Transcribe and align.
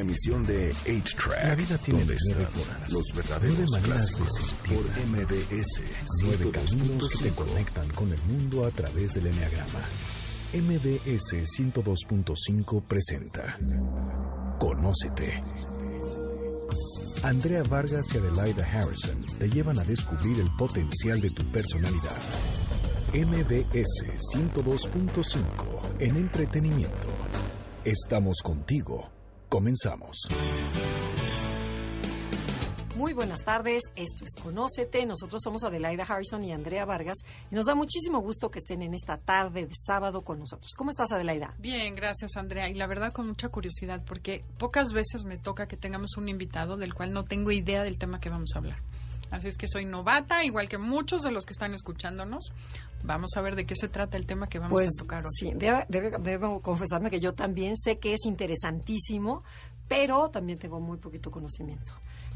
Emisión 0.00 0.46
de. 0.46 0.74
La 1.42 1.54
vida 1.54 1.76
tiene 1.76 2.04
nueve 2.04 2.16
están 2.16 2.46
formas, 2.46 2.90
los 2.90 3.04
verdaderos 3.14 3.70
nueve 3.70 3.88
maneras 3.88 4.18
de 4.18 4.28
sentirla, 4.30 4.94
por 4.94 5.06
MBS 5.06 5.82
Nueve 6.22 6.50
caminos 6.52 7.08
que 7.18 7.24
te 7.24 7.32
102.5. 7.32 7.34
conectan 7.34 7.88
con 7.90 8.10
el 8.10 8.22
mundo 8.22 8.64
a 8.64 8.70
través 8.70 9.12
del 9.12 9.26
Enneagrama. 9.26 9.80
MBS 10.54 11.34
102.5 11.58 12.82
presenta 12.82 13.58
Conócete. 14.58 15.42
Andrea 17.22 17.62
Vargas 17.64 18.06
y 18.14 18.18
Adelaida 18.18 18.64
Harrison 18.64 19.26
te 19.38 19.50
llevan 19.50 19.78
a 19.78 19.84
descubrir 19.84 20.40
el 20.40 20.48
potencial 20.56 21.20
de 21.20 21.28
tu 21.28 21.44
personalidad. 21.52 22.16
MBS 23.12 24.06
102.5 24.34 26.00
en 26.00 26.16
entretenimiento. 26.16 27.08
Estamos 27.84 28.40
contigo. 28.42 29.19
Comenzamos. 29.50 30.28
Muy 32.94 33.14
buenas 33.14 33.40
tardes, 33.40 33.82
esto 33.96 34.24
es 34.24 34.40
Conócete, 34.40 35.04
nosotros 35.06 35.40
somos 35.42 35.64
Adelaida 35.64 36.04
Harrison 36.04 36.44
y 36.44 36.52
Andrea 36.52 36.84
Vargas 36.84 37.16
y 37.50 37.56
nos 37.56 37.66
da 37.66 37.74
muchísimo 37.74 38.20
gusto 38.20 38.52
que 38.52 38.60
estén 38.60 38.80
en 38.82 38.94
esta 38.94 39.16
tarde 39.16 39.66
de 39.66 39.74
sábado 39.74 40.20
con 40.20 40.38
nosotros. 40.38 40.74
¿Cómo 40.76 40.90
estás 40.90 41.10
Adelaida? 41.10 41.52
Bien, 41.58 41.96
gracias 41.96 42.36
Andrea. 42.36 42.68
Y 42.68 42.74
la 42.74 42.86
verdad 42.86 43.12
con 43.12 43.26
mucha 43.26 43.48
curiosidad 43.48 44.00
porque 44.06 44.44
pocas 44.56 44.92
veces 44.92 45.24
me 45.24 45.36
toca 45.36 45.66
que 45.66 45.76
tengamos 45.76 46.16
un 46.16 46.28
invitado 46.28 46.76
del 46.76 46.94
cual 46.94 47.12
no 47.12 47.24
tengo 47.24 47.50
idea 47.50 47.82
del 47.82 47.98
tema 47.98 48.20
que 48.20 48.28
vamos 48.28 48.50
a 48.54 48.58
hablar. 48.58 48.78
Así 49.30 49.48
es 49.48 49.56
que 49.56 49.68
soy 49.68 49.84
novata, 49.84 50.44
igual 50.44 50.68
que 50.68 50.76
muchos 50.78 51.22
de 51.22 51.30
los 51.30 51.44
que 51.46 51.52
están 51.52 51.72
escuchándonos. 51.74 52.52
Vamos 53.04 53.30
a 53.36 53.40
ver 53.40 53.54
de 53.56 53.64
qué 53.64 53.76
se 53.76 53.88
trata 53.88 54.16
el 54.16 54.26
tema 54.26 54.48
que 54.48 54.58
vamos 54.58 54.72
Pues 54.72 54.90
a 54.96 55.00
tocar 55.00 55.24
hoy. 55.24 55.30
sí, 55.32 55.52
debo 55.56 56.60
confesarme 56.60 57.10
que 57.10 57.20
yo 57.20 57.32
también 57.34 57.76
sé 57.76 57.98
que 57.98 58.12
es 58.14 58.26
interesantísimo, 58.26 59.42
pero 59.88 60.28
también 60.30 60.58
tengo 60.58 60.80
muy 60.80 60.98
poquito 60.98 61.30
conocimiento. 61.30 61.92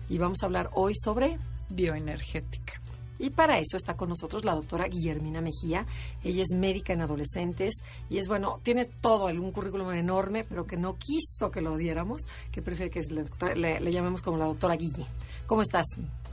Y 0.08 0.18
vamos 0.18 0.38
a 0.42 0.46
hablar 0.46 0.70
hoy 0.74 0.92
sobre 0.94 1.38
Bioenergética. 1.70 2.80
Y 3.16 3.30
para 3.30 3.58
eso 3.58 3.76
está 3.76 3.96
con 3.96 4.08
nosotros 4.08 4.44
la 4.44 4.54
doctora 4.56 4.88
Guillermina 4.88 5.40
Mejía. 5.40 5.86
Ella 6.24 6.42
es 6.42 6.56
médica 6.56 6.92
en 6.92 7.00
adolescentes 7.00 7.74
y 8.10 8.18
es, 8.18 8.26
bueno, 8.26 8.56
tiene 8.62 8.86
todo, 8.86 9.26
un 9.26 9.52
currículum 9.52 9.92
enorme, 9.92 10.44
pero 10.44 10.66
que 10.66 10.76
no 10.76 10.96
quiso 10.98 11.50
que 11.50 11.60
lo 11.60 11.76
diéramos, 11.76 12.22
que 12.50 12.60
prefiere 12.60 12.90
que 12.90 13.00
le, 13.02 13.24
le- 13.54 13.80
le 13.80 13.92
llamemos 13.92 14.20
como 14.20 14.36
la 14.36 14.46
doctora 14.46 14.74
Guille. 14.74 15.06
¿Cómo 15.46 15.62
estás, 15.62 15.86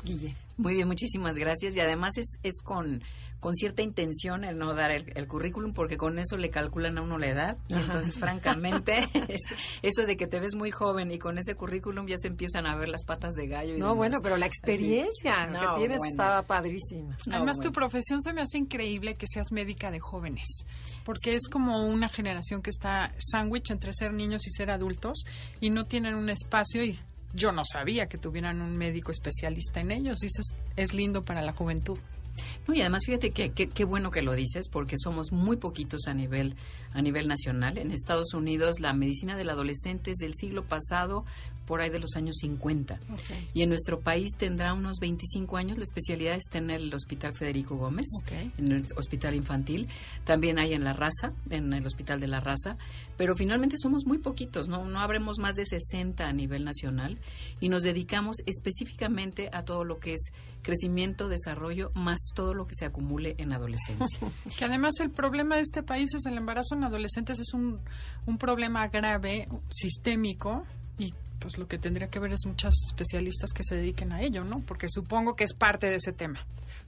Guille? 0.03 0.35
Muy 0.61 0.73
bien, 0.75 0.87
muchísimas 0.87 1.35
gracias. 1.37 1.75
Y 1.75 1.79
además 1.79 2.17
es, 2.17 2.37
es 2.43 2.61
con, 2.61 3.01
con 3.39 3.55
cierta 3.55 3.81
intención 3.81 4.43
el 4.43 4.57
no 4.59 4.73
dar 4.75 4.91
el, 4.91 5.11
el 5.15 5.27
currículum, 5.27 5.73
porque 5.73 5.97
con 5.97 6.19
eso 6.19 6.37
le 6.37 6.51
calculan 6.51 6.99
a 6.99 7.01
uno 7.01 7.17
la 7.17 7.27
edad. 7.27 7.57
Y 7.67 7.73
entonces, 7.73 8.15
francamente, 8.17 8.99
es 9.27 9.41
eso 9.81 10.05
de 10.05 10.15
que 10.17 10.27
te 10.27 10.39
ves 10.39 10.53
muy 10.55 10.69
joven 10.69 11.09
y 11.11 11.17
con 11.17 11.39
ese 11.39 11.55
currículum 11.55 12.05
ya 12.05 12.17
se 12.17 12.27
empiezan 12.27 12.67
a 12.67 12.75
ver 12.75 12.89
las 12.89 13.03
patas 13.05 13.33
de 13.33 13.47
gallo. 13.47 13.75
Y 13.75 13.79
No, 13.79 13.85
demás. 13.87 13.97
bueno, 13.97 14.17
pero 14.21 14.37
la 14.37 14.45
experiencia 14.45 15.47
No, 15.47 15.59
que 15.59 15.79
tienes 15.79 15.97
bueno. 15.97 16.11
estaba 16.11 16.43
padrísima. 16.43 17.17
No, 17.25 17.37
Además, 17.37 17.57
tu 17.59 17.71
profesión 17.71 18.21
se 18.21 18.31
me 18.33 18.41
hace 18.41 18.59
increíble 18.59 19.15
que 19.15 19.25
seas 19.27 19.51
médica 19.51 19.89
de 19.89 19.99
jóvenes, 19.99 20.45
porque 21.03 21.33
es 21.35 21.47
como 21.47 21.83
una 21.87 22.07
generación 22.07 22.61
que 22.61 22.69
está 22.69 23.13
sándwich 23.17 23.71
entre 23.71 23.93
ser 23.93 24.13
niños 24.13 24.45
y 24.45 24.51
ser 24.51 24.69
adultos 24.69 25.23
y 25.59 25.71
no 25.71 25.85
tienen 25.85 26.13
un 26.13 26.29
espacio 26.29 26.83
y 26.83 26.99
yo 27.33 27.51
no 27.51 27.63
sabía 27.65 28.07
que 28.07 28.17
tuvieran 28.17 28.61
un 28.61 28.77
médico 28.77 29.11
especialista 29.11 29.79
en 29.79 29.91
ellos 29.91 30.23
y 30.23 30.27
eso 30.27 30.41
es, 30.41 30.53
es 30.75 30.93
lindo 30.93 31.23
para 31.23 31.41
la 31.41 31.53
juventud. 31.53 31.97
No, 32.67 32.73
y 32.73 32.81
además 32.81 33.03
fíjate 33.05 33.31
que 33.31 33.51
qué 33.51 33.83
bueno 33.83 34.11
que 34.11 34.21
lo 34.21 34.33
dices, 34.33 34.69
porque 34.69 34.95
somos 34.97 35.31
muy 35.31 35.57
poquitos 35.57 36.07
a 36.07 36.13
nivel, 36.13 36.55
a 36.93 37.01
nivel 37.01 37.27
nacional. 37.27 37.77
En 37.77 37.91
Estados 37.91 38.33
Unidos 38.33 38.79
la 38.79 38.93
medicina 38.93 39.35
del 39.35 39.49
adolescente 39.49 40.11
es 40.11 40.17
del 40.17 40.33
siglo 40.33 40.63
pasado, 40.63 41.25
por 41.71 41.79
ahí 41.79 41.89
de 41.89 41.99
los 41.99 42.17
años 42.17 42.35
50. 42.41 42.99
Y 43.53 43.61
en 43.61 43.69
nuestro 43.69 44.01
país 44.01 44.31
tendrá 44.37 44.73
unos 44.73 44.97
25 44.99 45.55
años. 45.55 45.77
La 45.77 45.85
especialidad 45.85 46.35
está 46.35 46.57
en 46.57 46.69
el 46.69 46.93
Hospital 46.93 47.33
Federico 47.33 47.77
Gómez, 47.77 48.07
Ok. 48.23 48.31
en 48.57 48.73
el 48.73 48.85
Hospital 48.97 49.35
Infantil. 49.35 49.87
También 50.25 50.59
hay 50.59 50.73
en 50.73 50.83
La 50.83 50.91
Raza, 50.91 51.31
en 51.49 51.71
el 51.71 51.85
Hospital 51.85 52.19
de 52.19 52.27
La 52.27 52.41
Raza. 52.41 52.75
Pero 53.15 53.37
finalmente 53.37 53.77
somos 53.77 54.05
muy 54.05 54.17
poquitos, 54.17 54.67
¿no? 54.67 54.83
No 54.83 54.99
habremos 54.99 55.39
más 55.39 55.55
de 55.55 55.65
60 55.65 56.27
a 56.27 56.33
nivel 56.33 56.65
nacional. 56.65 57.17
Y 57.61 57.69
nos 57.69 57.83
dedicamos 57.83 58.35
específicamente 58.45 59.49
a 59.53 59.63
todo 59.63 59.85
lo 59.85 59.97
que 59.99 60.15
es 60.15 60.31
crecimiento, 60.63 61.29
desarrollo, 61.29 61.91
más 61.95 62.19
todo 62.35 62.53
lo 62.53 62.67
que 62.67 62.75
se 62.75 62.83
acumule 62.83 63.35
en 63.37 63.53
adolescencia. 63.53 64.19
Que 64.57 64.65
además 64.65 64.99
el 64.99 65.09
problema 65.09 65.55
de 65.55 65.61
este 65.61 65.83
país 65.83 66.13
es 66.15 66.25
el 66.25 66.37
embarazo 66.37 66.75
en 66.75 66.83
adolescentes 66.83 67.39
es 67.39 67.53
un, 67.53 67.79
un 68.25 68.37
problema 68.37 68.89
grave, 68.89 69.47
sistémico, 69.69 70.65
y 70.99 71.13
pues 71.41 71.57
lo 71.57 71.67
que 71.67 71.79
tendría 71.79 72.07
que 72.07 72.19
ver 72.19 72.31
es 72.31 72.45
muchos 72.45 72.73
especialistas 72.87 73.51
que 73.51 73.63
se 73.63 73.75
dediquen 73.75 74.11
a 74.11 74.21
ello, 74.21 74.43
¿no? 74.43 74.61
Porque 74.61 74.87
supongo 74.87 75.35
que 75.35 75.43
es 75.43 75.53
parte 75.53 75.87
de 75.87 75.95
ese 75.95 76.13
tema. 76.13 76.39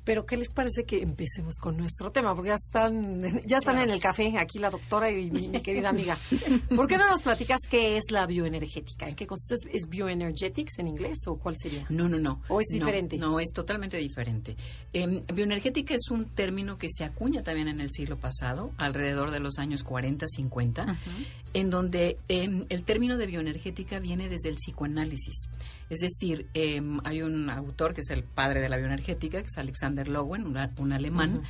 Pero, 0.04 0.26
¿qué 0.26 0.38
les 0.38 0.50
parece 0.50 0.84
que 0.84 1.02
empecemos 1.02 1.56
con 1.58 1.78
nuestro 1.78 2.12
tema? 2.12 2.36
Porque 2.36 2.50
ya 2.50 2.56
están, 2.56 3.20
ya 3.46 3.58
están 3.58 3.80
en 3.80 3.90
el 3.90 4.00
café, 4.00 4.34
aquí 4.38 4.60
la 4.60 4.70
doctora 4.70 5.10
y 5.10 5.32
mi, 5.32 5.48
mi 5.48 5.62
querida 5.62 5.90
amiga. 5.90 6.18
¿Por 6.76 6.88
qué 6.88 6.98
no 6.98 7.08
nos 7.08 7.22
platicas 7.22 7.62
qué 7.70 7.98
es 7.98 8.12
la 8.12 8.26
bioenergética? 8.26 9.08
¿En 9.08 9.16
qué 9.16 9.28
consiste? 9.28 9.70
¿Es 9.72 9.88
bioenergetics 9.88 10.80
en 10.80 10.88
inglés 10.88 11.20
o 11.28 11.38
cuál 11.38 11.56
sería? 11.58 11.86
No, 11.90 12.10
no, 12.10 12.18
no. 12.18 12.42
¿O 12.48 12.60
es 12.60 12.68
diferente? 12.68 13.18
No, 13.18 13.40
es 13.40 13.52
totalmente 13.54 13.98
diferente. 13.98 14.56
Em, 14.92 15.24
bioenergética 15.34 15.94
es 15.94 16.10
un 16.12 16.26
término 16.26 16.78
que 16.78 16.88
se 16.90 17.04
acuña 17.04 17.44
también 17.44 17.68
en 17.68 17.80
el 17.80 17.92
siglo 17.92 18.18
pasado, 18.18 18.72
alrededor 18.78 19.32
de 19.32 19.40
los 19.40 19.58
años 19.60 19.84
40, 19.84 20.28
50, 20.28 20.98
en 21.54 21.70
donde 21.70 22.18
em, 22.28 22.66
el 22.70 22.84
término 22.84 23.18
de 23.18 23.28
bioenergética 23.28 24.00
viene 24.00 24.30
desde 24.30 24.50
el 24.50 24.56
psicoanálisis. 24.56 25.50
Es 25.90 26.00
decir, 26.00 26.48
em, 26.54 27.00
hay 27.04 27.22
un 27.22 27.50
autor 27.50 27.94
que 27.94 28.02
es 28.02 28.10
el 28.10 28.24
padre 28.24 28.62
de 28.62 28.70
la 28.70 28.78
bioenergética, 28.78 29.40
que 29.40 29.48
es 29.48 29.58
Alexander 29.58 29.93
A- 30.58 30.72
un 30.78 30.92
alemán, 30.94 31.42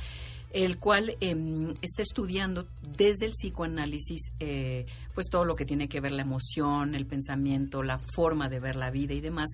el 0.52 0.78
cual 0.78 1.16
em, 1.20 1.72
está 1.82 2.02
estudiando 2.02 2.66
desde 2.96 3.26
el 3.26 3.32
psicoanálisis 3.32 4.30
eh, 4.40 4.86
pues 5.14 5.28
todo 5.28 5.44
lo 5.44 5.56
que 5.56 5.64
tiene 5.64 5.88
que 5.88 6.00
ver 6.00 6.12
la 6.12 6.22
emoción, 6.22 6.94
el 6.94 7.06
pensamiento, 7.06 7.82
la 7.82 7.98
forma 7.98 8.48
de 8.48 8.60
ver 8.60 8.76
la 8.76 8.90
vida 8.90 9.14
y 9.14 9.20
demás. 9.20 9.50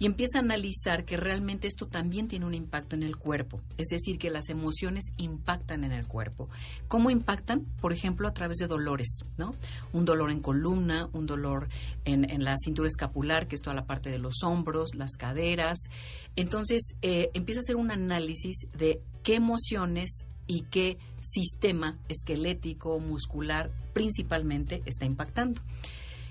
Y 0.00 0.06
empieza 0.06 0.38
a 0.38 0.40
analizar 0.40 1.04
que 1.04 1.18
realmente 1.18 1.68
esto 1.68 1.86
también 1.86 2.26
tiene 2.26 2.46
un 2.46 2.54
impacto 2.54 2.96
en 2.96 3.02
el 3.02 3.18
cuerpo, 3.18 3.60
es 3.76 3.88
decir, 3.88 4.18
que 4.18 4.30
las 4.30 4.48
emociones 4.48 5.12
impactan 5.18 5.84
en 5.84 5.92
el 5.92 6.06
cuerpo. 6.06 6.48
¿Cómo 6.88 7.10
impactan? 7.10 7.66
Por 7.82 7.92
ejemplo, 7.92 8.26
a 8.26 8.32
través 8.32 8.56
de 8.56 8.66
dolores, 8.66 9.20
¿no? 9.36 9.54
Un 9.92 10.06
dolor 10.06 10.30
en 10.30 10.40
columna, 10.40 11.10
un 11.12 11.26
dolor 11.26 11.68
en, 12.06 12.42
la 12.42 12.56
cintura 12.56 12.88
escapular, 12.88 13.46
que 13.46 13.56
es 13.56 13.60
toda 13.60 13.76
la 13.76 13.84
parte 13.84 14.10
de 14.10 14.18
los 14.18 14.42
hombros, 14.42 14.94
las 14.94 15.18
caderas. 15.18 15.90
Entonces, 16.34 16.94
eh, 17.02 17.28
empieza 17.34 17.60
a 17.60 17.64
hacer 17.64 17.76
un 17.76 17.90
análisis 17.90 18.68
de 18.78 19.02
qué 19.22 19.34
emociones 19.34 20.24
y 20.46 20.62
qué 20.62 20.96
sistema 21.20 21.98
esquelético, 22.08 22.98
muscular, 23.00 23.70
principalmente 23.92 24.82
está 24.86 25.04
impactando. 25.04 25.60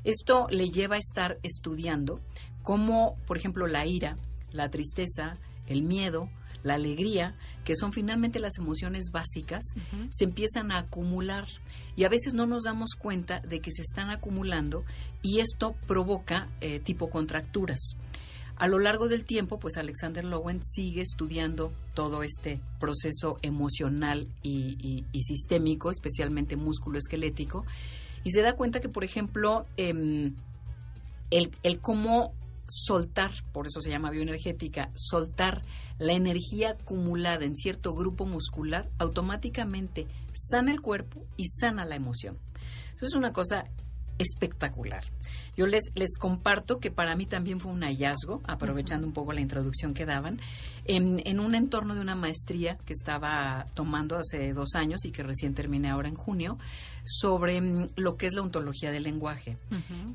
Esto 0.03 0.47
le 0.49 0.69
lleva 0.69 0.95
a 0.95 0.99
estar 0.99 1.37
estudiando 1.43 2.19
cómo, 2.63 3.15
por 3.25 3.37
ejemplo, 3.37 3.67
la 3.67 3.85
ira, 3.85 4.17
la 4.51 4.69
tristeza, 4.69 5.37
el 5.67 5.81
miedo, 5.83 6.29
la 6.63 6.73
alegría, 6.75 7.35
que 7.63 7.75
son 7.75 7.93
finalmente 7.93 8.39
las 8.39 8.57
emociones 8.57 9.11
básicas, 9.11 9.63
se 10.09 10.25
empiezan 10.25 10.71
a 10.71 10.79
acumular 10.79 11.47
y 11.95 12.03
a 12.03 12.09
veces 12.09 12.33
no 12.33 12.45
nos 12.47 12.63
damos 12.63 12.95
cuenta 12.95 13.39
de 13.39 13.61
que 13.61 13.71
se 13.71 13.81
están 13.81 14.09
acumulando 14.09 14.83
y 15.21 15.39
esto 15.39 15.75
provoca 15.87 16.49
eh, 16.59 16.79
tipo 16.79 17.09
contracturas. 17.09 17.95
A 18.57 18.67
lo 18.67 18.77
largo 18.79 19.07
del 19.07 19.23
tiempo, 19.23 19.57
pues 19.57 19.77
Alexander 19.77 20.25
Lowen 20.25 20.61
sigue 20.61 20.99
estudiando 21.01 21.71
todo 21.93 22.23
este 22.23 22.59
proceso 22.77 23.37
emocional 23.41 24.27
y, 24.43 24.75
y- 24.85 25.05
y 25.13 25.23
sistémico, 25.23 25.89
especialmente 25.91 26.57
músculo-esquelético, 26.57 27.65
y 28.25 28.31
se 28.31 28.41
da 28.41 28.57
cuenta 28.57 28.81
que, 28.81 28.89
por 28.89 29.05
ejemplo, 29.05 29.65
em, 29.77 30.35
el, 31.31 31.51
el 31.63 31.79
cómo 31.79 32.33
soltar, 32.69 33.31
por 33.51 33.67
eso 33.67 33.81
se 33.81 33.89
llama 33.89 34.11
bioenergética, 34.11 34.91
soltar 34.95 35.63
la 35.97 36.13
energía 36.13 36.71
acumulada 36.71 37.45
en 37.45 37.55
cierto 37.55 37.93
grupo 37.93 38.25
muscular, 38.25 38.89
automáticamente 38.97 40.07
sana 40.33 40.71
el 40.71 40.81
cuerpo 40.81 41.25
y 41.35 41.45
sana 41.47 41.85
la 41.85 41.95
emoción. 41.95 42.37
Eso 42.95 43.05
es 43.05 43.13
una 43.13 43.33
cosa 43.33 43.65
espectacular. 44.19 45.03
Yo 45.57 45.65
les, 45.65 45.91
les 45.95 46.17
comparto 46.17 46.79
que 46.79 46.91
para 46.91 47.15
mí 47.15 47.25
también 47.25 47.59
fue 47.59 47.71
un 47.71 47.81
hallazgo, 47.81 48.41
aprovechando 48.45 49.07
un 49.07 49.13
poco 49.13 49.33
la 49.33 49.41
introducción 49.41 49.93
que 49.93 50.05
daban, 50.05 50.39
en, 50.85 51.21
en 51.25 51.39
un 51.39 51.55
entorno 51.55 51.95
de 51.95 52.01
una 52.01 52.15
maestría 52.15 52.77
que 52.85 52.93
estaba 52.93 53.65
tomando 53.73 54.17
hace 54.17 54.53
dos 54.53 54.75
años 54.75 55.05
y 55.05 55.11
que 55.11 55.23
recién 55.23 55.53
terminé 55.55 55.89
ahora 55.89 56.09
en 56.09 56.15
junio, 56.15 56.57
sobre 57.03 57.61
mm, 57.61 57.87
lo 57.95 58.17
que 58.17 58.27
es 58.27 58.33
la 58.33 58.41
ontología 58.41 58.91
del 58.91 59.03
lenguaje, 59.03 59.57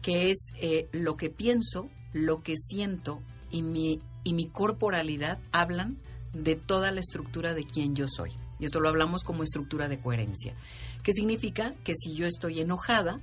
que 0.02 0.30
es 0.30 0.52
eh, 0.60 0.88
lo 0.92 1.16
que 1.16 1.30
pienso, 1.30 1.88
lo 2.14 2.42
que 2.42 2.56
siento 2.56 3.20
y 3.50 3.60
mi, 3.60 4.00
y 4.22 4.32
mi 4.32 4.46
corporalidad 4.46 5.38
hablan 5.52 5.98
de 6.32 6.56
toda 6.56 6.90
la 6.90 7.00
estructura 7.00 7.52
de 7.52 7.64
quien 7.64 7.94
yo 7.94 8.06
soy. 8.08 8.32
Y 8.58 8.64
esto 8.64 8.80
lo 8.80 8.88
hablamos 8.88 9.24
como 9.24 9.42
estructura 9.42 9.88
de 9.88 10.00
coherencia. 10.00 10.54
¿Qué 11.02 11.12
significa? 11.12 11.74
Que 11.84 11.92
si 11.94 12.14
yo 12.14 12.26
estoy 12.26 12.60
enojada, 12.60 13.20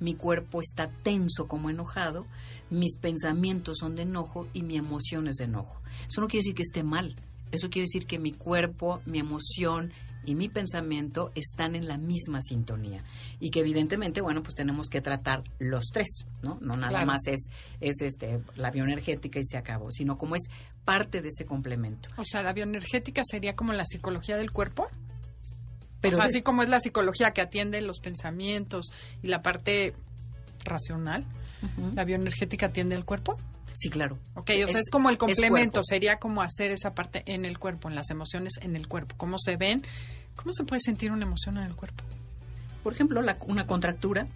mi 0.00 0.14
cuerpo 0.14 0.60
está 0.60 0.90
tenso 0.90 1.46
como 1.46 1.70
enojado, 1.70 2.26
mis 2.68 2.98
pensamientos 2.98 3.78
son 3.78 3.94
de 3.94 4.02
enojo 4.02 4.48
y 4.52 4.62
mi 4.62 4.76
emoción 4.76 5.28
es 5.28 5.36
de 5.36 5.44
enojo. 5.44 5.80
Eso 6.08 6.20
no 6.20 6.26
quiere 6.26 6.42
decir 6.42 6.54
que 6.54 6.62
esté 6.62 6.82
mal, 6.82 7.14
eso 7.52 7.70
quiere 7.70 7.84
decir 7.84 8.06
que 8.06 8.18
mi 8.18 8.32
cuerpo, 8.32 9.00
mi 9.06 9.20
emoción 9.20 9.92
y 10.24 10.34
mi 10.34 10.48
pensamiento 10.48 11.30
están 11.34 11.74
en 11.74 11.86
la 11.88 11.98
misma 11.98 12.40
sintonía 12.42 13.02
y 13.40 13.50
que 13.50 13.60
evidentemente 13.60 14.20
bueno 14.20 14.42
pues 14.42 14.54
tenemos 14.54 14.88
que 14.88 15.00
tratar 15.00 15.42
los 15.58 15.86
tres 15.92 16.26
no 16.42 16.58
no 16.60 16.76
nada 16.76 16.90
Claro. 16.90 17.06
más 17.06 17.26
es 17.26 17.48
es 17.80 18.00
este 18.02 18.40
la 18.56 18.70
bioenergética 18.70 19.38
y 19.40 19.44
se 19.44 19.56
acabó 19.56 19.90
sino 19.90 20.16
como 20.18 20.36
es 20.36 20.42
parte 20.84 21.22
de 21.22 21.28
ese 21.28 21.44
complemento 21.46 22.08
O 22.16 22.24
sea, 22.24 22.42
la 22.42 22.52
bioenergética 22.52 23.22
sería 23.24 23.54
como 23.56 23.72
la 23.72 23.84
psicología 23.84 24.36
del 24.36 24.50
cuerpo. 24.52 24.88
pero 26.00 26.14
o 26.16 26.18
sea, 26.18 26.26
así 26.26 26.42
como 26.42 26.62
es 26.62 26.68
la 26.68 26.80
psicología 26.80 27.30
que 27.32 27.40
atiende 27.40 27.80
los 27.80 28.00
pensamientos 28.00 28.86
y 29.22 29.28
la 29.28 29.42
parte 29.42 29.94
racional, 30.64 31.24
la 31.94 32.04
bioenergética 32.04 32.66
atiende 32.66 32.94
el 32.96 33.04
cuerpo. 33.04 33.36
Sí 33.74 33.88
claro 33.90 34.18
Ok, 34.34 34.50
o 34.64 34.68
sea, 34.68 34.80
es, 34.80 34.90
como 34.90 35.10
el 35.10 35.18
complemento, 35.18 35.82
sería 35.82 36.18
como 36.18 36.42
hacer 36.42 36.70
esa 36.70 36.94
parte 36.94 37.22
en 37.26 37.44
el 37.44 37.58
cuerpo, 37.58 37.88
en 37.88 37.94
las 37.94 38.10
emociones 38.10 38.52
en 38.60 38.76
el 38.76 38.88
cuerpo. 38.88 39.14
¿Cómo 39.16 39.36
se 39.38 39.56
ven? 39.56 39.82
¿Cómo 40.36 40.52
se 40.52 40.64
puede 40.64 40.80
sentir 40.80 41.12
una 41.12 41.24
emoción 41.24 41.56
en 41.58 41.64
el 41.64 41.74
cuerpo? 41.74 42.04
por 42.82 42.92
ejemplo 42.92 43.22
la- 43.22 43.36
una 43.46 43.64
contractura 43.66 44.26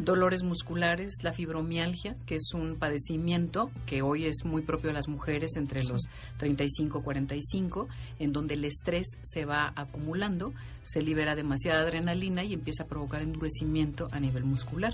dolores 0.00 0.42
musculares, 0.42 1.14
la 1.22 1.32
fibromialgia, 1.32 2.14
que 2.26 2.34
es 2.36 2.52
un 2.52 2.76
padecimiento 2.76 3.70
que 3.86 4.02
hoy 4.02 4.26
es 4.26 4.44
muy 4.44 4.60
propio 4.60 4.88
de 4.88 4.92
las 4.94 5.08
mujeres 5.08 5.56
entre 5.56 5.82
los 5.84 6.02
35 6.36 6.98
y 6.98 7.02
45, 7.02 7.88
en 8.18 8.32
donde 8.32 8.52
el 8.52 8.66
estrés 8.66 9.16
se 9.22 9.46
va 9.46 9.72
acumulando, 9.74 10.52
se 10.82 11.00
libera 11.00 11.34
demasiada 11.34 11.80
adrenalina 11.80 12.44
y 12.44 12.52
empieza 12.52 12.82
a 12.82 12.86
provocar 12.86 13.22
endurecimiento 13.22 14.08
a 14.10 14.20
nivel 14.20 14.44
muscular. 14.44 14.92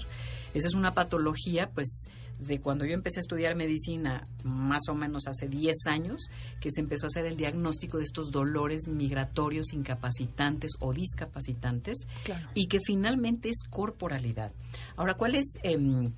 Esa 0.54 0.68
es 0.68 0.74
una 0.74 0.94
patología, 0.94 1.70
pues, 1.70 2.06
de 2.38 2.60
cuando 2.60 2.84
yo 2.84 2.94
empecé 2.94 3.18
a 3.18 3.22
estudiar 3.22 3.54
medicina, 3.56 4.26
más 4.44 4.82
o 4.88 4.94
menos 4.94 5.26
hace 5.26 5.48
10 5.48 5.76
años, 5.86 6.28
que 6.60 6.70
se 6.70 6.80
empezó 6.80 7.06
a 7.06 7.08
hacer 7.08 7.26
el 7.26 7.36
diagnóstico 7.36 7.98
de 7.98 8.04
estos 8.04 8.30
dolores 8.30 8.82
migratorios 8.88 9.72
incapacitantes 9.72 10.72
o 10.80 10.92
discapacitantes 10.92 12.06
Claro. 12.24 12.48
y 12.54 12.66
que 12.66 12.78
finalmente 12.84 13.48
es 13.48 13.62
corporalidad. 13.68 14.52
Ahora, 14.96 15.14
¿cuál 15.14 15.34
es, 15.34 15.54
em, 15.62 16.12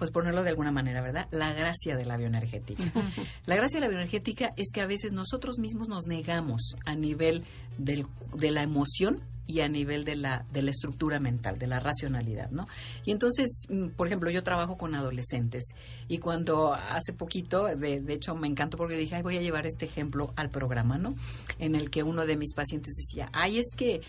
pues 0.00 0.10
ponerlo 0.10 0.42
de 0.42 0.48
alguna 0.48 0.72
manera, 0.72 1.02
verdad? 1.02 1.28
La 1.30 1.52
gracia 1.52 1.94
de 1.94 2.06
la 2.06 2.16
bioenergética. 2.16 2.82
La 3.46 3.54
gracia 3.54 3.76
de 3.78 3.82
la 3.82 3.88
bioenergética 3.88 4.52
es 4.56 4.72
que 4.72 4.80
a 4.80 4.86
veces 4.86 5.12
nosotros 5.12 5.58
mismos 5.58 5.88
nos 5.88 6.06
negamos 6.06 6.74
a 6.86 6.94
nivel 6.94 7.44
del- 7.78 8.06
de 8.34 8.50
la 8.50 8.62
emoción 8.62 9.20
y 9.46 9.60
a 9.60 9.68
nivel 9.68 10.04
de 10.04 10.14
la, 10.16 10.46
de 10.52 10.62
la 10.62 10.70
estructura 10.70 11.18
mental, 11.20 11.58
de 11.58 11.66
la 11.66 11.80
racionalidad, 11.80 12.50
¿no? 12.50 12.66
Y 13.04 13.10
entonces, 13.10 13.64
mm, 13.68 13.88
por 13.90 14.06
ejemplo, 14.06 14.30
yo 14.30 14.42
trabajo 14.44 14.78
con 14.78 14.94
adolescentes 14.94 15.74
y 16.08 16.18
cuando 16.18 16.72
hace 16.72 17.12
poquito, 17.12 17.64
de, 17.66 18.00
de 18.00 18.12
hecho 18.14 18.34
me 18.34 18.46
encantó 18.46 18.76
porque 18.78 18.96
dije, 18.96 19.16
ay, 19.16 19.22
voy 19.22 19.36
a 19.36 19.42
llevar 19.42 19.66
este 19.66 19.84
ejemplo 19.86 20.32
al 20.36 20.50
programa, 20.50 20.98
¿no? 20.98 21.14
En 21.58 21.74
el 21.74 21.90
que 21.90 22.02
uno 22.04 22.24
de 22.26 22.36
mis 22.36 22.54
pacientes 22.54 22.94
decía, 22.96 23.28
ay, 23.32 23.58
es 23.58 23.74
que 23.76 24.00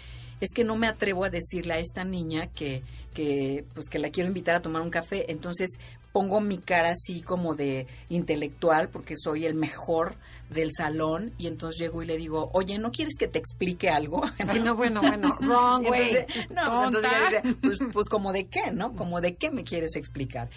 es 0.42 0.50
que 0.54 0.64
no 0.64 0.76
me 0.76 0.88
atrevo 0.88 1.24
a 1.24 1.30
decirle 1.30 1.76
a 1.76 1.80
esta 1.80 2.04
niña 2.04 2.48
que, 2.48 2.84
que, 3.14 3.64
pues 3.74 3.88
que 3.88 4.00
la 4.00 4.10
quiero 4.10 4.28
invitar 4.28 4.56
a 4.56 4.62
tomar 4.62 4.82
un 4.82 4.90
café, 4.90 5.32
entonces 5.32 5.80
pongo 6.12 6.42
mi 6.42 6.58
cara 6.58 6.90
así 6.90 7.22
como 7.22 7.56
de 7.56 7.88
intelectual 8.10 8.90
porque 8.90 9.16
soy 9.18 9.46
el 9.46 9.54
mejor 9.54 10.16
del 10.50 10.72
salón 10.76 11.32
y 11.38 11.48
entonces 11.48 11.80
llego 11.80 12.04
y 12.04 12.06
le 12.06 12.18
digo, 12.18 12.50
oye, 12.54 12.78
¿no 12.78 12.92
quieres 12.92 13.14
que 13.18 13.28
te 13.28 13.40
explique 13.40 13.90
algo? 13.90 14.24
Ay, 14.48 14.60
no, 14.60 14.76
bueno, 14.76 15.02
bueno, 15.02 15.38
wrong 15.42 15.86
way. 15.88 16.10
entonces, 16.10 16.50
no, 16.50 16.62
pues 16.66 16.86
entonces 16.86 17.12
ella 17.12 17.42
dice, 17.42 17.58
pues, 17.62 17.80
pues 17.94 18.10
como 18.10 18.34
de 18.34 18.48
qué, 18.48 18.72
¿no? 18.72 18.96
Como 18.96 19.22
de 19.22 19.36
qué 19.36 19.52
me 19.52 19.64
quieres 19.64 19.96
explicar. 19.96 20.50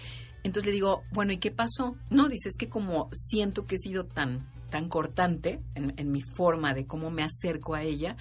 Entonces 0.43 0.65
le 0.67 0.73
digo, 0.73 1.03
bueno, 1.11 1.31
¿y 1.31 1.37
qué 1.37 1.51
pasó? 1.51 1.95
No, 2.09 2.27
dice, 2.27 2.49
es 2.49 2.57
que 2.57 2.69
como 2.69 3.09
siento 3.11 3.65
que 3.65 3.75
he 3.75 3.79
sido 3.79 4.05
tan, 4.05 4.45
tan 4.69 4.89
cortante 4.89 5.59
en, 5.73 5.93
en 5.97 6.11
mi 6.11 6.21
forma 6.21 6.73
de 6.73 6.85
cómo 6.85 7.09
me 7.09 7.23
acerco 7.23 7.73
a 7.73 7.81
ella, 7.81 8.15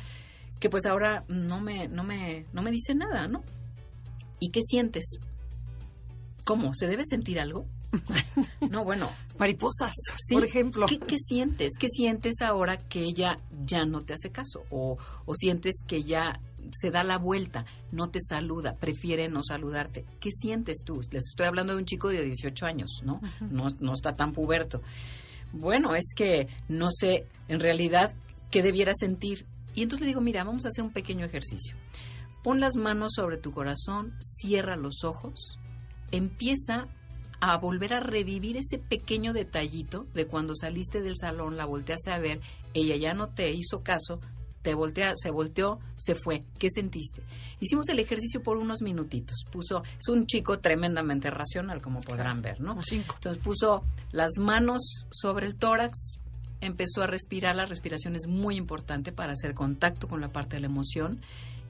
que 0.65 0.71
pues 0.71 0.87
ahora 0.87 1.27
no 1.29 1.61
me, 1.61 1.89
no 1.89 2.05
me, 2.05 2.47
no 2.55 2.63
me 2.63 2.71
dice 2.71 2.95
nada, 2.95 3.29
¿no? 3.29 3.45
¿Y 4.41 4.49
qué 4.49 4.63
sientes? 4.63 5.19
¿Cómo? 6.47 6.73
¿Se 6.73 6.87
debe 6.87 7.05
sentir 7.05 7.39
algo? 7.39 7.67
no, 8.71 8.83
bueno, 8.83 9.11
Mariposas, 9.39 9.93
Sí. 10.27 10.33
por 10.33 10.43
ejemplo. 10.43 10.87
¿Qué, 10.87 10.99
qué 10.99 11.19
sientes? 11.19 11.75
¿Qué 11.79 11.89
sientes 11.91 12.41
ahora 12.41 12.79
que 12.79 13.01
ella 13.01 13.37
ya 13.67 13.85
no 13.85 14.07
te 14.07 14.15
hace 14.15 14.31
caso? 14.31 14.65
O, 14.71 14.97
o 15.27 15.35
sientes 15.35 15.83
que 15.87 16.03
ya 16.03 16.41
se 16.73 16.91
da 16.91 17.05
la 17.05 17.19
vuelta, 17.19 17.67
no 17.93 18.09
te 18.09 18.21
saluda, 18.23 18.75
prefiere 18.77 19.29
no 19.29 19.43
saludarte. 19.43 20.07
¿Qué 20.19 20.31
sientes 20.31 20.79
tú? 20.87 20.99
Les 21.11 21.27
estoy 21.27 21.45
hablando 21.45 21.75
de 21.75 21.81
un 21.81 21.85
chico 21.85 22.09
de 22.09 22.25
18 22.25 22.65
años, 22.65 23.03
¿no? 23.05 23.21
No, 23.51 23.67
no 23.81 23.93
está 23.93 24.17
tan 24.17 24.33
puberto. 24.33 24.81
Bueno, 25.53 25.95
es 25.95 26.15
que 26.17 26.49
no 26.69 26.89
sé 26.91 27.27
en 27.49 27.61
realidad 27.61 28.15
qué 28.51 28.63
debiera 28.63 28.95
sentir. 28.95 29.45
Y 29.75 29.83
entonces 29.83 30.03
le 30.03 30.09
digo, 30.09 30.21
mira, 30.21 30.45
vamos 30.45 30.65
a 30.65 30.69
hacer 30.69 30.85
un 30.85 30.93
pequeño 30.93 31.25
ejercicio. 31.25 31.77
Pon 32.43 32.61
las 32.61 32.77
manos 32.77 33.13
sobre 33.15 33.39
tu 33.39 33.53
corazón, 33.53 34.15
cierra 34.21 34.77
los 34.77 35.03
ojos, 35.05 35.59
empieza 36.11 36.89
a 37.41 37.57
volver 37.59 37.95
a 37.95 38.01
revivir 38.01 38.57
ese 38.57 38.79
pequeño 38.79 39.33
detallito 39.33 40.07
de 40.15 40.27
cuando 40.27 40.55
saliste 40.55 41.03
del 41.03 41.17
salón, 41.17 41.57
la 41.57 41.65
volteaste 41.65 42.11
a 42.11 42.19
ver, 42.19 42.41
ella 42.73 42.97
ya 42.97 43.15
no 43.15 43.29
te 43.31 43.51
hizo 43.53 43.83
caso, 43.83 44.21
te 44.65 44.73
voltea, 44.73 45.13
se 45.15 45.31
volteó, 45.31 45.79
se 45.95 46.15
fue. 46.15 46.43
¿Qué 46.59 46.71
sentiste? 46.71 47.23
Hicimos 47.61 47.89
el 47.91 47.99
ejercicio 47.99 48.43
por 48.43 48.57
unos 48.57 48.81
minutitos. 48.81 49.45
Puso, 49.51 49.83
es 49.99 50.09
un 50.09 50.27
chico 50.27 50.59
tremendamente 50.59 51.31
racional, 51.31 51.83
como 51.83 52.01
podrán 52.01 52.41
ver, 52.41 52.63
¿no? 52.63 52.83
Cinco. 52.83 53.15
Entonces 53.17 53.43
puso 53.43 53.85
las 54.11 54.39
manos 54.39 55.07
sobre 55.11 55.47
el 55.47 55.57
tórax, 55.57 56.19
empezó 56.65 57.03
a 57.03 57.07
respirar, 57.07 57.57
la 57.57 57.67
respiración 57.67 58.17
es 58.17 58.27
muy 58.27 58.57
importante 58.57 59.13
para 59.13 59.33
hacer 59.33 59.55
contacto 59.55 60.09
con 60.09 60.21
la 60.21 60.33
parte 60.33 60.57
de 60.57 60.61
la 60.61 60.67
emoción. 60.67 61.21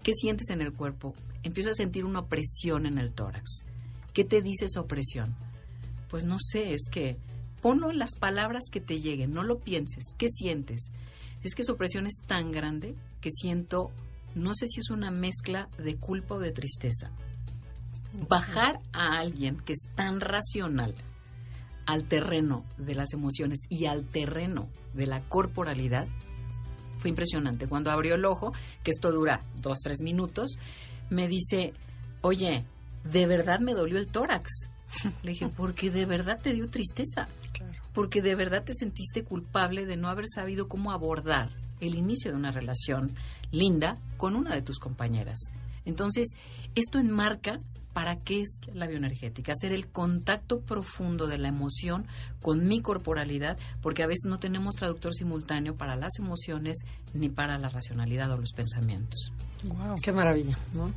¿Qué 0.02 0.12
sientes 0.12 0.50
en 0.50 0.61
el 0.61 0.73
cuerpo? 0.73 1.14
Empiezo 1.43 1.70
a 1.70 1.75
sentir 1.75 2.05
una 2.05 2.20
opresión 2.20 2.87
en 2.87 2.99
el 2.99 3.12
tórax. 3.12 3.64
¿Qué 4.12 4.25
te 4.25 4.43
dice 4.43 4.67
esa 4.67 4.81
opresión? 4.81 5.35
Pues 6.08 6.25
no 6.25 6.37
sé, 6.38 6.75
es 6.75 6.88
que 6.91 7.17
ponlo 7.61 7.91
en 7.91 7.99
las 7.99 8.14
palabras 8.14 8.64
que 8.70 8.81
te 8.81 9.00
lleguen, 9.00 9.32
no 9.32 9.43
lo 9.43 9.58
pienses. 9.58 10.14
¿Qué 10.19 10.29
sientes? 10.29 10.91
Es 11.43 11.55
que 11.55 11.62
esa 11.62 11.73
opresión 11.73 12.06
es 12.06 12.23
tan 12.26 12.52
grande 12.52 12.94
que 13.20 13.31
siento, 13.31 13.91
no 14.35 14.55
sé 14.55 14.67
si 14.67 14.81
es 14.81 14.91
una 14.91 15.11
mezcla 15.11 15.69
de 15.79 15.96
culpa 15.96 16.37
o 16.37 16.41
de 16.41 16.52
tristeza. 16.52 17.11
Bajar 18.29 18.81
a 18.93 19.19
alguien 19.19 19.56
que 19.56 19.73
es 19.73 19.88
tan 19.94 20.20
racional 20.20 20.94
al 21.86 22.04
terreno 22.04 22.64
de 22.78 22.94
las 22.94 23.12
emociones 23.12 23.60
y 23.69 23.86
al 23.86 24.05
terreno 24.05 24.69
de 24.94 25.06
la 25.06 25.20
corporalidad 25.20 26.06
fue 26.98 27.10
impresionante. 27.10 27.67
Cuando 27.67 27.91
abrió 27.91 28.14
el 28.14 28.24
ojo, 28.24 28.53
que 28.82 28.91
esto 28.91 29.12
dura 29.12 29.43
dos, 29.60 29.79
tres 29.82 30.00
minutos, 30.03 30.56
me 31.10 31.29
dice, 31.29 31.74
oye, 32.22 32.64
de 33.05 33.26
verdad 33.26 33.60
me 33.60 33.74
dolió 33.74 33.98
el 33.98 34.06
tórax. 34.06 34.70
Le 35.22 35.31
dije, 35.32 35.48
porque 35.48 35.91
de 35.91 36.06
verdad 36.06 36.41
te 36.41 36.53
dio 36.55 36.69
tristeza, 36.70 37.29
Claro. 37.53 37.72
porque 37.93 38.22
de 38.22 38.34
verdad 38.34 38.64
te 38.64 38.72
sentiste 38.74 39.22
culpable 39.24 39.84
de 39.86 39.96
no 39.96 40.08
haber 40.08 40.26
sabido 40.26 40.69
cómo 40.69 40.93
abordar 40.93 41.50
el 41.81 41.94
inicio 41.96 42.31
de 42.31 42.38
una 42.38 42.50
relación 42.53 43.12
linda 43.50 43.98
con 44.17 44.34
una 44.36 44.55
de 44.55 44.62
tus 44.62 44.79
compañeras. 44.79 45.38
Entonces, 45.84 46.29
esto 46.74 46.98
enmarca 46.98 47.60
para 47.94 48.17
qué 48.17 48.43
es 48.43 48.60
la 48.74 48.86
bioenergética, 48.86 49.53
hacer 49.53 49.72
el 49.72 49.86
contacto 49.89 50.60
profundo 50.60 51.27
de 51.27 51.39
la 51.39 51.48
emoción 51.48 52.06
con 52.43 52.67
mi 52.67 52.82
corporalidad, 52.82 53.56
porque 53.81 54.03
a 54.03 54.06
veces 54.06 54.27
no 54.29 54.39
tenemos 54.39 54.74
traductor 54.74 55.15
simultáneo 55.15 55.77
para 55.77 55.96
las 55.96 56.19
emociones 56.19 56.79
ni 57.15 57.31
para 57.31 57.56
la 57.56 57.70
racionalidad 57.70 58.31
o 58.32 58.36
los 58.36 58.53
pensamientos. 58.53 59.32
Wow. 59.65 59.96
Qué 60.03 60.13
maravilla, 60.13 60.58
¿no? 60.74 60.93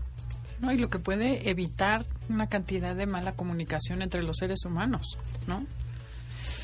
No, 0.60 0.72
y 0.74 0.78
lo 0.78 0.90
que 0.90 0.98
puede 1.00 1.50
evitar 1.50 2.04
una 2.30 2.50
cantidad 2.50 2.96
de 2.96 3.06
mala 3.06 3.34
comunicación 3.36 4.02
entre 4.02 4.24
los 4.24 4.38
seres 4.38 4.66
humanos, 4.66 5.18
¿no? 5.48 5.64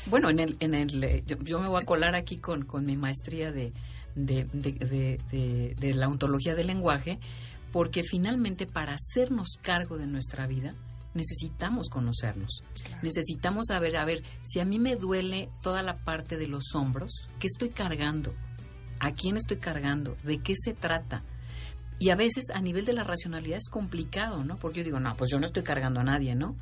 Bueno, 0.06 0.28
en 0.30 0.40
el, 0.40 0.56
en 0.60 0.74
el, 0.74 1.02
eh, 1.04 1.22
yo, 1.26 1.38
yo 1.42 1.60
me 1.60 1.68
voy 1.68 1.80
a 1.80 1.86
colar 1.86 2.14
aquí 2.14 2.36
con, 2.36 2.64
con 2.64 2.84
mi 2.84 2.96
maestría 2.96 3.52
de, 3.52 3.72
de, 4.16 4.44
de- 4.52 4.72
de- 4.72 5.20
de- 5.30 5.76
de 5.78 5.92
la 5.94 6.08
ontología 6.08 6.54
del 6.54 6.66
lenguaje, 6.66 7.18
porque 7.74 8.04
finalmente 8.04 8.68
para 8.68 8.94
hacernos 8.94 9.58
cargo 9.60 9.98
de 9.98 10.06
nuestra 10.06 10.46
vida 10.46 10.76
necesitamos 11.12 11.88
conocernos. 11.88 12.62
Necesitamos 13.02 13.66
saber, 13.66 13.96
a 13.96 14.04
ver, 14.04 14.22
si 14.42 14.60
a 14.60 14.64
mí 14.64 14.78
me 14.78 14.94
duele 14.94 15.48
toda 15.60 15.82
la 15.82 15.96
parte 16.04 16.36
de 16.36 16.46
los 16.46 16.72
hombros, 16.76 17.28
¿qué 17.40 17.48
estoy 17.48 17.70
cargando? 17.70 18.32
¿A 19.00 19.10
quién 19.10 19.36
estoy 19.36 19.56
cargando? 19.56 20.16
¿De 20.22 20.38
qué 20.38 20.54
se 20.56 20.72
trata? 20.72 21.24
Y 21.98 22.10
a 22.10 22.14
veces 22.16 22.44
a 22.54 22.60
nivel 22.60 22.84
de 22.84 22.92
la 22.92 23.02
racionalidad 23.02 23.58
es 23.58 23.68
complicado, 23.68 24.44
¿no? 24.44 24.56
Porque 24.56 24.78
yo 24.78 24.84
digo, 24.84 25.00
no, 25.00 25.16
pues 25.16 25.32
yo 25.32 25.40
no 25.40 25.46
estoy 25.46 25.64
cargando 25.64 25.98
a 25.98 26.04
nadie, 26.04 26.36
¿no? 26.36 26.56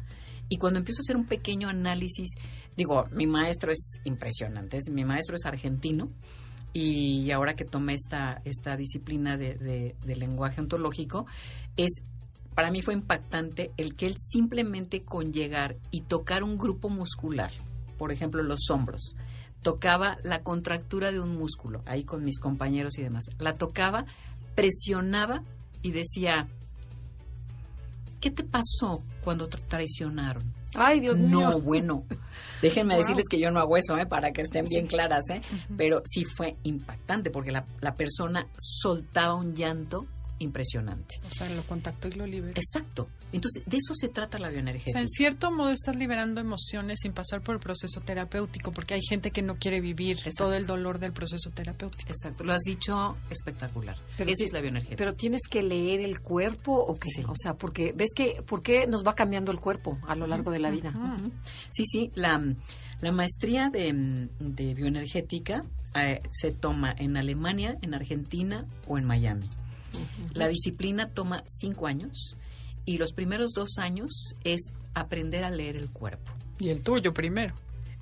Y 0.48 0.56
cuando 0.56 0.78
empiezo 0.78 1.00
a 1.00 1.04
hacer 1.04 1.16
un 1.18 1.26
pequeño 1.26 1.68
análisis, 1.68 2.30
digo, 2.74 3.04
mi 3.12 3.26
maestro 3.26 3.70
es 3.70 4.00
impresionante, 4.04 4.78
es- 4.78 4.88
mi 4.90 5.04
maestro 5.04 5.36
es 5.36 5.44
argentino 5.44 6.08
y 6.72 7.30
ahora 7.30 7.54
que 7.54 7.64
tomé 7.64 7.94
esta, 7.94 8.40
esta 8.44 8.76
disciplina 8.76 9.36
de, 9.36 9.54
de- 10.04 10.16
lenguaje 10.16 10.60
ontológico, 10.60 11.26
es 11.76 12.02
para 12.54 12.70
mí 12.70 12.82
fue 12.82 12.94
impactante 12.94 13.72
el 13.76 13.94
que 13.94 14.06
él 14.06 14.14
simplemente 14.16 15.02
con 15.02 15.32
llegar 15.32 15.76
y 15.90 16.02
tocar 16.02 16.42
un 16.42 16.58
grupo 16.58 16.88
muscular, 16.90 17.50
por 17.98 18.12
ejemplo 18.12 18.42
los 18.42 18.68
hombros, 18.70 19.14
tocaba 19.62 20.18
la 20.22 20.42
contractura 20.42 21.12
de 21.12 21.20
un 21.20 21.34
músculo, 21.36 21.82
ahí 21.86 22.04
con 22.04 22.24
mis 22.24 22.38
compañeros 22.38 22.98
y 22.98 23.02
demás, 23.02 23.24
la 23.38 23.56
tocaba, 23.56 24.04
presionaba 24.54 25.42
y 25.82 25.92
decía, 25.92 26.46
¿qué 28.20 28.30
te 28.30 28.44
pasó 28.44 29.02
cuando 29.24 29.48
traicionaron? 29.48 30.52
Ay, 30.74 31.00
Dios 31.00 31.18
no, 31.18 31.38
mío. 31.38 31.60
bueno. 31.60 32.04
Déjenme 32.62 32.96
decirles 32.96 33.26
que 33.28 33.40
yo 33.40 33.50
no 33.50 33.58
hago 33.58 33.76
eso, 33.76 33.98
¿eh? 33.98 34.06
para 34.06 34.32
que 34.32 34.42
estén 34.42 34.66
bien 34.66 34.86
claras, 34.86 35.28
¿eh? 35.30 35.42
Pero 35.76 36.00
sí 36.04 36.24
fue 36.24 36.56
impactante 36.62 37.30
porque 37.30 37.50
la, 37.50 37.66
la 37.80 37.94
persona 37.94 38.46
soltaba 38.56 39.34
un 39.34 39.54
llanto 39.54 40.06
impresionante. 40.38 41.20
O 41.28 41.34
sea, 41.34 41.48
lo 41.50 41.62
contactó 41.64 42.08
y 42.08 42.12
lo 42.12 42.26
liberó. 42.26 42.54
Exacto. 42.56 43.08
Entonces, 43.32 43.62
de 43.66 43.76
eso 43.78 43.94
se 43.94 44.08
trata 44.08 44.38
la 44.38 44.48
O 44.48 44.50
bioenergética. 44.50 44.92
sea, 44.92 45.00
en 45.00 45.08
cierto 45.08 45.50
modo 45.50 45.70
estás 45.70 45.96
liberando 45.96 46.40
emociones 46.40 47.00
sin 47.00 47.12
pasar 47.12 47.40
por 47.42 47.54
el 47.54 47.60
proceso 47.60 48.00
terapéutico, 48.00 48.72
porque 48.72 48.94
hay 48.94 49.00
gente 49.02 49.30
que 49.30 49.42
no 49.42 49.54
quiere 49.56 49.80
vivir 49.80 50.18
Exacto. 50.18 50.44
todo 50.44 50.54
el 50.54 50.66
dolor 50.66 50.98
del 50.98 51.12
proceso 51.12 51.50
terapéutico. 51.50 52.10
Exacto. 52.10 52.44
Lo 52.44 52.52
has 52.52 52.62
dicho 52.62 53.16
espectacular. 53.30 53.96
Pero 54.18 54.30
Eso 54.30 54.44
es 54.44 54.52
la 54.52 54.60
bioenergética. 54.60 54.96
Pero 54.98 55.14
tienes 55.14 55.42
que 55.48 55.62
leer 55.62 56.00
el 56.00 56.20
cuerpo 56.20 56.74
o 56.74 56.94
qué? 56.94 57.08
Sí. 57.08 57.22
O 57.26 57.34
sea, 57.34 57.54
porque 57.54 57.92
ves 57.96 58.10
que 58.14 58.42
por 58.46 58.62
qué 58.62 58.86
nos 58.86 59.04
va 59.06 59.14
cambiando 59.14 59.50
el 59.52 59.58
cuerpo 59.60 59.98
a 60.06 60.14
lo 60.14 60.26
largo 60.26 60.50
de 60.50 60.58
la 60.58 60.70
vida. 60.70 60.92
Sí, 61.70 61.84
sí, 61.86 62.10
la, 62.14 62.42
la 63.00 63.12
maestría 63.12 63.70
de, 63.70 64.28
de 64.38 64.74
bioenergética 64.74 65.64
eh, 65.94 66.20
se 66.30 66.52
toma 66.52 66.94
en 66.98 67.16
Alemania, 67.16 67.76
en 67.82 67.94
Argentina 67.94 68.66
o 68.86 68.98
en 68.98 69.04
Miami. 69.04 69.48
La 70.32 70.48
disciplina 70.48 71.08
toma 71.08 71.42
cinco 71.46 71.86
años 71.86 72.36
y 72.84 72.98
los 72.98 73.12
primeros 73.12 73.52
dos 73.52 73.78
años 73.78 74.34
es 74.44 74.72
aprender 74.94 75.44
a 75.44 75.50
leer 75.50 75.76
el 75.76 75.90
cuerpo. 75.90 76.32
Y 76.58 76.68
el 76.68 76.82
tuyo 76.82 77.12
primero. 77.12 77.54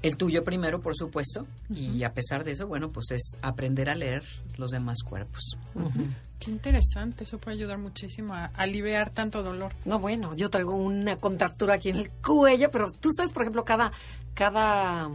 El 0.03 0.17
tuyo 0.17 0.45
primero, 0.45 0.81
por 0.81 0.97
supuesto, 0.97 1.47
y 1.69 2.05
a 2.05 2.15
pesar 2.15 2.43
de 2.43 2.53
eso, 2.53 2.67
bueno, 2.67 2.89
pues 2.89 3.11
es 3.11 3.37
aprender 3.43 3.91
a 3.91 3.95
leer 3.95 4.23
los 4.57 4.71
demás 4.71 5.03
cuerpos. 5.03 5.59
Qué 6.39 6.51
interesante, 6.51 7.25
eso 7.25 7.37
puede 7.37 7.59
ayudar 7.59 7.77
muchísimo 7.77 8.33
a 8.33 8.47
aliviar 8.57 9.11
tanto 9.11 9.43
dolor. 9.43 9.75
No, 9.85 9.99
bueno, 9.99 10.35
yo 10.35 10.49
traigo 10.49 10.75
una 10.75 11.17
contractura 11.17 11.75
aquí 11.75 11.91
en 11.91 11.97
el 11.97 12.11
cuello, 12.11 12.71
pero 12.71 12.91
tú 12.93 13.11
sabes, 13.13 13.31
por 13.31 13.43
ejemplo, 13.43 13.63
cada, 13.67 13.93
cada, 14.33 15.11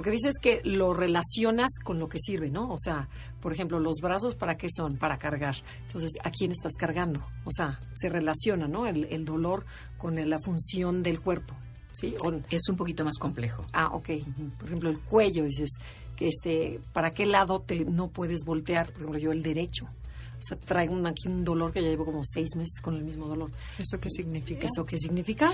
porque 0.00 0.12
dices 0.12 0.36
que 0.40 0.62
lo 0.64 0.94
relacionas 0.94 1.72
con 1.84 1.98
lo 1.98 2.08
que 2.08 2.18
sirve, 2.18 2.48
¿no? 2.48 2.70
O 2.70 2.78
sea, 2.78 3.06
por 3.42 3.52
ejemplo, 3.52 3.78
los 3.78 3.96
brazos, 4.00 4.34
¿para 4.34 4.56
qué 4.56 4.68
son? 4.74 4.96
Para 4.96 5.18
cargar. 5.18 5.56
Entonces, 5.86 6.12
¿a 6.24 6.30
quién 6.30 6.52
estás 6.52 6.72
cargando? 6.78 7.20
O 7.44 7.50
sea, 7.50 7.78
se 7.92 8.08
relaciona, 8.08 8.66
¿no? 8.66 8.86
El, 8.86 9.04
el 9.10 9.26
dolor 9.26 9.66
con 9.98 10.16
la 10.30 10.38
función 10.38 11.02
del 11.02 11.20
cuerpo, 11.20 11.52
¿sí? 11.92 12.14
O- 12.24 12.32
Es 12.48 12.66
un 12.70 12.76
poquito 12.76 13.04
más 13.04 13.18
complejo. 13.18 13.62
ah, 13.74 13.88
ok. 13.92 14.08
Por 14.56 14.68
ejemplo, 14.68 14.88
el 14.88 15.00
cuello, 15.00 15.44
dices, 15.44 15.68
que 16.16 16.28
este, 16.28 16.80
¿para 16.94 17.10
qué 17.10 17.26
lado 17.26 17.60
te 17.60 17.84
no 17.84 18.08
puedes 18.08 18.40
voltear? 18.46 18.86
Por 18.86 19.02
ejemplo, 19.02 19.18
yo 19.18 19.32
el 19.32 19.42
derecho. 19.42 19.84
O 19.84 20.42
sea, 20.42 20.56
traigo 20.56 20.94
un- 20.94 21.06
aquí 21.06 21.28
un 21.28 21.44
dolor 21.44 21.74
que 21.74 21.82
ya 21.82 21.88
llevo 21.90 22.06
como 22.06 22.22
seis 22.24 22.48
meses 22.56 22.80
con 22.80 22.96
el 22.96 23.04
mismo 23.04 23.26
dolor. 23.26 23.50
¿Eso 23.78 24.00
qué 24.00 24.08
significa? 24.08 24.64
¿Eso 24.66 24.86
qué 24.86 24.96
significa? 24.96 25.52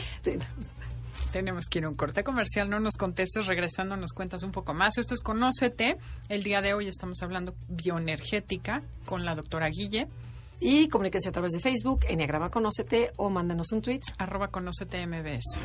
Te- 1.37 1.43
Tenemos 1.43 1.67
que 1.67 1.79
ir 1.81 1.85
a 1.85 1.89
un 1.91 1.95
corte 1.95 2.25
comercial, 2.25 2.69
no 2.71 2.81
nos 2.81 2.97
contestes, 2.97 3.47
regresando 3.47 3.95
nos 3.97 4.13
cuentas 4.15 4.43
un 4.43 4.51
poco 4.53 4.73
más. 4.75 4.97
Esto 4.99 5.13
es 5.15 5.21
Conócete. 5.21 5.99
El 6.31 6.43
día 6.43 6.61
de 6.63 6.73
hoy 6.75 6.89
estamos 6.89 7.21
hablando 7.23 7.55
bioenergética 7.69 8.83
con 9.05 9.25
la 9.27 9.35
doctora 9.35 9.69
Guille, 9.69 10.09
Y 10.61 10.89
comuníquense 10.89 11.29
a 11.29 11.33
través 11.33 11.53
de 11.53 11.61
Facebook, 11.61 12.01
Enneagrama 12.09 12.49
Conócete 12.51 13.13
o 13.17 13.29
mándanos 13.29 13.71
un 13.73 13.83
tweet. 13.83 14.01
arroba 14.17 14.49
Conócete 14.49 15.07
MBS. 15.07 15.61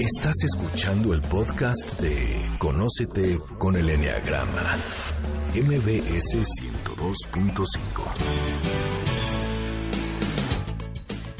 Estás 0.00 0.34
escuchando 0.44 1.14
el 1.14 1.20
podcast 1.22 2.00
de 2.00 2.50
Conócete 2.58 3.38
con 3.58 3.76
el 3.76 3.88
Enneagrama. 3.88 4.76
MBS 5.54 6.38
102.5. 6.60 9.05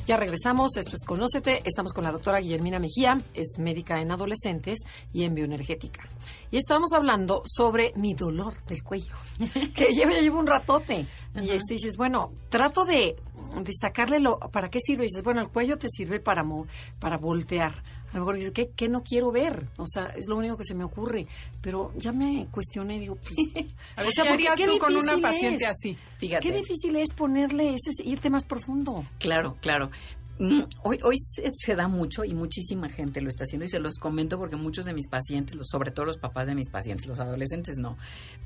Ya 0.07 0.17
regresamos, 0.17 0.77
esto 0.77 0.93
es 0.95 1.05
Conócete, 1.05 1.63
estamos 1.65 1.93
con 1.93 2.05
la 2.05 2.13
doctora 2.13 2.39
Guillermina 2.41 2.79
Mejía, 2.79 3.21
es 3.35 3.59
médica 3.59 4.01
en 4.01 4.13
adolescentes 4.13 4.79
y 5.13 5.25
en 5.25 5.35
bioenergética. 5.35 6.09
Y 6.53 6.59
estamos 6.59 6.93
hablando 6.93 7.43
sobre 7.45 7.93
mi 7.97 8.15
dolor 8.15 8.55
del 8.67 8.85
cuello, 8.85 9.13
que 9.75 9.93
llevo, 9.93 10.13
ya 10.13 10.21
llevo 10.21 10.39
un 10.39 10.47
ratote. 10.47 11.07
Y 11.35 11.51
este 11.51 11.75
dices, 11.75 11.97
bueno, 11.97 12.31
trato 12.51 12.85
de, 12.85 13.17
de 13.61 13.73
sacarle 13.73 14.21
lo, 14.21 14.39
¿para 14.39 14.71
qué 14.71 14.79
sirve? 14.79 15.05
Y 15.05 15.09
dices, 15.09 15.25
bueno, 15.25 15.41
el 15.41 15.49
cuello 15.49 15.77
te 15.77 15.89
sirve 15.89 16.21
para, 16.21 16.45
mo- 16.45 16.69
para 17.01 17.17
voltear. 17.19 17.75
Lo 18.17 18.23
mejor 18.23 18.37
dices, 18.37 18.53
¿qué, 18.53 18.71
¿qué 18.75 18.89
no 18.89 19.03
quiero 19.03 19.31
ver? 19.31 19.69
O 19.77 19.85
sea, 19.87 20.07
es 20.07 20.27
lo 20.27 20.39
único 20.39 20.57
que 20.57 20.65
se 20.65 20.75
me 20.75 20.85
ocurre. 20.85 21.27
Pero 21.61 21.93
ya 21.99 22.13
me 22.13 22.47
cuestioné 22.51 22.97
y 22.97 23.01
digo, 23.01 23.17
pues... 23.17 23.35
A 23.97 24.01
ver, 24.01 24.09
o 24.09 24.11
sea, 24.11 24.25
¿qué 24.25 24.31
harías 24.31 24.59
tú 24.59 24.79
con 24.79 24.97
una 24.97 25.19
paciente 25.19 25.65
es. 25.65 25.71
así? 25.71 25.99
Fíjate. 26.17 26.49
Qué 26.49 26.57
difícil 26.57 26.97
es 26.97 27.13
ponerle 27.13 27.75
ese, 27.75 27.91
irte 28.05 28.31
más 28.31 28.47
profundo. 28.47 29.05
Claro, 29.19 29.59
claro. 29.61 29.91
Mm, 30.39 30.63
Hoy, 30.83 30.99
hoy 31.03 31.17
se, 31.19 31.51
se 31.55 31.75
da 31.77 31.89
mucho 31.89 32.25
y 32.25 32.35
muchísima 32.35 32.89
gente 32.89 33.21
lo 33.21 33.29
está 33.29 33.45
haciendo 33.45 33.65
y 33.65 33.69
se 33.69 33.79
los 33.79 33.97
comento 33.99 34.39
porque 34.39 34.57
muchos 34.57 34.85
de 34.85 34.93
mis 34.93 35.09
pacientes, 35.09 35.55
los- 35.57 35.69
sobre 35.69 35.91
todo 35.91 36.07
los 36.07 36.19
papás 36.19 36.47
de 36.47 36.55
mis 36.55 36.69
pacientes, 36.69 37.07
los 37.07 37.21
adolescentes 37.21 37.79
no, 37.79 37.97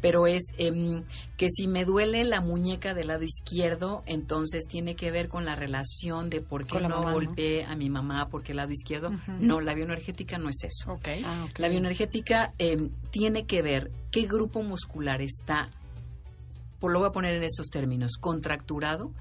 pero 0.00 0.26
es 0.26 0.44
em, 0.58 1.02
que 1.36 1.48
si 1.50 1.66
me 1.66 1.84
duele 1.84 2.24
la 2.24 2.40
muñeca 2.40 2.94
del 2.94 3.08
lado 3.08 3.24
izquierdo, 3.24 4.02
entonces 4.06 4.64
tiene 4.68 4.94
que 4.96 5.10
ver 5.10 5.28
con 5.28 5.44
la 5.44 5.56
relación 5.56 6.30
de 6.30 6.40
por 6.40 6.66
qué 6.66 6.80
no 6.80 6.88
mamá, 6.88 7.06
¿no? 7.06 7.12
golpeé 7.12 7.64
a 7.64 7.74
mi 7.76 7.90
mamá 7.90 8.28
porque 8.28 8.52
el 8.52 8.56
lado 8.58 8.72
izquierdo. 8.72 9.10
No, 9.40 9.60
la 9.60 9.74
bioenergética 9.74 10.38
no 10.38 10.48
es 10.48 10.62
eso. 10.64 10.98
Ah. 11.24 11.46
La 11.58 11.68
bioenergética 11.68 12.54
em, 12.58 12.90
tiene 13.10 13.46
que 13.46 13.62
ver 13.62 13.90
qué 14.10 14.26
grupo 14.26 14.62
muscular 14.62 15.20
está, 15.22 15.70
por 16.80 16.92
lo 16.92 16.98
voy 16.98 17.08
a 17.08 17.12
poner 17.12 17.34
en 17.34 17.42
estos 17.42 17.68
términos, 17.68 18.16
contracturado, 18.18 19.12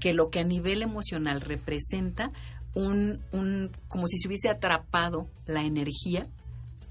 que 0.00 0.12
lo 0.12 0.30
que 0.30 0.40
a 0.40 0.44
nivel 0.44 0.82
emocional 0.82 1.40
representa 1.40 2.30
un, 2.74 3.20
un, 3.32 3.70
como 3.88 4.06
si 4.06 4.18
se 4.18 4.28
hubiese 4.28 4.48
atrapado 4.48 5.28
la 5.46 5.62
energía 5.62 6.28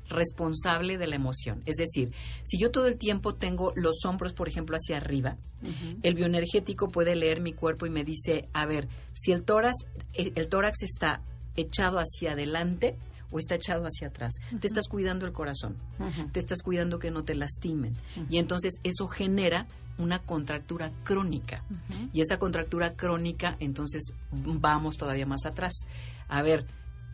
responsable 0.10 0.98
de 0.98 1.08
la 1.08 1.16
emoción. 1.16 1.62
Es 1.66 1.78
decir, 1.78 2.12
si 2.44 2.58
yo 2.58 2.72
todo 2.72 2.88
el 2.88 2.98
tiempo 2.98 3.36
tengo 3.36 3.72
los 3.76 4.04
hombros, 4.06 4.34
por 4.34 4.48
ejemplo, 4.48 4.76
hacia 4.76 4.98
arriba, 4.98 5.38
el 6.04 6.14
bioenergético 6.14 6.90
puede 6.90 7.16
leer 7.16 7.42
mi 7.42 7.54
cuerpo 7.54 7.86
y 7.86 7.90
me 7.90 8.04
dice, 8.04 8.48
a 8.54 8.66
ver, 8.66 8.88
si 9.14 9.32
el 9.32 9.44
tórax, 9.44 9.86
el, 10.14 10.32
el 10.36 10.48
tórax 10.48 10.84
está 10.84 11.22
echado 11.56 12.00
hacia 12.00 12.34
adelante 12.34 12.96
o 13.32 13.40
está 13.40 13.56
echado 13.56 13.84
hacia 13.86 14.08
atrás, 14.08 14.34
te 14.60 14.68
estás 14.68 14.88
cuidando 14.88 15.26
el 15.26 15.32
corazón, 15.34 15.78
te 16.32 16.40
estás 16.40 16.62
cuidando 16.62 17.00
que 17.00 17.12
no 17.12 17.24
te 17.24 17.36
lastimen. 17.36 17.92
Y 18.30 18.38
entonces 18.38 18.76
eso 18.84 19.08
genera 19.08 19.68
una 19.98 20.20
contractura 20.20 20.92
crónica. 21.04 21.64
Y 22.14 22.22
esa 22.22 22.38
contractura 22.38 22.94
crónica, 22.96 23.56
entonces 23.60 24.12
vamos 24.32 24.98
todavía 24.98 25.26
más 25.26 25.46
atrás. 25.46 25.74
A 26.28 26.42
ver, 26.42 26.66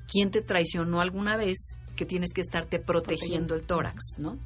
¿quién 0.08 0.32
te 0.32 0.42
traicionó 0.42 1.00
alguna 1.02 1.38
vez 1.38 1.78
que 1.96 2.06
tienes 2.06 2.34
que 2.34 2.42
estarte 2.42 2.80
protegiendo 2.80 3.54
el 3.56 3.64
tórax, 3.64 4.16
¿no? 4.18 4.38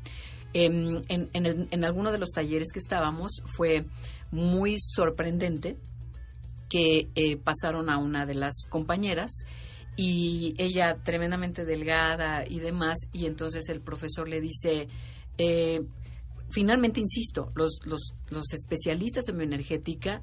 En, 0.53 1.03
en, 1.09 1.29
en, 1.33 1.45
el- 1.45 1.67
en 1.71 1.85
alguno 1.85 2.11
de 2.11 2.17
los 2.17 2.29
talleres 2.31 2.71
que 2.73 2.79
estábamos 2.79 3.41
fue 3.57 3.85
muy 4.31 4.77
sorprendente 4.79 5.77
que 6.69 7.09
eh, 7.15 7.37
pasaron 7.37 7.89
a 7.89 7.97
una 7.97 8.25
de 8.25 8.35
las 8.35 8.65
compañeras 8.69 9.31
y 9.97 10.53
ella 10.57 10.97
tremendamente 11.03 11.65
delgada 11.65 12.45
y 12.47 12.59
demás 12.59 12.97
y 13.13 13.25
entonces 13.27 13.69
el 13.69 13.81
profesor 13.81 14.27
le 14.27 14.41
dice 14.41 14.87
eh, 15.37 15.81
finalmente 16.49 16.99
insisto 16.99 17.51
los, 17.55 17.79
los, 17.85 18.13
los 18.29 18.53
especialistas 18.53 19.27
en 19.29 19.37
bioenergética 19.37 20.21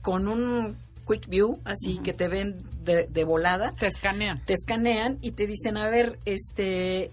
con 0.00 0.26
un 0.28 0.76
quick 1.06 1.28
view 1.28 1.60
así 1.64 1.98
que 1.98 2.12
te 2.12 2.28
ven 2.28 2.64
de, 2.82 3.06
de 3.06 3.24
volada 3.24 3.72
Te 3.72 3.86
escanean. 3.86 4.42
te 4.44 4.54
escanean 4.54 5.18
y 5.20 5.32
te 5.32 5.46
dicen, 5.46 5.76
a 5.76 5.88
ver, 5.88 6.18
este, 6.24 7.10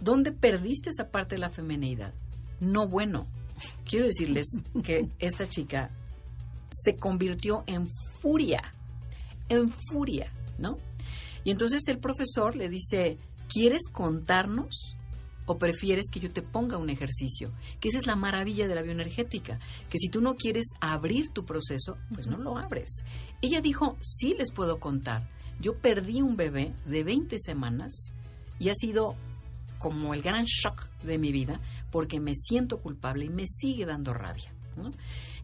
¿dónde 0.00 0.32
perdiste 0.32 0.90
esa 0.90 1.10
parte 1.10 1.36
de 1.36 1.40
la 1.40 1.50
femenidad? 1.50 2.12
No, 2.60 2.88
bueno, 2.88 3.26
quiero 3.84 4.06
decirles 4.06 4.46
que 4.82 5.08
esta 5.18 5.48
chica 5.48 5.90
se 6.70 6.96
convirtió 6.96 7.64
en 7.66 7.88
furia, 8.20 8.62
en 9.48 9.70
furia, 9.90 10.30
¿no? 10.58 10.78
Y 11.44 11.50
entonces 11.50 11.82
el 11.88 11.98
profesor 11.98 12.56
le 12.56 12.68
dice, 12.68 13.18
¿quieres 13.48 13.88
contarnos? 13.90 14.94
¿O 15.46 15.58
prefieres 15.58 16.10
que 16.12 16.20
yo 16.20 16.30
te 16.30 16.42
ponga 16.42 16.76
un 16.76 16.90
ejercicio? 16.90 17.52
Que 17.80 17.88
esa 17.88 17.98
es 17.98 18.06
la 18.06 18.16
maravilla 18.16 18.68
de 18.68 18.74
la 18.74 18.82
bioenergética, 18.82 19.58
que 19.88 19.98
si 19.98 20.08
tú 20.08 20.20
no 20.20 20.34
quieres 20.34 20.66
abrir 20.80 21.30
tu 21.30 21.46
proceso, 21.46 21.96
pues 22.12 22.26
no 22.26 22.36
lo 22.36 22.58
abres. 22.58 23.04
Ella 23.40 23.62
dijo, 23.62 23.96
sí 24.00 24.34
les 24.36 24.52
puedo 24.52 24.78
contar. 24.78 25.30
Yo 25.58 25.78
perdí 25.78 26.20
un 26.20 26.36
bebé 26.36 26.74
de 26.84 27.02
20 27.02 27.38
semanas 27.38 28.12
y 28.58 28.68
ha 28.68 28.74
sido 28.74 29.16
como 29.78 30.12
el 30.12 30.22
gran 30.22 30.44
shock 30.44 30.88
de 31.02 31.18
mi 31.18 31.32
vida 31.32 31.60
porque 31.90 32.20
me 32.20 32.34
siento 32.34 32.80
culpable 32.80 33.24
y 33.24 33.30
me 33.30 33.46
sigue 33.46 33.86
dando 33.86 34.12
rabia. 34.12 34.52
¿no? 34.76 34.90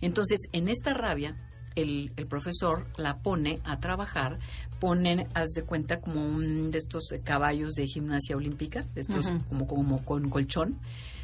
Entonces, 0.00 0.40
en 0.52 0.68
esta 0.68 0.92
rabia, 0.92 1.36
el, 1.74 2.12
el 2.16 2.26
profesor 2.26 2.86
la 2.96 3.18
pone 3.18 3.60
a 3.64 3.80
trabajar, 3.80 4.38
ponen, 4.80 5.26
haz 5.34 5.50
de 5.50 5.62
cuenta, 5.62 6.00
como 6.00 6.24
un 6.24 6.70
de 6.70 6.78
estos 6.78 7.08
caballos 7.24 7.74
de 7.74 7.86
gimnasia 7.86 8.36
olímpica, 8.36 8.82
de 8.94 9.00
estos 9.00 9.32
como, 9.48 9.66
como 9.66 10.04
con 10.04 10.28
colchón, 10.28 10.78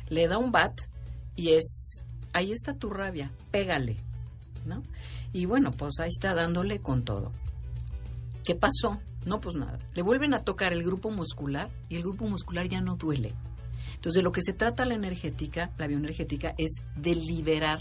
le 0.09 0.29
da 0.29 0.39
un 0.39 0.53
bat 0.53 0.79
y 1.37 1.51
es, 1.51 2.05
ahí 2.33 2.53
está 2.53 2.75
tu 2.75 2.91
rabia, 2.91 3.31
pégale, 3.51 3.97
¿no? 4.67 4.83
Y 5.33 5.47
bueno, 5.47 5.71
pues 5.71 6.01
ahí 6.01 6.09
está 6.09 6.35
dándole 6.35 6.81
con 6.81 7.05
todo. 7.05 7.33
¿Qué 8.45 8.55
pasó? 8.55 9.01
No, 9.27 9.41
pues 9.41 9.55
nada. 9.55 9.79
Le 9.95 10.03
vuelven 10.03 10.35
a 10.35 10.43
tocar 10.43 10.73
el 10.73 10.83
grupo 10.83 11.11
muscular 11.11 11.71
y 11.89 11.97
el 11.97 12.03
grupo 12.03 12.27
muscular 12.27 12.67
ya 12.67 12.81
no 12.81 12.97
duele. 12.97 13.35
Entonces, 13.95 14.21
de 14.21 14.23
lo 14.23 14.33
que 14.33 14.41
se 14.41 14.55
trata 14.55 14.87
la 14.87 14.95
energética, 14.95 15.71
la 15.77 15.87
bioenergética, 15.87 16.55
es 16.57 16.83
de 16.97 17.15
liberar 17.15 17.81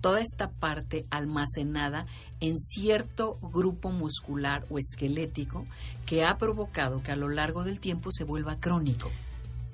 toda 0.00 0.20
esta 0.20 0.50
parte 0.50 1.06
almacenada 1.10 2.06
en 2.40 2.56
cierto 2.56 3.38
grupo 3.40 3.90
muscular 3.90 4.64
o 4.70 4.78
esquelético 4.78 5.66
que 6.06 6.24
ha 6.24 6.38
provocado 6.38 7.02
que 7.02 7.12
a 7.12 7.16
lo 7.16 7.28
largo 7.28 7.64
del 7.64 7.80
tiempo 7.80 8.10
se 8.10 8.24
vuelva 8.24 8.56
crónico. 8.56 9.10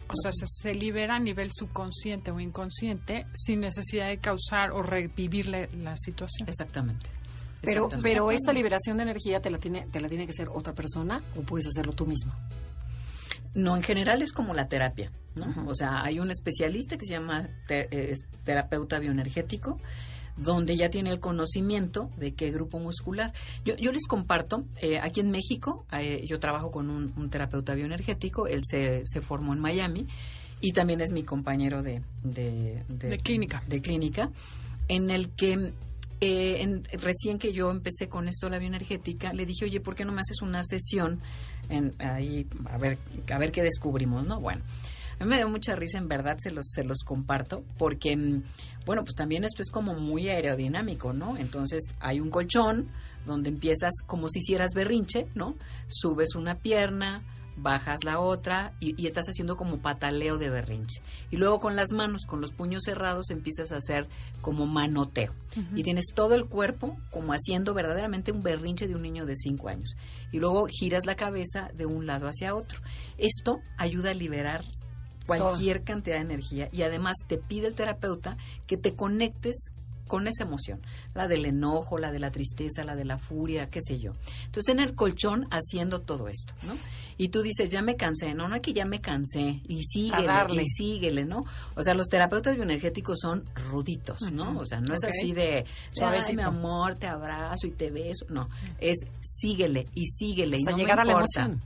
O 0.08 0.14
sea, 0.14 0.30
se, 0.32 0.74
libera 0.74 1.16
a 1.16 1.18
nivel 1.18 1.50
subconsciente 1.52 2.30
o 2.30 2.38
inconsciente 2.38 3.26
sin 3.34 3.60
necesidad 3.60 4.08
de 4.08 4.18
causar 4.18 4.70
o 4.70 4.82
revivir 4.82 5.46
la, 5.46 5.68
la 5.78 5.96
situación. 5.96 6.48
Exactamente. 6.48 7.10
Pero, 7.62 7.88
pero 8.00 8.30
esta 8.30 8.52
liberación 8.52 8.96
de 8.98 9.02
energía 9.02 9.40
te 9.40 9.50
la 9.50 9.58
tiene, 9.58 9.86
te 9.90 10.00
la 10.00 10.08
tiene 10.08 10.26
que 10.26 10.30
hacer 10.30 10.48
otra 10.48 10.74
persona 10.74 11.22
o 11.36 11.40
puedes 11.40 11.66
hacerlo 11.66 11.92
tú 11.92 12.06
mismo. 12.06 12.32
No, 13.54 13.74
en 13.74 13.82
general 13.82 14.22
es 14.22 14.32
como 14.32 14.54
la 14.54 14.68
terapia, 14.68 15.10
¿no? 15.34 15.46
O 15.66 15.74
sea, 15.74 16.04
hay 16.04 16.20
un 16.20 16.30
especialista 16.30 16.98
que 16.98 17.06
se 17.06 17.12
llama 17.14 17.48
eh, 17.68 18.14
terapeuta 18.44 18.98
bioenergético 18.98 19.78
donde 20.36 20.76
ya 20.76 20.90
tiene 20.90 21.10
el 21.10 21.20
conocimiento 21.20 22.10
de 22.16 22.34
qué 22.34 22.50
grupo 22.50 22.78
muscular. 22.78 23.32
Yo, 23.64 23.76
yo 23.76 23.92
les 23.92 24.06
comparto, 24.06 24.64
eh, 24.80 24.98
aquí 24.98 25.20
en 25.20 25.30
México, 25.30 25.86
eh, 25.92 26.24
yo 26.26 26.38
trabajo 26.38 26.70
con 26.70 26.90
un, 26.90 27.30
terapeuta 27.30 27.74
bioenergético, 27.74 28.46
él 28.46 28.60
se, 28.64 29.02
se, 29.04 29.20
formó 29.20 29.52
en 29.52 29.60
Miami 29.60 30.06
y 30.60 30.72
también 30.72 31.00
es 31.00 31.10
mi 31.10 31.22
compañero 31.22 31.82
de, 31.82 32.02
de, 32.22 33.18
clínica. 33.22 33.62
De 33.66 33.80
clínica, 33.80 34.30
en 34.88 35.10
el 35.10 35.30
que 35.30 35.72
eh, 36.20 36.82
recién 36.92 37.38
que 37.38 37.52
yo 37.52 37.70
empecé 37.70 38.08
con 38.08 38.28
esto 38.28 38.48
la 38.48 38.58
bioenergética, 38.58 39.32
le 39.32 39.44
dije, 39.44 39.66
oye, 39.66 39.80
¿por 39.80 39.94
qué 39.94 40.04
no 40.04 40.12
me 40.12 40.20
haces 40.20 40.40
una 40.42 40.64
sesión 40.64 41.20
en, 41.68 41.94
ahí 41.98 42.46
a 42.66 42.78
ver, 42.78 42.98
a 43.30 43.38
ver 43.38 43.52
qué 43.52 43.62
descubrimos, 43.62 44.26
¿no? 44.26 44.40
Bueno, 44.40 44.62
a 45.18 45.24
mí 45.24 45.30
me 45.30 45.36
dio 45.36 45.48
mucha 45.48 45.74
risa, 45.74 45.98
en 45.98 46.08
verdad 46.08 46.36
se 46.38 46.50
los, 46.50 46.66
se 46.70 46.84
los 46.84 46.98
comparto, 47.04 47.64
porque, 47.78 48.16
mm, 48.16 48.42
bueno, 48.84 49.02
pues 49.02 49.14
también 49.14 49.44
esto 49.44 49.62
es 49.62 49.70
como 49.70 49.94
muy 49.94 50.28
aerodinámico, 50.28 51.12
¿no? 51.12 51.36
Entonces 51.36 51.82
hay 52.00 52.20
un 52.20 52.30
colchón 52.30 52.88
donde 53.24 53.48
empiezas 53.48 53.92
como 54.06 54.28
si 54.28 54.40
hicieras 54.40 54.72
berrinche, 54.74 55.26
¿no? 55.34 55.56
Subes 55.88 56.34
una 56.34 56.58
pierna, 56.58 57.22
bajas 57.56 58.04
la 58.04 58.20
otra 58.20 58.74
y, 58.80 59.06
estás 59.06 59.26
haciendo 59.28 59.56
como 59.56 59.78
pataleo 59.78 60.36
de 60.38 60.50
berrinche. 60.50 61.02
Y 61.30 61.36
luego 61.36 61.58
con 61.58 61.74
las 61.74 61.92
manos, 61.92 62.26
con 62.26 62.40
los 62.40 62.52
puños 62.52 62.82
cerrados, 62.84 63.30
empiezas 63.30 63.72
a 63.72 63.76
hacer 63.76 64.08
como 64.40 64.66
manoteo. 64.66 65.32
Y 65.74 65.82
tienes 65.82 66.06
todo 66.14 66.34
el 66.34 66.46
cuerpo 66.46 66.96
como 67.10 67.32
haciendo 67.32 67.72
verdaderamente 67.72 68.30
un 68.30 68.42
berrinche 68.42 68.86
de 68.86 68.94
un 68.94 69.02
niño 69.02 69.24
de 69.24 69.34
5 69.34 69.68
años. 69.68 69.96
Y 70.32 70.38
luego 70.38 70.66
giras 70.66 71.06
la 71.06 71.16
cabeza 71.16 71.70
de 71.74 71.86
un 71.86 72.06
lado 72.06 72.26
hacia 72.28 72.54
otro. 72.54 72.80
Esto 73.16 73.60
ayuda 73.78 74.10
a 74.10 74.14
liberar 74.14 74.64
cualquier 75.26 75.82
cantidad 75.82 76.16
de 76.16 76.22
energía 76.22 76.68
y 76.72 76.82
además 76.82 77.16
te 77.26 77.38
pide 77.38 77.66
el 77.66 77.74
terapeuta 77.74 78.36
que 78.66 78.76
te 78.76 78.94
conectes 78.94 79.70
con 80.06 80.28
esa 80.28 80.44
emoción, 80.44 80.80
la 81.14 81.28
del 81.28 81.46
enojo, 81.46 81.98
la 81.98 82.12
de 82.12 82.20
la 82.20 82.30
tristeza, 82.30 82.84
la 82.84 82.94
de 82.94 83.04
la 83.04 83.18
furia, 83.18 83.68
qué 83.68 83.80
sé 83.82 83.98
yo. 83.98 84.12
Entonces, 84.44 84.64
tener 84.64 84.94
colchón 84.94 85.48
haciendo 85.50 86.00
todo 86.00 86.28
esto, 86.28 86.54
¿no? 86.62 86.74
Y 87.18 87.28
tú 87.28 87.42
dices, 87.42 87.70
ya 87.70 87.82
me 87.82 87.96
cansé, 87.96 88.34
no, 88.34 88.46
no 88.46 88.56
es 88.56 88.62
que 88.62 88.72
ya 88.72 88.84
me 88.84 89.00
cansé, 89.00 89.60
y 89.66 89.82
síguele, 89.82 90.62
y 90.62 90.66
síguele, 90.66 91.24
¿no? 91.24 91.44
O 91.74 91.82
sea, 91.82 91.94
los 91.94 92.06
terapeutas 92.08 92.54
bioenergéticos 92.54 93.18
son 93.20 93.44
ruditos, 93.70 94.20
¿no? 94.32 94.58
O 94.58 94.66
sea, 94.66 94.80
no 94.80 94.94
es 94.94 95.02
así 95.02 95.32
de, 95.32 95.64
sabes, 95.92 96.32
mi 96.32 96.42
amor, 96.42 96.94
te 96.94 97.06
abrazo 97.06 97.66
y 97.66 97.72
te 97.72 97.90
beso, 97.90 98.26
no, 98.28 98.48
es 98.78 99.06
síguele 99.20 99.86
y 99.94 100.06
síguele, 100.06 100.58
y 100.58 100.64
no 100.64 100.76
llegar 100.76 101.00
a 101.00 101.04
la 101.04 101.12
emoción. 101.12 101.60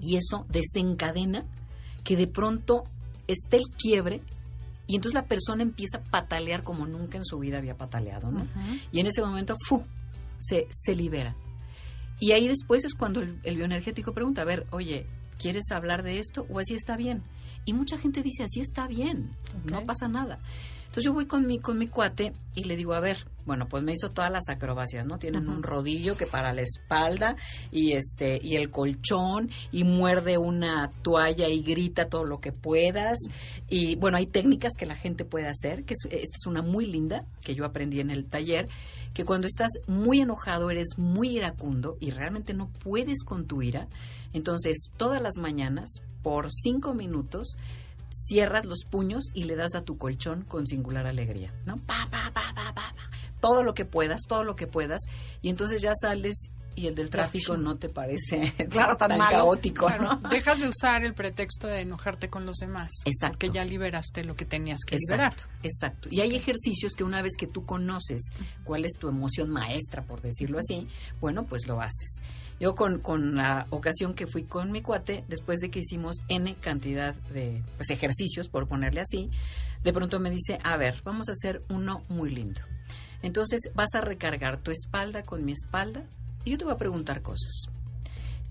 Y 0.00 0.16
eso 0.16 0.46
desencadena 0.48 1.44
que 2.04 2.16
de 2.16 2.26
pronto 2.26 2.84
esté 3.26 3.56
el 3.56 3.64
quiebre 3.76 4.20
y 4.86 4.96
entonces 4.96 5.14
la 5.14 5.26
persona 5.26 5.62
empieza 5.62 5.98
a 5.98 6.02
patalear 6.02 6.62
como 6.62 6.86
nunca 6.86 7.16
en 7.16 7.24
su 7.24 7.38
vida 7.38 7.58
había 7.58 7.76
pataleado, 7.76 8.30
¿no? 8.30 8.46
Y 8.90 9.00
en 9.00 9.06
ese 9.06 9.22
momento, 9.22 9.56
¡fu! 9.66 9.84
Se, 10.38 10.66
se 10.70 10.94
libera. 10.94 11.36
Y 12.18 12.32
ahí 12.32 12.46
después 12.46 12.84
es 12.84 12.94
cuando 12.94 13.20
el, 13.20 13.56
bioenergético 13.56 14.12
pregunta, 14.12 14.42
a 14.42 14.44
ver, 14.44 14.66
oye, 14.70 15.06
¿quieres 15.38 15.64
hablar 15.72 16.02
de 16.02 16.18
esto 16.18 16.46
o 16.50 16.58
así 16.58 16.74
está 16.74 16.96
bien? 16.96 17.22
Y 17.64 17.72
mucha 17.72 17.96
gente 17.98 18.22
dice, 18.22 18.44
así 18.44 18.60
está 18.60 18.86
bien, 18.86 19.36
no 19.64 19.84
pasa 19.84 20.08
nada. 20.08 20.40
Entonces 20.92 21.04
yo 21.06 21.14
voy 21.14 21.24
con 21.24 21.46
mi, 21.46 21.58
con 21.58 21.78
mi 21.78 21.86
cuate 21.86 22.34
y 22.54 22.64
le 22.64 22.76
digo, 22.76 22.92
a 22.92 23.00
ver, 23.00 23.24
bueno, 23.46 23.66
pues 23.66 23.82
me 23.82 23.94
hizo 23.94 24.10
todas 24.10 24.30
las 24.30 24.50
acrobacias, 24.50 25.06
¿no? 25.06 25.18
Tienen 25.18 25.48
un 25.48 25.62
rodillo 25.62 26.18
que 26.18 26.26
para 26.26 26.52
la 26.52 26.60
espalda 26.60 27.34
y 27.70 27.92
este 27.92 28.38
y 28.42 28.56
el 28.56 28.70
colchón 28.70 29.48
y 29.70 29.84
muerde 29.84 30.36
una 30.36 30.90
toalla 31.00 31.48
y 31.48 31.62
grita 31.62 32.10
todo 32.10 32.26
lo 32.26 32.42
que 32.42 32.52
puedas. 32.52 33.18
Y 33.70 33.96
bueno, 33.96 34.18
hay 34.18 34.26
técnicas 34.26 34.72
que 34.78 34.84
la 34.84 34.94
gente 34.94 35.24
puede 35.24 35.48
hacer, 35.48 35.84
que 35.84 35.94
esta 35.94 36.36
es 36.36 36.46
una 36.46 36.60
muy 36.60 36.84
linda 36.84 37.24
que 37.42 37.54
yo 37.54 37.64
aprendí 37.64 38.00
en 38.00 38.10
el 38.10 38.26
taller, 38.26 38.68
que 39.14 39.24
cuando 39.24 39.46
estás 39.46 39.70
muy 39.86 40.20
enojado 40.20 40.70
eres 40.70 40.98
muy 40.98 41.38
iracundo 41.38 41.96
y 42.00 42.10
realmente 42.10 42.52
no 42.52 42.68
puedes 42.68 43.24
con 43.24 43.46
tu 43.46 43.62
ira, 43.62 43.88
entonces 44.34 44.90
todas 44.98 45.22
las 45.22 45.38
mañanas 45.38 46.02
por 46.22 46.52
cinco 46.52 46.92
minutos 46.92 47.56
cierras 48.12 48.64
los 48.64 48.84
puños 48.84 49.24
y 49.34 49.44
le 49.44 49.56
das 49.56 49.74
a 49.74 49.82
tu 49.82 49.98
colchón 49.98 50.42
con 50.42 50.66
singular 50.66 51.06
alegría, 51.06 51.52
¿no? 51.64 51.76
Pa, 51.78 52.06
pa, 52.10 52.30
pa, 52.32 52.52
pa, 52.54 52.74
pa, 52.74 52.94
todo 53.40 53.62
lo 53.62 53.74
que 53.74 53.84
puedas, 53.84 54.22
todo 54.28 54.44
lo 54.44 54.54
que 54.54 54.66
puedas, 54.66 55.02
y 55.40 55.50
entonces 55.50 55.82
ya 55.82 55.92
sales 56.00 56.50
y 56.74 56.86
el 56.86 56.94
del 56.94 57.10
tráfico 57.10 57.56
no 57.56 57.76
te 57.76 57.88
parece 57.88 58.40
claro, 58.70 58.96
tan, 58.96 59.18
caótico, 59.18 59.90
¿no? 59.90 60.16
Dejas 60.30 60.60
de 60.60 60.68
usar 60.68 61.04
el 61.04 61.14
pretexto 61.14 61.66
de 61.66 61.80
enojarte 61.80 62.28
con 62.30 62.46
los 62.46 62.56
demás. 62.56 62.90
Exacto. 63.04 63.38
Porque 63.38 63.50
ya 63.50 63.64
liberaste 63.64 64.24
lo 64.24 64.34
que 64.34 64.44
tenías 64.44 64.80
que 64.86 64.96
liberar. 64.96 65.34
Exacto. 65.62 66.08
Y 66.10 66.20
hay 66.20 66.34
ejercicios 66.34 66.94
que 66.94 67.04
una 67.04 67.22
vez 67.22 67.32
que 67.36 67.46
tú 67.46 67.64
conoces 67.66 68.30
cuál 68.64 68.84
es 68.84 68.92
tu 68.98 69.08
emoción 69.08 69.50
maestra, 69.50 70.04
por 70.04 70.22
decirlo 70.22 70.58
así, 70.58 70.88
bueno, 71.20 71.44
pues 71.44 71.66
lo 71.66 71.80
haces. 71.80 72.22
Yo 72.62 72.76
con, 72.76 73.00
con 73.00 73.34
la 73.34 73.66
ocasión 73.70 74.14
que 74.14 74.28
fui 74.28 74.44
con 74.44 74.70
mi 74.70 74.82
cuate, 74.82 75.24
después 75.26 75.58
de 75.58 75.68
que 75.68 75.80
hicimos 75.80 76.18
N 76.28 76.54
cantidad 76.60 77.12
de 77.34 77.60
pues, 77.76 77.90
ejercicios, 77.90 78.48
por 78.48 78.68
ponerle 78.68 79.00
así, 79.00 79.30
de 79.82 79.92
pronto 79.92 80.20
me 80.20 80.30
dice, 80.30 80.60
a 80.62 80.76
ver, 80.76 81.02
vamos 81.02 81.28
a 81.28 81.32
hacer 81.32 81.64
uno 81.70 82.04
muy 82.08 82.30
lindo. 82.30 82.60
Entonces 83.20 83.62
vas 83.74 83.96
a 83.96 84.00
recargar 84.00 84.58
tu 84.58 84.70
espalda 84.70 85.24
con 85.24 85.44
mi 85.44 85.50
espalda 85.50 86.04
y 86.44 86.52
yo 86.52 86.58
te 86.58 86.62
voy 86.62 86.74
a 86.74 86.76
preguntar 86.76 87.20
cosas. 87.20 87.64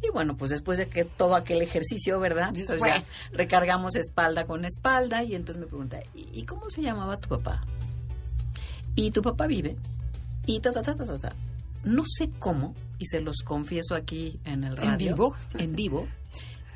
Y 0.04 0.12
bueno, 0.12 0.36
pues 0.36 0.52
después 0.52 0.78
de 0.78 0.90
que 0.90 1.06
todo 1.06 1.34
aquel 1.34 1.62
ejercicio, 1.62 2.20
¿verdad? 2.20 2.50
Entonces 2.54 2.82
ya 2.86 3.02
recargamos 3.32 3.96
espalda 3.96 4.46
con 4.46 4.66
espalda 4.66 5.24
y 5.24 5.36
entonces 5.36 5.62
me 5.62 5.68
pregunta, 5.68 6.04
¿y, 6.14 6.44
cómo 6.44 6.70
se 6.70 6.82
llamaba 6.82 7.16
tu 7.16 7.30
papá? 7.30 7.64
Y 8.94 9.12
tu 9.12 9.22
papá 9.22 9.48
vive. 9.48 9.78
Y 10.48 10.60
ta, 10.60 10.74
ta, 10.74 10.82
ta, 10.82 10.96
ta, 10.96 11.06
ta, 11.06 11.18
ta. 11.18 11.34
No 11.86 12.04
sé 12.06 12.30
cómo, 12.40 12.76
y 13.02 13.08
se 13.08 13.20
los 13.20 13.42
confieso 13.44 13.96
aquí 13.96 14.40
en 14.46 14.64
el 14.64 14.78
radio. 14.78 14.92
¿En 14.92 14.98
vivo? 14.98 15.36
En 15.58 15.76
vivo, 15.76 16.08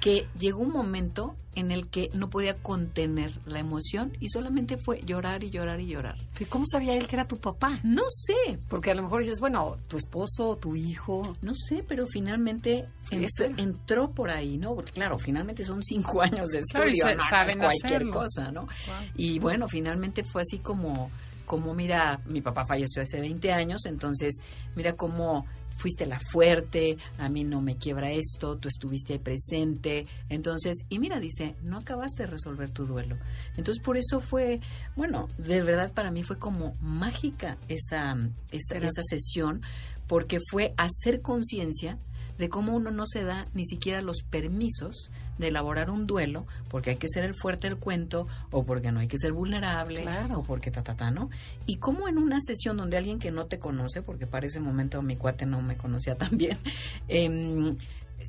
que 0.02 0.28
llegó 0.40 0.60
un 0.60 0.72
momento 0.72 1.36
en 1.54 1.72
el 1.72 1.88
que 1.88 2.10
no 2.14 2.32
podía 2.32 2.56
contener 2.56 3.32
la 3.46 3.60
emoción 3.60 4.12
y 4.20 4.30
solamente 4.30 4.78
fue 4.78 5.02
llorar 5.04 5.44
y 5.44 5.52
llorar 5.52 5.80
y 5.82 5.86
llorar. 5.86 6.18
¿Y 6.40 6.46
cómo 6.46 6.66
sabía 6.66 6.96
él 6.96 7.08
que 7.08 7.16
era 7.16 7.28
tu 7.28 7.38
papá? 7.38 7.80
No 7.84 8.02
sé. 8.10 8.58
Porque 8.68 8.90
a 8.90 8.96
lo 8.96 9.04
mejor 9.04 9.20
dices, 9.20 9.40
bueno, 9.40 9.78
tu 9.88 9.98
esposo, 9.98 10.58
tu 10.58 10.76
hijo. 10.76 11.22
No 11.44 11.54
sé, 11.54 11.86
pero 11.88 12.08
finalmente 12.08 12.88
entró, 13.12 14.10
por 14.10 14.32
ahí, 14.32 14.58
¿no? 14.58 14.74
Porque 14.74 14.94
claro, 14.94 15.20
finalmente 15.20 15.64
son 15.64 15.84
cinco 15.84 16.22
años 16.24 16.50
de 16.50 16.60
estudio, 16.60 17.06
no, 17.16 17.24
saben 17.24 17.60
cualquier 17.60 18.10
cosa, 18.10 18.52
¿no? 18.52 18.68
Y 19.16 19.38
bueno, 19.38 19.68
finalmente 19.68 20.24
fue 20.24 20.42
así 20.42 20.58
como 20.58 21.12
como 21.46 21.76
mira, 21.76 22.20
mi 22.26 22.42
papá 22.42 22.66
falleció 22.66 23.04
hace 23.04 23.20
20 23.20 23.54
años, 23.54 23.86
entonces 23.86 24.40
mira 24.76 24.94
cómo 24.94 25.46
fuiste 25.76 26.06
la 26.06 26.20
fuerte, 26.20 26.98
a 27.18 27.30
mí 27.30 27.44
no 27.44 27.62
me 27.62 27.76
quiebra 27.76 28.12
esto, 28.12 28.58
tú 28.58 28.68
estuviste 28.68 29.14
ahí 29.14 29.20
presente. 29.20 30.08
Entonces, 30.30 30.86
y 30.90 31.00
mira, 31.00 31.20
dice, 31.20 31.56
no 31.62 31.78
acabaste 31.78 32.24
de 32.24 32.28
resolver 32.28 32.70
tu 32.72 32.86
duelo. 32.86 33.18
Entonces, 33.58 33.84
por 33.84 33.98
eso 33.98 34.22
fue, 34.22 34.60
bueno, 34.96 35.28
de 35.38 35.62
verdad 35.62 35.92
para 35.92 36.12
mí 36.12 36.24
fue 36.24 36.38
como 36.38 36.76
mágica 36.82 37.58
esa, 37.68 38.18
esa, 38.52 38.78
esa 38.78 39.02
sesión, 39.04 39.62
porque 40.08 40.40
fue 40.50 40.74
hacer 40.78 41.22
conciencia 41.22 41.98
de 42.38 42.50
cómo 42.50 42.76
uno 42.76 42.92
no 42.92 43.06
se 43.08 43.24
da 43.24 43.46
ni 43.54 43.66
siquiera 43.66 44.02
los 44.02 44.24
permisos 44.30 45.10
de 45.38 45.48
elaborar 45.50 45.90
un 45.90 46.06
duelo 46.08 46.46
porque 46.70 46.92
hay 46.92 46.96
que 46.98 47.08
ser 47.08 47.24
el 47.24 47.34
fuerte 47.34 47.68
del 47.70 47.78
cuento 47.78 48.28
o 48.52 48.64
porque 48.66 48.92
no 48.92 49.00
hay 49.00 49.08
que 49.08 49.18
ser 49.18 49.32
vulnerable 49.34 50.02
Claro. 50.02 50.40
o 50.40 50.44
porque 50.44 50.72
ta, 50.72 50.84
ta, 50.84 50.96
ta, 50.96 51.12
¿no? 51.12 51.30
Y 51.66 51.78
cómo 51.78 52.08
en 52.08 52.18
una 52.18 52.40
sesión 52.42 52.78
donde 52.78 52.98
alguien 52.98 53.20
que 53.20 53.32
no 53.32 53.46
te 53.46 53.60
conoce, 53.60 54.02
porque 54.02 54.28
para 54.28 54.46
ese 54.46 54.60
momento 54.60 55.02
mi 55.02 55.16
cuate 55.16 55.46
no 55.46 55.62
me 55.62 55.78
conocía 55.78 56.16
tan 56.18 56.38
bien, 56.38 56.58
em, 57.08 57.78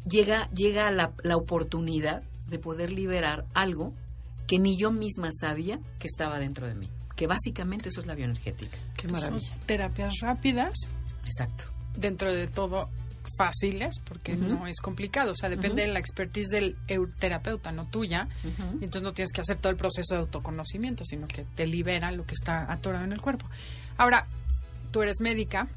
llega, 0.08 0.48
llega 0.50 0.90
la, 0.90 1.12
la 1.22 1.36
oportunidad 1.36 2.22
de 2.48 2.58
poder 2.58 2.92
liberar 2.92 3.44
algo 3.54 3.92
que 4.46 4.58
ni 4.58 4.76
yo 4.78 4.92
misma 4.92 5.28
sabía 5.32 5.80
que 5.98 6.06
estaba 6.06 6.38
dentro 6.38 6.68
de 6.68 6.74
mí. 6.74 6.88
Que 7.16 7.26
básicamente 7.26 7.88
eso 7.88 8.00
es 8.00 8.06
la 8.06 8.14
bioenergética. 8.14 8.78
Qué 8.96 9.08
Son 9.08 9.12
maravilla. 9.20 9.56
terapias 9.66 10.14
rápidas, 10.20 10.74
Exacto. 11.24 11.64
dentro 11.96 12.32
de 12.32 12.46
todo 12.46 12.88
fáciles, 13.36 14.00
porque 14.04 14.36
no 14.36 14.66
es 14.66 14.80
complicado. 14.80 15.32
O 15.32 15.36
sea, 15.36 15.48
depende 15.48 15.82
de 15.82 15.88
la 15.88 15.98
expertise 15.98 16.48
del 16.50 16.76
eu- 16.88 17.12
terapeuta, 17.18 17.72
no 17.72 17.86
tuya. 17.86 18.28
Entonces 18.74 19.02
no 19.02 19.12
tienes 19.12 19.32
que 19.32 19.40
hacer 19.40 19.56
todo 19.58 19.70
el 19.70 19.76
proceso 19.76 20.14
de 20.14 20.20
autoconocimiento, 20.20 21.04
sino 21.04 21.26
que 21.28 21.44
te 21.54 21.66
libera 21.66 22.10
lo 22.12 22.24
que 22.26 22.34
está 22.34 22.70
atorado 22.72 23.04
en 23.04 23.12
el 23.12 23.20
cuerpo. 23.20 23.46
Ahora, 23.98 24.26
tú 24.92 25.02
eres 25.02 25.20
médica. 25.20 25.68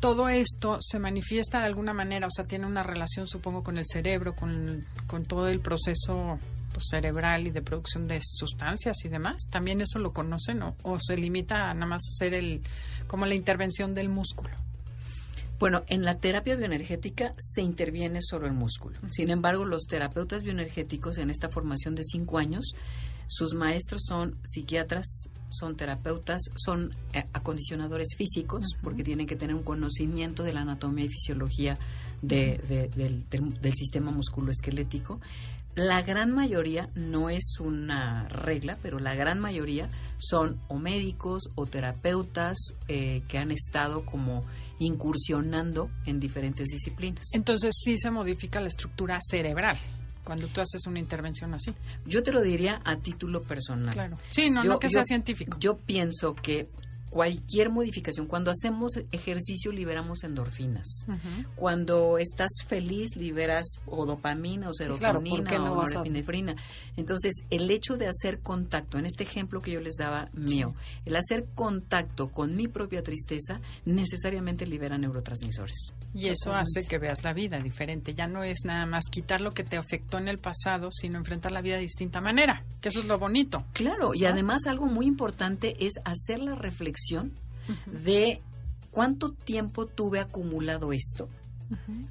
Todo 0.00 0.28
esto 0.28 0.78
se 0.80 1.00
manifiesta 1.00 1.58
de 1.58 1.66
alguna 1.66 1.92
manera, 1.92 2.28
o 2.28 2.30
sea, 2.30 2.44
tiene 2.44 2.66
una 2.66 2.84
relación, 2.84 3.26
supongo, 3.26 3.64
con 3.64 3.78
el 3.78 3.84
cerebro, 3.84 4.36
con, 4.36 4.84
con 5.08 5.24
todo 5.24 5.48
el 5.48 5.58
proceso 5.58 6.38
pues, 6.72 6.84
cerebral 6.88 7.48
y 7.48 7.50
de 7.50 7.62
producción 7.62 8.06
de 8.06 8.20
sustancias 8.22 9.04
y 9.04 9.08
demás. 9.08 9.42
¿También 9.50 9.80
eso 9.80 9.98
lo 9.98 10.12
conocen 10.12 10.62
o, 10.62 10.76
o 10.84 11.00
se 11.00 11.16
limita 11.16 11.68
a 11.68 11.74
nada 11.74 11.86
más 11.86 12.02
hacer 12.14 12.32
el, 12.34 12.62
como 13.08 13.26
la 13.26 13.34
intervención 13.34 13.92
del 13.92 14.08
músculo? 14.08 14.50
Bueno, 15.58 15.82
en 15.88 16.04
la 16.04 16.18
terapia 16.18 16.54
bioenergética 16.54 17.34
se 17.36 17.62
interviene 17.62 18.20
solo 18.22 18.46
el 18.46 18.52
músculo. 18.52 18.98
Sin 19.10 19.30
embargo, 19.30 19.64
los 19.64 19.86
terapeutas 19.86 20.44
bioenergéticos 20.44 21.18
en 21.18 21.30
esta 21.30 21.48
formación 21.48 21.96
de 21.96 22.04
cinco 22.04 22.38
años, 22.38 22.74
sus 23.28 23.54
maestros 23.54 24.02
son 24.08 24.36
psiquiatras, 24.42 25.28
son 25.50 25.76
terapeutas, 25.76 26.42
son 26.56 26.90
eh, 27.12 27.24
acondicionadores 27.32 28.08
físicos, 28.16 28.66
porque 28.82 29.04
tienen 29.04 29.26
que 29.28 29.36
tener 29.36 29.54
un 29.54 29.62
conocimiento 29.62 30.42
de 30.42 30.52
la 30.54 30.62
anatomía 30.62 31.04
y 31.04 31.08
fisiología 31.08 31.78
de- 32.22 32.58
de- 32.68 32.88
del, 32.88 33.28
del- 33.30 33.60
del 33.60 33.72
sistema 33.74 34.10
musculoesquelético. 34.10 35.20
La 35.74 36.02
gran 36.02 36.32
mayoría, 36.32 36.88
no 36.96 37.30
es 37.30 37.60
una 37.60 38.26
regla, 38.28 38.76
pero 38.82 38.98
la 38.98 39.14
gran 39.14 39.38
mayoría 39.38 39.88
son 40.18 40.56
o 40.66 40.76
médicos 40.78 41.50
o 41.54 41.66
terapeutas 41.66 42.56
eh, 42.88 43.22
que 43.28 43.38
han 43.38 43.52
estado 43.52 44.04
como 44.04 44.44
incursionando 44.80 45.88
en 46.04 46.18
diferentes 46.18 46.68
disciplinas. 46.68 47.26
Entonces 47.32 47.76
sí 47.78 47.96
se 47.96 48.10
modifica 48.10 48.60
la 48.60 48.66
estructura 48.68 49.18
cerebral 49.22 49.78
cuando 50.28 50.46
tú 50.48 50.60
haces 50.60 50.86
una 50.86 50.98
intervención 50.98 51.54
así. 51.54 51.72
Yo 52.04 52.22
te 52.22 52.32
lo 52.32 52.42
diría 52.42 52.82
a 52.84 52.96
título 52.96 53.42
personal. 53.44 53.94
Claro. 53.94 54.18
Sí, 54.28 54.50
no, 54.50 54.62
Yo- 54.62 54.72
no 54.74 54.78
que 54.78 54.88
yo- 54.88 54.92
sea 54.92 55.04
científico. 55.06 55.56
Yo 55.58 55.78
pienso 55.78 56.34
que 56.34 56.68
cualquier 57.10 57.70
modificación, 57.70 58.26
cuando 58.26 58.50
hacemos 58.50 58.92
ejercicio 59.12 59.72
liberamos 59.72 60.24
endorfinas. 60.24 61.06
Cuando 61.56 62.18
estás 62.18 62.50
feliz 62.66 63.16
liberas 63.16 63.66
o 63.86 64.06
dopamina 64.06 64.68
o 64.68 64.72
Sí, 64.72 64.84
claro, 64.84 64.98
serotonina 65.20 65.36
¿por 65.36 65.46
qué 65.48 65.58
no 65.58 65.72
o 65.72 65.80
a- 65.80 65.84
norepinefrina. 65.86 66.56
Entonces, 66.96 67.42
el 67.50 67.70
hecho 67.70 67.96
de 67.96 68.06
hacer 68.08 68.40
contacto, 68.40 68.98
en 68.98 69.06
este 69.06 69.24
ejemplo 69.24 69.60
que 69.60 69.70
yo 69.72 69.80
les 69.80 69.94
daba 69.96 70.28
mío, 70.32 70.74
el 71.04 71.16
hacer 71.16 71.46
contacto 71.54 72.28
con 72.28 72.54
mi 72.56 72.68
propia 72.68 73.02
tristeza 73.02 73.60
necesariamente 73.84 74.66
libera 74.66 74.98
neurotransmisores. 74.98 75.92
Y 76.14 76.28
eso 76.28 76.52
hace 76.54 76.86
que 76.86 76.98
veas 76.98 77.22
la 77.24 77.32
vida 77.32 77.58
diferente. 77.60 78.14
Ya 78.14 78.26
no 78.26 78.42
es 78.44 78.60
nada 78.64 78.86
más 78.86 79.04
quitar 79.10 79.40
lo 79.40 79.52
que 79.52 79.64
te 79.64 79.76
afectó 79.76 80.18
en 80.18 80.28
el 80.28 80.38
pasado, 80.38 80.90
sino 80.90 81.18
enfrentar 81.18 81.52
la 81.52 81.60
vida 81.62 81.76
de 81.76 81.82
distinta 81.82 82.20
manera. 82.20 82.64
Que 82.80 82.88
eso 82.88 83.00
es 83.00 83.06
lo 83.06 83.18
bonito. 83.18 83.64
Claro, 83.72 84.12
y 84.14 84.24
además 84.24 84.66
algo 84.66 84.86
muy 84.86 85.06
importante 85.06 85.76
es 85.84 85.94
hacer 86.04 86.38
la 86.40 86.54
reflexión 86.54 86.98
de 87.86 88.40
cuánto 88.90 89.32
tiempo 89.32 89.86
tuve 89.86 90.20
acumulado 90.20 90.92
esto 90.92 91.28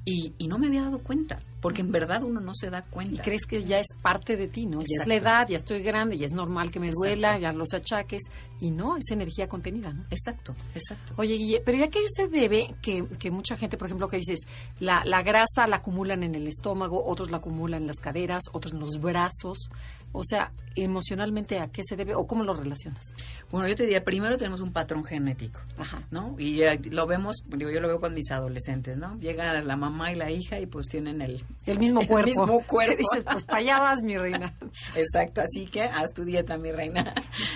y, 0.04 0.32
y 0.38 0.46
no 0.46 0.56
me 0.56 0.68
había 0.68 0.82
dado 0.82 1.00
cuenta, 1.00 1.42
porque 1.60 1.80
en 1.80 1.90
verdad 1.90 2.22
uno 2.22 2.40
no 2.40 2.54
se 2.54 2.70
da 2.70 2.84
Y 2.86 2.90
cuenta. 2.92 3.22
crees 3.24 3.44
que 3.44 3.64
ya 3.64 3.80
es 3.80 3.88
parte 4.00 4.36
de 4.36 4.46
ti, 4.46 4.66
¿no? 4.66 4.78
Ya 4.82 5.02
es 5.02 5.06
la 5.08 5.16
edad, 5.16 5.48
ya 5.48 5.56
estoy 5.56 5.82
grande, 5.82 6.16
ya 6.16 6.26
es 6.26 6.32
normal 6.32 6.70
que 6.70 6.78
me 6.78 6.86
Exacto. 6.86 7.04
duela, 7.08 7.38
ya 7.40 7.52
los 7.52 7.74
achaques. 7.74 8.22
Y 8.60 8.70
no, 8.70 8.96
es 8.96 9.10
energía 9.10 9.48
contenida, 9.48 9.92
¿no? 9.92 10.04
Exacto, 10.10 10.54
exacto. 10.76 11.14
Oye, 11.16 11.34
Guille, 11.34 11.60
pero 11.66 11.76
¿ya 11.76 11.88
qué 11.90 11.98
se 12.08 12.28
debe 12.28 12.72
que, 12.80 13.04
que 13.18 13.32
mucha 13.32 13.56
gente, 13.56 13.76
por 13.76 13.88
ejemplo, 13.88 14.06
que 14.06 14.18
dices, 14.18 14.46
la, 14.78 15.02
la 15.04 15.24
grasa 15.24 15.66
la 15.66 15.76
acumulan 15.76 16.22
en 16.22 16.36
el 16.36 16.46
estómago, 16.46 17.02
otros 17.04 17.32
la 17.32 17.38
acumulan 17.38 17.80
en 17.82 17.88
las 17.88 17.98
caderas, 17.98 18.44
otros 18.52 18.74
en 18.74 18.78
los 18.78 19.00
brazos? 19.00 19.70
O 20.12 20.24
sea, 20.24 20.52
emocionalmente, 20.74 21.58
¿a 21.58 21.68
qué 21.68 21.82
se 21.84 21.96
debe 21.96 22.14
o 22.14 22.26
cómo 22.26 22.44
lo 22.44 22.54
relacionas? 22.54 23.14
Bueno, 23.50 23.68
yo 23.68 23.74
te 23.76 23.82
diría, 23.84 24.04
primero 24.04 24.36
tenemos 24.36 24.60
un 24.60 24.72
patrón 24.72 25.04
genético. 25.04 25.60
Ajá. 25.76 26.02
¿no? 26.10 26.34
Y 26.38 26.62
lo 26.90 27.06
vemos, 27.06 27.36
digo, 27.48 27.70
yo 27.70 27.80
lo 27.80 27.88
veo 27.88 28.00
con 28.00 28.14
mis 28.14 28.30
adolescentes, 28.30 28.96
¿no? 28.96 29.16
Llega 29.18 29.60
la 29.60 29.76
mamá 29.76 30.12
y 30.12 30.16
la 30.16 30.30
hija 30.30 30.58
y 30.60 30.66
pues 30.66 30.88
tienen 30.88 31.20
el, 31.22 31.44
El 31.66 31.78
mismo 31.78 32.00
el 32.02 32.08
cuerpo. 32.08 32.28
mismo 32.30 32.60
cuerpo. 32.66 32.96
Dices, 32.96 33.24
pues 33.30 33.44
para 33.44 33.58
allá 33.58 33.80
vas, 33.80 34.02
mi 34.02 34.16
reina. 34.16 34.54
Exacto, 34.94 35.40
así 35.42 35.66
que 35.66 35.82
haz 35.82 36.12
tu 36.14 36.24
dieta, 36.24 36.56
mi 36.58 36.72
reina, 36.72 37.12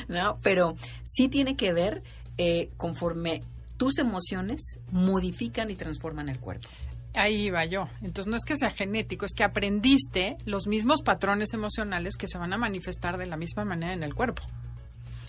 ¿no? 0.08 0.36
Pero 0.42 0.74
sí 1.04 1.28
tiene 1.28 1.56
que 1.56 1.72
ver 1.72 2.02
eh, 2.38 2.70
conforme 2.76 3.42
tus 3.76 3.98
emociones 3.98 4.78
modifican 4.90 5.70
y 5.70 5.74
transforman 5.74 6.28
el 6.28 6.38
cuerpo. 6.38 6.68
Ahí 7.14 7.46
iba 7.46 7.64
yo. 7.66 7.88
Entonces 8.00 8.30
no 8.30 8.36
es 8.36 8.44
que 8.44 8.56
sea 8.56 8.70
genético, 8.70 9.26
es 9.26 9.34
que 9.34 9.44
aprendiste 9.44 10.36
los 10.44 10.66
mismos 10.66 11.02
patrones 11.02 11.52
emocionales 11.52 12.16
que 12.16 12.28
se 12.28 12.38
van 12.38 12.52
a 12.52 12.58
manifestar 12.58 13.18
de 13.18 13.26
la 13.26 13.36
misma 13.36 13.64
manera 13.64 13.92
en 13.92 14.02
el 14.02 14.14
cuerpo. 14.14 14.42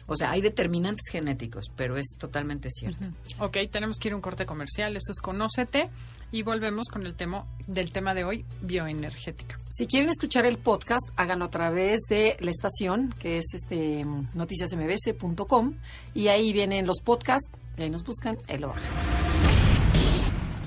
O 0.06 0.16
sea, 0.16 0.32
hay 0.32 0.42
determinantes 0.42 1.06
genéticos, 1.10 1.72
pero 1.76 1.96
es 1.98 2.16
totalmente 2.18 2.70
cierto. 2.70 3.08
Ok, 3.40 3.58
tenemos 3.72 3.98
que 3.98 4.10
ir 4.10 4.14
a 4.14 4.18
un 4.18 4.22
corte 4.22 4.46
comercial. 4.46 4.98
Esto 4.98 5.14
es 5.14 5.20
Conócete 5.20 5.90
y 6.32 6.44
volvemos 6.44 6.88
con 6.88 7.06
el 7.06 7.16
tema 7.16 7.46
del 7.68 7.92
tema 7.92 8.14
de 8.14 8.26
hoy, 8.26 8.46
bioenergética. 8.62 9.58
Si 9.70 9.88
quieren 9.88 10.10
escuchar 10.10 10.46
el 10.46 10.58
podcast, 10.58 11.08
háganlo 11.16 11.46
a 11.46 11.52
través 11.52 12.02
de 12.10 12.36
la 12.42 12.52
estación, 12.52 13.14
que 13.18 13.38
es 13.38 13.46
este 13.54 14.06
noticiasmbs.com, 14.34 15.76
y 16.14 16.28
ahí 16.28 16.52
vienen 16.52 16.86
los 16.86 17.02
podcasts, 17.02 17.50
y 17.78 17.84
ahí 17.84 17.90
nos 17.90 18.04
buscan, 18.04 18.38
y 18.50 18.58
lo 18.58 18.70
bajan. 18.70 19.43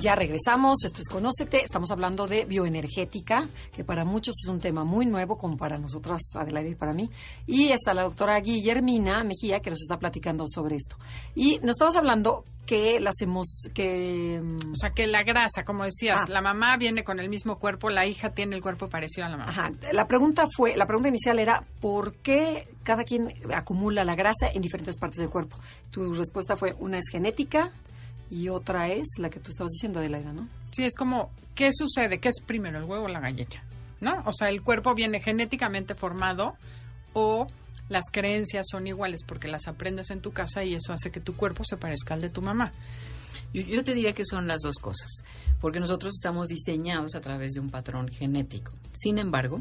Ya 0.00 0.14
regresamos, 0.14 0.82
esto 0.84 1.00
es 1.02 1.08
Conócete, 1.08 1.62
estamos 1.62 1.90
hablando 1.90 2.26
de 2.26 2.46
bioenergética, 2.46 3.46
que 3.74 3.84
para 3.84 4.06
muchos 4.06 4.34
es 4.42 4.48
un 4.48 4.58
tema 4.58 4.82
muy 4.82 5.04
nuevo, 5.04 5.36
como 5.36 5.58
para 5.58 5.76
nosotras, 5.76 6.22
Adelaide 6.34 6.70
y 6.70 6.74
para 6.74 6.94
mí. 6.94 7.10
Y 7.46 7.68
está 7.68 7.92
la 7.92 8.04
doctora 8.04 8.40
Guillermina 8.40 9.22
Mejía, 9.24 9.60
que 9.60 9.68
nos 9.68 9.82
está 9.82 9.98
platicando 9.98 10.44
sobre 10.48 10.76
esto. 10.76 10.96
Y 11.34 11.58
nos 11.58 11.72
estamos 11.72 11.96
hablando 11.96 12.44
que 12.64 12.98
las 12.98 13.20
hemos, 13.20 13.68
que... 13.74 14.40
mm, 14.42 14.72
O 14.72 14.76
sea, 14.76 14.90
que 14.90 15.06
la 15.06 15.22
grasa, 15.22 15.64
como 15.64 15.84
decías, 15.84 16.20
Ah. 16.22 16.26
la 16.28 16.40
mamá 16.40 16.78
viene 16.78 17.04
con 17.04 17.20
el 17.20 17.28
mismo 17.28 17.58
cuerpo, 17.58 17.90
la 17.90 18.06
hija 18.06 18.30
tiene 18.30 18.56
el 18.56 18.62
cuerpo 18.62 18.88
parecido 18.88 19.26
a 19.26 19.28
la 19.30 19.36
mamá. 19.36 19.50
Ajá, 19.50 19.70
la 19.92 20.06
pregunta 20.08 20.46
fue, 20.56 20.76
la 20.76 20.86
pregunta 20.86 21.08
inicial 21.10 21.38
era, 21.38 21.62
¿por 21.80 22.14
qué 22.14 22.68
cada 22.84 23.04
quien 23.04 23.28
acumula 23.54 24.02
la 24.04 24.14
grasa 24.14 24.48
en 24.54 24.62
diferentes 24.62 24.96
partes 24.96 25.18
del 25.18 25.28
cuerpo? 25.28 25.58
Tu 25.90 26.12
respuesta 26.14 26.56
fue, 26.56 26.74
una 26.78 26.96
es 26.98 27.04
genética 27.10 27.70
y 28.30 28.48
otra 28.48 28.88
es 28.88 29.06
la 29.18 29.28
que 29.28 29.40
tú 29.40 29.50
estabas 29.50 29.72
diciendo, 29.72 29.98
Adelaida, 29.98 30.32
¿no? 30.32 30.48
Sí, 30.70 30.84
es 30.84 30.94
como, 30.94 31.30
¿qué 31.54 31.70
sucede? 31.72 32.18
¿Qué 32.20 32.28
es 32.28 32.40
primero, 32.40 32.78
el 32.78 32.84
huevo 32.84 33.04
o 33.04 33.08
la 33.08 33.20
gallina? 33.20 33.62
¿No? 34.00 34.22
O 34.24 34.32
sea, 34.32 34.48
el 34.48 34.62
cuerpo 34.62 34.94
viene 34.94 35.20
genéticamente 35.20 35.94
formado 35.94 36.54
o 37.12 37.46
las 37.88 38.04
creencias 38.12 38.66
son 38.70 38.86
iguales 38.86 39.20
porque 39.26 39.48
las 39.48 39.66
aprendes 39.66 40.10
en 40.10 40.20
tu 40.20 40.32
casa 40.32 40.64
y 40.64 40.74
eso 40.74 40.92
hace 40.92 41.10
que 41.10 41.20
tu 41.20 41.34
cuerpo 41.34 41.64
se 41.64 41.76
parezca 41.76 42.14
al 42.14 42.20
de 42.20 42.30
tu 42.30 42.40
mamá. 42.40 42.72
Yo, 43.52 43.62
yo 43.62 43.82
te 43.82 43.94
diría 43.94 44.12
que 44.12 44.24
son 44.24 44.46
las 44.46 44.60
dos 44.60 44.76
cosas, 44.76 45.10
porque 45.60 45.80
nosotros 45.80 46.14
estamos 46.14 46.48
diseñados 46.48 47.16
a 47.16 47.20
través 47.20 47.52
de 47.52 47.60
un 47.60 47.68
patrón 47.68 48.08
genético. 48.08 48.72
Sin 48.92 49.18
embargo, 49.18 49.60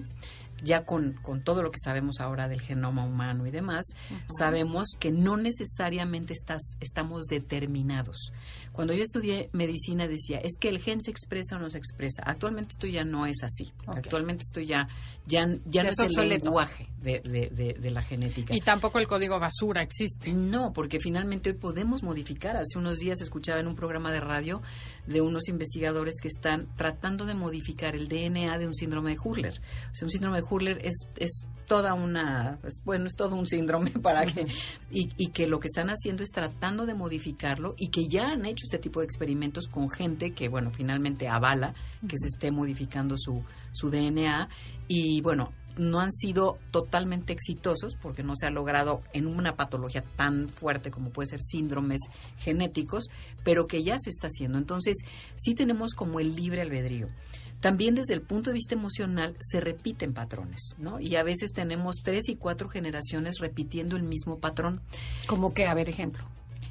ya 0.63 0.85
con, 0.85 1.13
con 1.21 1.41
todo 1.43 1.63
lo 1.63 1.71
que 1.71 1.79
sabemos 1.79 2.19
ahora 2.19 2.47
del 2.47 2.61
genoma 2.61 3.03
humano 3.05 3.45
y 3.47 3.51
demás, 3.51 3.85
sabemos 4.27 4.89
que 4.99 5.11
no 5.11 5.37
necesariamente 5.37 6.33
estás, 6.33 6.75
estamos 6.79 7.25
determinados. 7.25 8.31
Cuando 8.71 8.93
yo 8.93 9.03
estudié 9.03 9.49
medicina 9.51 10.07
decía, 10.07 10.37
es 10.37 10.57
que 10.57 10.69
el 10.69 10.79
gen 10.79 11.01
se 11.01 11.11
expresa 11.11 11.57
o 11.57 11.59
no 11.59 11.69
se 11.69 11.77
expresa. 11.77 12.23
Actualmente 12.25 12.73
esto 12.73 12.87
ya 12.87 13.03
no 13.03 13.25
es 13.25 13.43
así. 13.43 13.73
Actualmente 13.87 14.43
esto 14.43 14.61
ya, 14.61 14.87
ya, 15.25 15.45
ya, 15.47 15.59
Ya 15.65 15.83
no 15.83 15.89
es 15.89 15.99
el 16.17 16.29
lenguaje 16.29 16.87
de, 17.01 17.19
de- 17.21 17.49
de- 17.49 17.73
de 17.73 17.91
la 17.91 18.01
genética. 18.03 18.55
Y 18.55 18.61
tampoco 18.61 18.99
el 18.99 19.07
código 19.07 19.37
basura 19.39 19.81
existe. 19.81 20.31
No, 20.33 20.71
porque 20.71 20.99
finalmente 20.99 21.49
hoy 21.49 21.55
podemos 21.57 22.03
modificar. 22.03 22.55
Hace 22.55 22.77
unos 22.77 22.99
días 22.99 23.19
escuchaba 23.21 23.59
en 23.59 23.67
un 23.67 23.75
programa 23.75 24.11
de 24.11 24.19
radio 24.21 24.61
de 25.07 25.21
unos 25.21 25.49
investigadores 25.49 26.15
que 26.21 26.27
están 26.29 26.67
tratando 26.75 27.25
de 27.25 27.33
modificar 27.33 27.95
el 27.95 28.07
DNA 28.07 28.57
de 28.59 28.67
un 28.67 28.73
síndrome 28.73 29.11
de 29.11 29.17
Hurler. 29.21 29.59
O 29.91 29.95
sea, 29.95 30.05
un 30.05 30.11
síndrome 30.11 30.37
de 30.37 30.43
Hurler 30.49 30.79
es, 30.83 31.07
es 31.17 31.45
toda 31.67 31.93
una, 31.93 32.57
es- 32.63 32.81
bueno, 32.83 33.05
es 33.05 33.13
todo 33.15 33.35
un 33.35 33.45
síndrome 33.45 33.91
para 34.01 34.25
que, 34.25 34.47
y, 34.91 35.09
y 35.17 35.27
que 35.27 35.45
lo 35.47 35.59
que 35.59 35.67
están 35.67 35.89
haciendo 35.89 36.23
es 36.23 36.29
tratando 36.29 36.85
de 36.85 36.95
modificarlo 36.95 37.75
y 37.77 37.89
que 37.89 38.07
ya 38.07 38.31
han 38.31 38.45
hecho 38.45 38.63
este 38.65 38.79
tipo 38.79 38.99
de 39.01 39.05
experimentos 39.05 39.67
con 39.67 39.89
gente 39.89 40.31
que, 40.31 40.47
bueno, 40.49 40.71
finalmente 40.73 41.27
avala 41.27 41.73
que 42.07 42.17
se 42.17 42.27
esté 42.27 42.51
modificando 42.51 43.15
su, 43.17 43.43
su 43.71 43.89
DNA 43.91 44.49
y, 44.87 45.21
bueno, 45.21 45.53
no 45.77 45.99
han 46.01 46.11
sido 46.11 46.57
totalmente 46.71 47.31
exitosos 47.31 47.93
porque 48.01 48.21
no 48.23 48.33
se 48.35 48.47
ha 48.47 48.49
logrado 48.49 49.01
en 49.13 49.27
una 49.27 49.55
patología 49.55 50.03
tan 50.17 50.49
fuerte 50.49 50.91
como 50.91 51.11
puede 51.11 51.27
ser 51.27 51.39
síndromes 51.41 52.01
genéticos, 52.37 53.05
pero 53.45 53.67
que 53.67 53.83
ya 53.83 53.97
se 53.99 54.09
está 54.09 54.27
haciendo. 54.27 54.57
Entonces, 54.57 54.97
sí 55.35 55.53
tenemos 55.53 55.93
como 55.93 56.19
el 56.19 56.35
libre 56.35 56.61
albedrío. 56.61 57.07
También 57.59 57.95
desde 57.95 58.13
el 58.13 58.21
punto 58.21 58.49
de 58.49 58.53
vista 58.53 58.75
emocional 58.75 59.35
se 59.39 59.59
repiten 59.59 60.13
patrones, 60.13 60.75
¿no? 60.77 60.99
Y 60.99 61.15
a 61.17 61.23
veces 61.23 61.51
tenemos 61.51 61.97
tres 62.03 62.29
y 62.29 62.35
cuatro 62.35 62.69
generaciones 62.69 63.39
repitiendo 63.39 63.97
el 63.97 64.03
mismo 64.03 64.39
patrón. 64.39 64.79
Como 65.27 65.53
que, 65.53 65.65
a 65.67 65.73
ver, 65.73 65.89
ejemplo. 65.89 66.23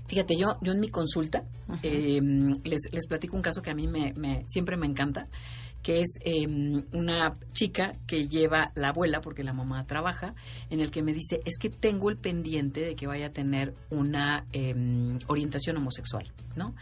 Fíjate, 0.06 0.36
yo, 0.38 0.56
yo 0.62 0.72
en 0.72 0.80
mi 0.80 0.88
consulta 0.88 1.44
eh, 1.82 2.18
les, 2.64 2.80
les 2.90 3.06
platico 3.06 3.36
un 3.36 3.42
caso 3.42 3.60
que 3.60 3.70
a 3.70 3.74
mí 3.74 3.86
me, 3.86 4.14
me- 4.14 4.42
siempre 4.46 4.78
me 4.78 4.86
encanta, 4.86 5.26
que 5.88 6.00
es 6.00 6.18
eh, 6.20 6.46
una 6.92 7.34
chica 7.54 7.94
que 8.06 8.28
lleva 8.28 8.72
la 8.74 8.88
abuela, 8.88 9.22
porque 9.22 9.42
la 9.42 9.54
mamá 9.54 9.86
trabaja, 9.86 10.34
en 10.68 10.80
el 10.80 10.90
que 10.90 11.00
me 11.00 11.14
dice, 11.14 11.40
es 11.46 11.56
que 11.56 11.70
tengo 11.70 12.10
el 12.10 12.18
pendiente 12.18 12.82
de 12.82 12.94
que 12.94 13.06
vaya 13.06 13.28
a 13.28 13.30
tener 13.30 13.72
una 13.88 14.44
eh, 14.52 14.74
orientación 15.28 15.78
homosexual, 15.78 16.30
¿no? 16.56 16.74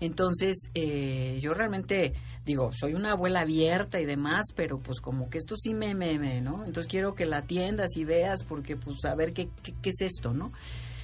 Entonces, 0.00 0.68
eh, 0.74 1.38
yo 1.40 1.54
realmente 1.54 2.12
digo, 2.44 2.70
soy 2.74 2.92
una 2.92 3.12
abuela 3.12 3.40
abierta 3.40 3.98
y 3.98 4.04
demás, 4.04 4.44
pero 4.54 4.78
pues 4.78 5.00
como 5.00 5.30
que 5.30 5.38
esto 5.38 5.56
sí 5.56 5.72
me, 5.72 5.94
me, 5.94 6.18
me, 6.18 6.42
¿no? 6.42 6.62
Entonces 6.66 6.86
quiero 6.86 7.14
que 7.14 7.24
la 7.24 7.38
atiendas 7.38 7.96
y 7.96 8.04
veas, 8.04 8.42
porque 8.42 8.76
pues 8.76 9.02
a 9.06 9.14
ver 9.14 9.32
qué, 9.32 9.48
qué, 9.62 9.72
qué 9.80 9.88
es 9.88 10.02
esto, 10.02 10.34
¿no? 10.34 10.52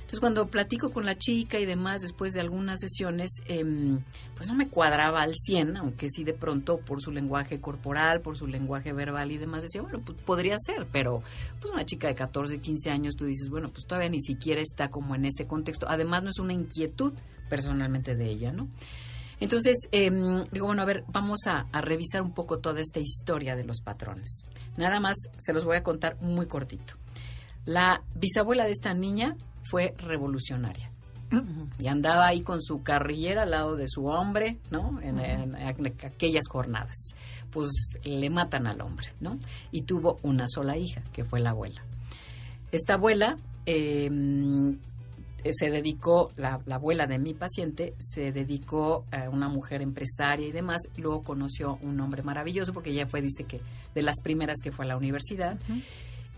Entonces, 0.07 0.21
cuando 0.21 0.47
platico 0.47 0.93
con 0.93 1.05
la 1.05 1.19
chica 1.19 1.59
y 1.59 1.67
demás, 1.67 2.01
después 2.01 2.33
de 2.33 2.41
algunas 2.41 2.79
sesiones, 2.79 3.43
em, 3.49 4.05
pues 4.37 4.47
no 4.47 4.55
me 4.55 4.69
cuadraba 4.69 5.21
al 5.21 5.35
100, 5.35 5.77
aunque 5.79 6.09
sí 6.11 6.23
de 6.23 6.33
pronto 6.33 6.79
por 6.79 7.03
su 7.03 7.11
lenguaje 7.11 7.61
corporal, 7.61 8.21
por 8.21 8.39
su 8.39 8.47
lenguaje 8.47 8.93
verbal 8.93 9.33
y 9.33 9.39
demás, 9.39 9.63
decía, 9.63 9.83
bueno, 9.83 10.01
pues 10.05 10.23
podría 10.23 10.59
ser, 10.61 10.87
pero 10.93 11.25
pues 11.61 11.73
una 11.73 11.85
chica 11.85 12.07
de 12.07 12.15
14, 12.15 12.61
15 12.61 12.89
años, 12.89 13.17
tú 13.17 13.25
dices, 13.25 13.49
bueno, 13.49 13.69
pues 13.73 13.85
todavía 13.85 14.09
ni 14.09 14.21
siquiera 14.21 14.61
está 14.61 14.91
como 14.93 15.17
en 15.17 15.25
ese 15.25 15.49
contexto. 15.49 15.87
Además, 15.89 16.23
no 16.23 16.31
es 16.31 16.39
una 16.39 16.53
inquietud 16.53 17.13
personalmente 17.51 18.15
de 18.15 18.27
ella, 18.27 18.53
¿no? 18.53 18.69
Entonces, 19.41 19.89
em, 19.91 20.45
digo, 20.53 20.67
bueno, 20.67 20.83
a 20.83 20.85
ver, 20.85 21.03
vamos 21.09 21.41
a 21.49 21.67
revisar 21.81 22.23
un 22.23 22.33
poco 22.33 22.61
toda 22.61 22.81
esta 22.81 23.01
historia 23.01 23.57
de 23.57 23.65
los 23.65 23.81
patrones. 23.81 24.45
Nada 24.77 25.01
más 25.01 25.17
se 25.37 25.53
los 25.53 25.65
voy 25.65 25.79
a 25.79 25.83
contar 25.83 26.17
muy 26.21 26.47
cortito. 26.47 26.95
La 27.67 28.03
bisabuela 28.15 28.65
de 28.65 28.71
esta 28.73 28.95
niña 28.95 29.37
fue 29.63 29.95
revolucionaria. 29.99 30.91
Y 31.81 31.89
andaba 31.89 32.29
ahí 32.29 32.43
con 32.43 32.63
su 32.63 32.85
carrillera 32.85 33.43
al 33.43 33.51
lado 33.51 33.75
de 33.75 33.89
su 33.89 34.07
hombre, 34.07 34.59
¿no? 34.71 35.01
En, 35.03 35.19
en 35.19 35.57
aquellas 35.57 36.45
jornadas. 36.49 37.17
Pues 37.51 37.69
le 38.05 38.31
matan 38.31 38.69
al 38.69 38.81
hombre, 38.81 39.09
¿no? 39.21 39.39
Y 39.73 39.83
tuvo 39.83 40.19
una 40.23 40.47
sola 40.47 40.77
hija, 40.77 41.03
que 41.13 41.25
fue 41.25 41.41
la 41.41 41.51
abuela. 41.51 41.83
Esta 42.71 42.95
abuela 42.95 43.37
eh, 43.67 44.09
se 45.51 45.71
dedicó, 45.71 46.31
la, 46.37 46.61
la 46.65 46.77
abuela 46.77 47.07
de 47.09 47.19
mi 47.19 47.35
paciente, 47.35 47.95
se 47.99 48.31
dedicó 48.31 49.05
a 49.11 49.29
una 49.29 49.49
mujer 49.49 49.83
empresaria 49.83 50.47
y 50.47 50.53
demás. 50.53 50.83
Luego 50.97 51.25
conoció 51.25 51.79
un 51.83 51.99
hombre 52.01 52.23
maravilloso, 52.23 52.73
porque 52.73 52.91
ella 52.91 53.09
fue, 53.09 53.21
dice 53.21 53.45
que, 53.45 53.61
de 53.97 54.03
las 54.03 54.21
primeras 54.23 54.59
que 54.63 54.71
fue 54.71 54.85
a 54.85 54.89
la 54.89 54.97
universidad. 54.97 55.59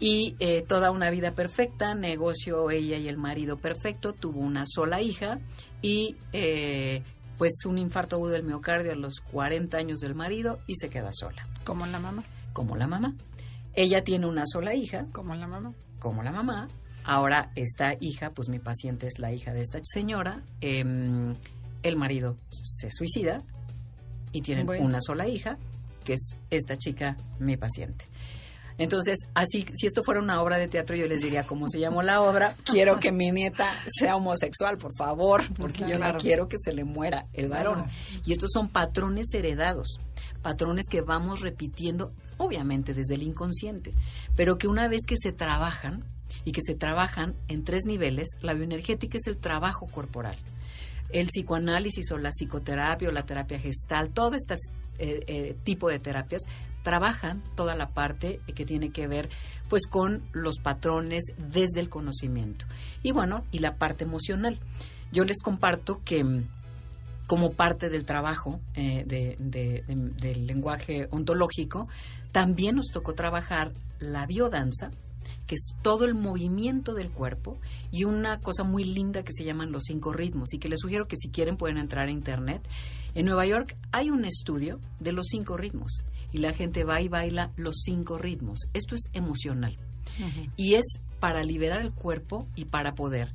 Y 0.01 0.37
eh, 0.39 0.63
toda 0.67 0.91
una 0.93 1.11
vida 1.11 1.33
perfecta, 1.33 1.95
negocio 1.95 2.71
ella 2.71 2.97
y 2.99 3.09
el 3.09 3.17
marido 3.17 3.57
perfecto, 3.57 4.13
tuvo 4.13 4.41
una 4.41 4.65
sola 4.67 5.03
hija 5.03 5.41
y 5.83 6.15
eh, 6.33 7.03
pues 7.37 7.65
un 7.67 7.79
infarto 7.79 8.17
agudo 8.17 8.31
del 8.33 8.45
miocardio 8.45 8.93
a 8.93 8.97
los 8.97 9.21
40 9.21 9.77
años 9.77 10.01
del 10.01 10.15
marido 10.15 10.61
y 10.69 10.77
se 10.77 10.89
queda 10.89 11.11
sola, 11.13 11.47
Como 11.65 11.85
la 11.87 11.99
mamá. 11.99 12.23
como 12.53 12.77
la 12.77 12.87
mamá. 12.87 13.15
Ella 13.75 14.03
tiene 14.05 14.27
una 14.27 14.45
sola 14.47 14.75
hija, 14.75 15.07
Como 15.13 15.35
la 15.35 15.47
mamá. 15.49 15.73
como 15.99 16.23
la 16.23 16.31
mamá. 16.33 16.69
Ahora 17.05 17.51
esta 17.57 17.97
hija, 18.01 18.31
pues 18.31 18.49
mi 18.49 18.59
paciente 18.59 19.07
es 19.07 19.19
la 19.19 19.33
hija 19.33 19.53
de 19.53 19.63
esta 19.63 19.79
señora. 19.83 20.43
em, 20.61 21.35
el 21.83 21.97
marido 21.97 22.37
se 22.51 22.91
suicida 22.91 23.43
y 24.33 24.43
tienen 24.43 24.67
Bueno. 24.67 24.85
una 24.85 25.01
sola 25.01 25.27
hija, 25.29 25.59
que 26.05 26.15
es 26.15 26.39
esta 26.51 26.77
chica, 26.77 27.17
mi 27.39 27.57
paciente. 27.57 28.05
Entonces, 28.79 29.27
así, 29.35 29.67
si 29.73 29.87
esto 29.87 30.03
fuera 30.03 30.21
una 30.21 30.41
obra 30.41 30.57
de 30.57 30.69
teatro, 30.69 30.97
yo 30.97 31.07
les 31.07 31.23
diría 31.23 31.45
cómo 31.45 31.69
se 31.69 31.81
llamó 31.81 32.03
la 32.03 32.21
obra. 32.21 32.55
Quiero 32.64 33.01
que 33.01 33.12
mi 33.12 33.31
nieta 33.31 33.69
sea 33.87 34.17
homosexual, 34.17 34.77
por 34.79 34.95
favor, 34.97 35.43
porque 35.55 35.85
yo 35.88 35.99
no 35.99 36.17
quiero 36.17 36.49
que 36.49 36.57
se 36.59 36.73
le 36.73 36.85
muera 36.85 37.27
el 37.33 37.49
varón. 37.49 37.83
Claro. 37.83 37.91
Y 38.25 38.33
estos 38.33 38.53
son 38.53 38.69
patrones 38.69 39.35
heredados, 39.35 39.99
patrones 40.43 40.87
que 40.88 41.01
vamos 41.01 41.41
repitiendo, 41.41 42.12
obviamente 42.37 42.95
desde 42.95 43.17
el 43.17 43.23
inconsciente, 43.23 43.93
pero 44.37 44.59
que 44.59 44.69
una 44.69 44.87
vez 44.87 45.03
que 45.07 45.17
se 45.17 45.33
trabajan, 45.33 46.05
y 46.45 46.53
que 46.53 46.62
se 46.62 46.75
trabajan 46.75 47.35
en 47.49 47.64
tres 47.64 47.85
niveles, 47.87 48.29
la 48.41 48.55
bioenergética 48.55 49.17
es 49.19 49.27
el 49.27 49.37
trabajo 49.37 49.87
corporal. 49.87 50.37
El 51.11 51.27
psicoanálisis 51.27 52.11
o 52.12 52.19
la 52.19 52.31
psicoterapia 52.31 53.09
o 53.09 53.12
la 53.12 53.27
terapia 53.27 53.59
gestal, 53.59 54.11
todo 54.11 54.35
este 54.35 54.57
eh, 54.99 55.21
eh, 55.27 55.57
tipo 55.65 55.89
de 55.89 55.99
terapias 55.99 56.43
trabajan 56.83 57.43
toda 57.55 57.75
la 57.75 57.89
parte 57.89 58.41
que 58.55 58.65
tiene 58.65 58.91
que 58.91 59.07
ver 59.07 59.29
pues 59.69 59.87
con 59.87 60.23
los 60.33 60.57
patrones 60.63 61.25
desde 61.37 61.81
el 61.81 61.89
conocimiento. 61.89 62.65
Y 63.03 63.13
bueno, 63.13 63.45
y 63.53 63.59
la 63.59 63.77
parte 63.77 64.05
emocional. 64.05 64.59
Yo 65.13 65.25
les 65.25 65.43
comparto 65.43 66.01
que 66.05 66.25
mm, 66.25 66.45
como 67.27 67.53
parte 67.53 67.91
del 67.91 68.05
trabajo 68.07 68.61
eh, 68.75 69.05
de- 69.07 69.37
de- 69.39 69.85
de- 69.87 70.11
del 70.17 70.47
lenguaje 70.47 71.09
ontológico, 71.11 71.89
también 72.33 72.77
nos 72.77 72.87
tocó 72.93 73.15
trabajar 73.15 73.73
la 73.99 74.25
biodanza, 74.27 74.91
que 75.49 75.57
es 75.57 75.75
todo 75.83 76.05
el 76.05 76.15
movimiento 76.15 76.95
del 76.95 77.11
cuerpo, 77.11 77.59
y 77.91 78.05
una 78.05 78.39
cosa 78.39 78.63
muy 78.63 78.85
linda 78.85 79.25
que 79.25 79.33
se 79.33 79.43
llaman 79.43 79.73
los 79.73 79.85
cinco 79.87 80.13
ritmos, 80.13 80.55
y 80.55 80.59
que 80.59 80.69
les 80.69 80.79
sugiero 80.79 81.09
que 81.09 81.17
si 81.17 81.31
quieren 81.31 81.57
pueden 81.57 81.79
entrar 81.79 82.07
a 82.07 82.13
internet. 82.13 82.63
En 83.15 83.27
Nueva 83.27 83.47
York 83.47 83.77
hay 83.91 84.11
un 84.11 84.25
estudio 84.25 84.79
de 85.01 85.11
los 85.11 85.27
cinco 85.27 85.57
ritmos, 85.57 86.05
y 86.31 86.39
la 86.39 86.53
gente 86.53 86.85
va 86.85 87.01
y 87.01 87.09
baila 87.09 87.51
los 87.57 87.81
cinco 87.83 88.19
ritmos. 88.19 88.69
Esto 88.75 88.95
es 88.95 89.09
emocional 89.13 89.77
y 90.57 90.75
es 90.75 91.01
para 91.21 91.43
liberar 91.43 91.81
el 91.81 91.93
cuerpo 91.93 92.47
y 92.55 92.67
para 92.67 92.95
poder, 92.95 93.33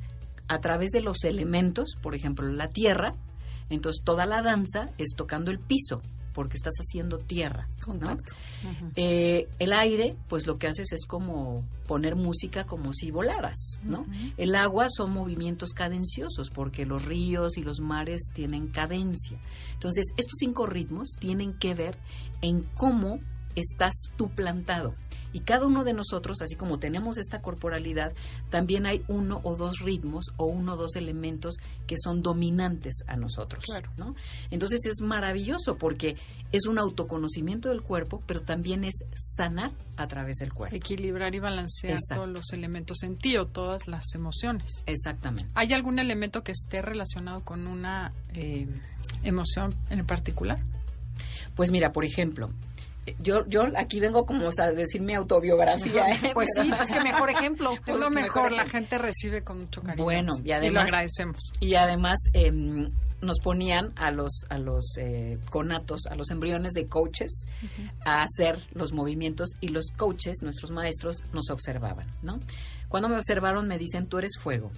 a 0.48 0.60
través 0.60 0.92
de 0.92 1.02
los 1.02 1.24
elementos, 1.24 1.96
por 2.02 2.16
ejemplo, 2.16 2.48
la 2.48 2.70
tierra, 2.70 3.14
entonces 3.70 4.04
toda 4.04 4.26
la 4.26 4.42
danza 4.42 4.90
es 4.98 5.14
tocando 5.16 5.50
el 5.52 5.60
piso, 5.60 6.02
porque 6.34 6.56
estás 6.56 6.74
haciendo 6.80 7.20
tierra. 7.20 7.68
Eh, 8.96 9.48
el 9.60 9.74
aire, 9.74 10.16
pues 10.28 10.48
lo 10.48 10.58
que 10.58 10.68
haces 10.68 10.92
es 10.92 11.06
como 11.06 11.64
poner 11.88 12.16
música 12.16 12.66
como 12.66 12.94
si 12.94 13.12
volaras, 13.12 13.80
¿no? 13.84 14.06
El 14.38 14.56
agua 14.56 14.88
son 14.90 15.12
movimientos 15.12 15.72
cadenciosos 15.72 16.50
porque 16.50 16.86
los 16.86 17.06
ríos 17.06 17.58
y 17.58 17.64
los 17.64 17.80
mares 17.80 18.32
tienen 18.34 18.68
cadencia. 18.68 19.40
Entonces, 19.74 20.08
estos 20.18 20.38
cinco 20.40 20.66
ritmos 20.66 21.16
tienen 21.20 21.54
que 21.54 21.74
ver 21.74 21.98
en 22.42 22.64
cómo 22.76 23.20
estás 23.56 23.94
tú 24.18 24.30
plantado. 24.30 24.96
Y 25.34 25.42
cada 25.42 25.66
uno 25.66 25.84
de 25.84 25.94
nosotros, 25.94 26.42
así 26.42 26.56
como 26.56 26.80
tenemos 26.80 27.18
esta 27.18 27.42
corporalidad, 27.42 28.14
también 28.50 28.86
hay 28.86 29.04
uno 29.08 29.42
o 29.44 29.56
dos 29.56 29.80
ritmos 29.80 30.28
o 30.38 30.46
uno 30.46 30.74
o 30.74 30.78
dos 30.78 30.96
elementos 30.96 31.56
que 31.88 31.96
son 31.98 32.22
dominantes 32.22 33.04
a 33.08 33.16
nosotros. 33.18 33.66
Claro. 33.66 33.92
¿no? 33.98 34.16
Entonces 34.52 34.86
es 34.86 35.02
maravilloso 35.02 35.78
porque 35.78 36.16
es 36.52 36.68
un 36.68 36.78
autoconocimiento 36.78 37.70
del 37.70 37.82
cuerpo, 37.82 38.22
pero 38.26 38.42
también 38.42 38.84
es 38.84 39.04
sanar 39.16 39.72
a 39.98 40.08
través 40.08 40.38
del 40.38 40.54
cuerpo. 40.54 40.76
Equilibrar 40.76 41.34
y 41.36 41.40
balancear 41.40 41.94
Exacto. 41.94 42.24
todos 42.24 42.30
los 42.30 42.54
elementos 42.54 43.04
en 43.04 43.18
ti 43.18 43.38
o 43.38 43.48
todas 43.48 43.88
las 43.88 44.14
emociones. 44.14 44.84
Exactamente. 44.86 45.50
¿Hay 45.56 45.74
algún 45.74 46.00
elemento 46.00 46.44
que 46.44 46.52
esté 46.52 46.82
relacionado 46.82 47.44
con 47.44 47.68
una 47.68 48.14
eh, 48.34 48.68
emoción 49.24 49.76
en 49.90 50.06
particular? 50.06 50.60
Pues 51.56 51.72
mira, 51.72 51.92
por 51.92 52.06
ejemplo, 52.06 52.50
yo, 53.20 53.46
yo 53.48 53.64
aquí 53.76 54.00
vengo 54.00 54.26
como 54.26 54.48
o 54.48 54.52
sea, 54.52 54.66
a 54.66 54.72
decir 54.72 55.02
mi 55.02 55.14
autobiografía. 55.14 56.10
¿eh? 56.10 56.32
Pues 56.34 56.50
sí, 56.56 56.72
pues 56.76 56.92
qué 56.92 57.02
mejor 57.02 57.30
ejemplo. 57.30 57.72
es 57.86 58.00
lo 58.00 58.10
mejor 58.10 58.44
mejor, 58.44 58.52
la 58.54 58.66
gente 58.66 58.98
recibe 58.98 59.44
con 59.44 59.60
mucho 59.60 59.82
cariño. 59.82 60.04
Bueno, 60.04 60.34
y 60.44 60.48
lo 60.50 60.56
además- 60.56 60.84
agradecemos. 60.90 61.52
Y 61.60 61.76
además 61.76 62.20
em, 62.34 62.88
nos 63.22 63.40
ponían 63.40 63.94
a 63.96 64.12
los 64.12 64.46
a 64.50 64.58
los 64.58 64.98
eh, 64.98 65.38
conatos, 65.50 66.06
a 66.10 66.16
los 66.16 66.30
embriones 66.32 66.74
de 66.74 66.88
coaches 66.88 67.46
a 68.06 68.24
hacer 68.24 68.60
los 68.74 68.92
movimientos 68.94 69.52
y 69.62 69.70
los 69.70 69.92
coaches, 69.96 70.38
nuestros 70.42 70.72
maestros, 70.72 71.24
nos 71.34 71.50
observaban, 71.50 72.08
¿no? 72.22 72.40
Cuando 72.90 73.10
me 73.10 73.16
observaron 73.16 73.68
me 73.68 73.78
dicen, 73.78 74.08
tú 74.08 74.18
eres 74.20 74.38
fuego. 74.40 74.72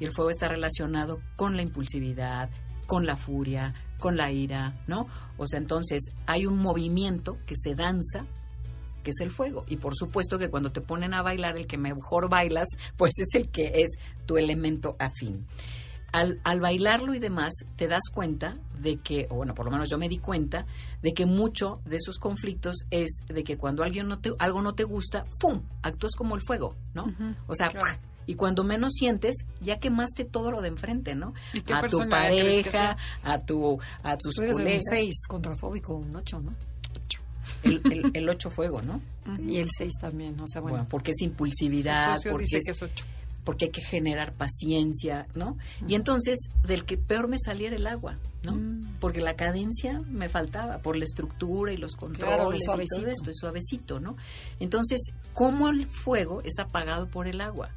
Y 0.00 0.04
el 0.04 0.12
fuego 0.12 0.30
está 0.30 0.48
relacionado 0.48 1.20
con 1.36 1.54
la 1.56 1.62
impulsividad, 1.62 2.50
con 2.86 3.06
la 3.06 3.16
furia, 3.16 3.72
con 4.02 4.16
la 4.16 4.32
ira, 4.32 4.74
¿no? 4.88 5.06
O 5.38 5.46
sea, 5.46 5.60
entonces 5.60 6.10
hay 6.26 6.44
un 6.44 6.58
movimiento 6.58 7.38
que 7.46 7.54
se 7.56 7.76
danza 7.76 8.26
que 9.04 9.10
es 9.10 9.20
el 9.20 9.30
fuego. 9.30 9.64
Y 9.68 9.76
por 9.76 9.94
supuesto 9.94 10.40
que 10.40 10.50
cuando 10.50 10.72
te 10.72 10.80
ponen 10.80 11.14
a 11.14 11.22
bailar, 11.22 11.56
el 11.56 11.68
que 11.68 11.78
mejor 11.78 12.28
bailas, 12.28 12.66
pues 12.96 13.12
es 13.18 13.28
el 13.34 13.48
que 13.48 13.70
es 13.76 13.98
tu 14.26 14.38
elemento 14.38 14.96
afín. 14.98 15.46
Al, 16.10 16.40
al, 16.42 16.60
bailarlo 16.60 17.14
y 17.14 17.20
demás, 17.20 17.54
te 17.76 17.86
das 17.86 18.02
cuenta 18.12 18.56
de 18.80 18.96
que, 18.96 19.28
o 19.30 19.36
bueno, 19.36 19.54
por 19.54 19.66
lo 19.66 19.70
menos 19.70 19.88
yo 19.88 19.98
me 19.98 20.08
di 20.08 20.18
cuenta, 20.18 20.66
de 21.00 21.14
que 21.14 21.24
mucho 21.24 21.80
de 21.86 21.96
esos 21.96 22.18
conflictos 22.18 22.84
es 22.90 23.20
de 23.28 23.44
que 23.44 23.56
cuando 23.56 23.84
alguien 23.84 24.08
no 24.08 24.18
te, 24.18 24.34
algo 24.40 24.60
no 24.62 24.74
te 24.74 24.84
gusta, 24.84 25.24
¡pum! 25.40 25.62
actúas 25.80 26.12
como 26.14 26.34
el 26.34 26.42
fuego, 26.42 26.76
¿no? 26.92 27.06
O 27.46 27.54
sea, 27.54 27.70
y 28.26 28.34
cuando 28.34 28.64
menos 28.64 28.92
sientes, 28.94 29.44
ya 29.60 29.78
quemaste 29.78 30.24
todo 30.24 30.50
lo 30.50 30.60
de 30.62 30.68
enfrente, 30.68 31.14
¿no? 31.14 31.34
a 31.72 31.88
tu 31.88 32.08
pareja, 32.08 32.96
a 33.24 33.38
tu 33.38 33.78
a 34.02 34.16
tus 34.16 34.34
colegas. 34.36 34.58
un 34.58 34.80
6 34.80 35.14
contrafóbico, 35.28 35.94
un 35.94 36.14
8, 36.14 36.40
¿no? 36.40 36.54
El, 37.64 38.10
el, 38.14 38.28
8 38.28 38.50
fuego, 38.50 38.80
¿no? 38.82 39.00
Y 39.46 39.58
el 39.58 39.68
6 39.76 39.92
también, 40.00 40.38
o 40.40 40.46
sea, 40.46 40.60
bueno. 40.60 40.76
bueno 40.76 40.88
porque 40.88 41.10
es 41.10 41.20
impulsividad, 41.22 42.18
porque 42.30 42.44
dice 42.44 42.58
es, 42.58 42.64
que 42.66 42.72
es 42.72 42.82
8 42.82 43.04
porque 43.44 43.66
hay 43.66 43.70
que 43.70 43.82
generar 43.82 44.32
paciencia, 44.32 45.26
¿no? 45.34 45.56
Y 45.88 45.94
entonces, 45.94 46.48
del 46.64 46.84
que 46.84 46.96
peor 46.96 47.28
me 47.28 47.38
saliera 47.38 47.74
el 47.74 47.86
agua, 47.86 48.18
¿no? 48.44 48.52
Mm. 48.52 48.98
Porque 49.00 49.20
la 49.20 49.34
cadencia 49.34 50.00
me 50.08 50.28
faltaba, 50.28 50.78
por 50.78 50.96
la 50.96 51.04
estructura 51.04 51.72
y 51.72 51.76
los 51.76 51.96
controles 51.96 52.62
y 52.62 52.66
todo 52.66 52.80
esto, 53.08 53.30
es 53.30 53.38
suavecito, 53.38 54.00
¿no? 54.00 54.16
Entonces, 54.60 55.00
¿cómo 55.32 55.68
el 55.68 55.86
fuego 55.86 56.40
es 56.42 56.58
apagado 56.58 57.08
por 57.08 57.26
el 57.26 57.40
agua? 57.40 57.70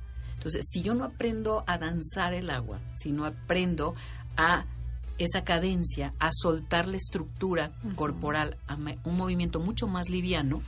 Entonces, 0.46 0.68
si 0.70 0.84
yo 0.84 0.94
no 0.94 1.06
aprendo 1.06 1.64
a 1.66 1.80
danzar 1.80 2.36
el 2.36 2.52
agua, 2.52 2.80
si 2.94 3.12
no 3.12 3.26
aprendo 3.26 3.96
a 4.38 4.66
esa 5.18 5.44
cadencia, 5.44 6.14
a 6.20 6.30
soltar 6.32 6.88
la 6.88 6.98
estructura 6.98 7.72
corporal, 7.96 8.56
a 8.68 8.76
un 8.76 9.18
movimiento 9.18 9.60
mucho 9.60 9.88
más 9.88 10.08
liviano, 10.08 10.62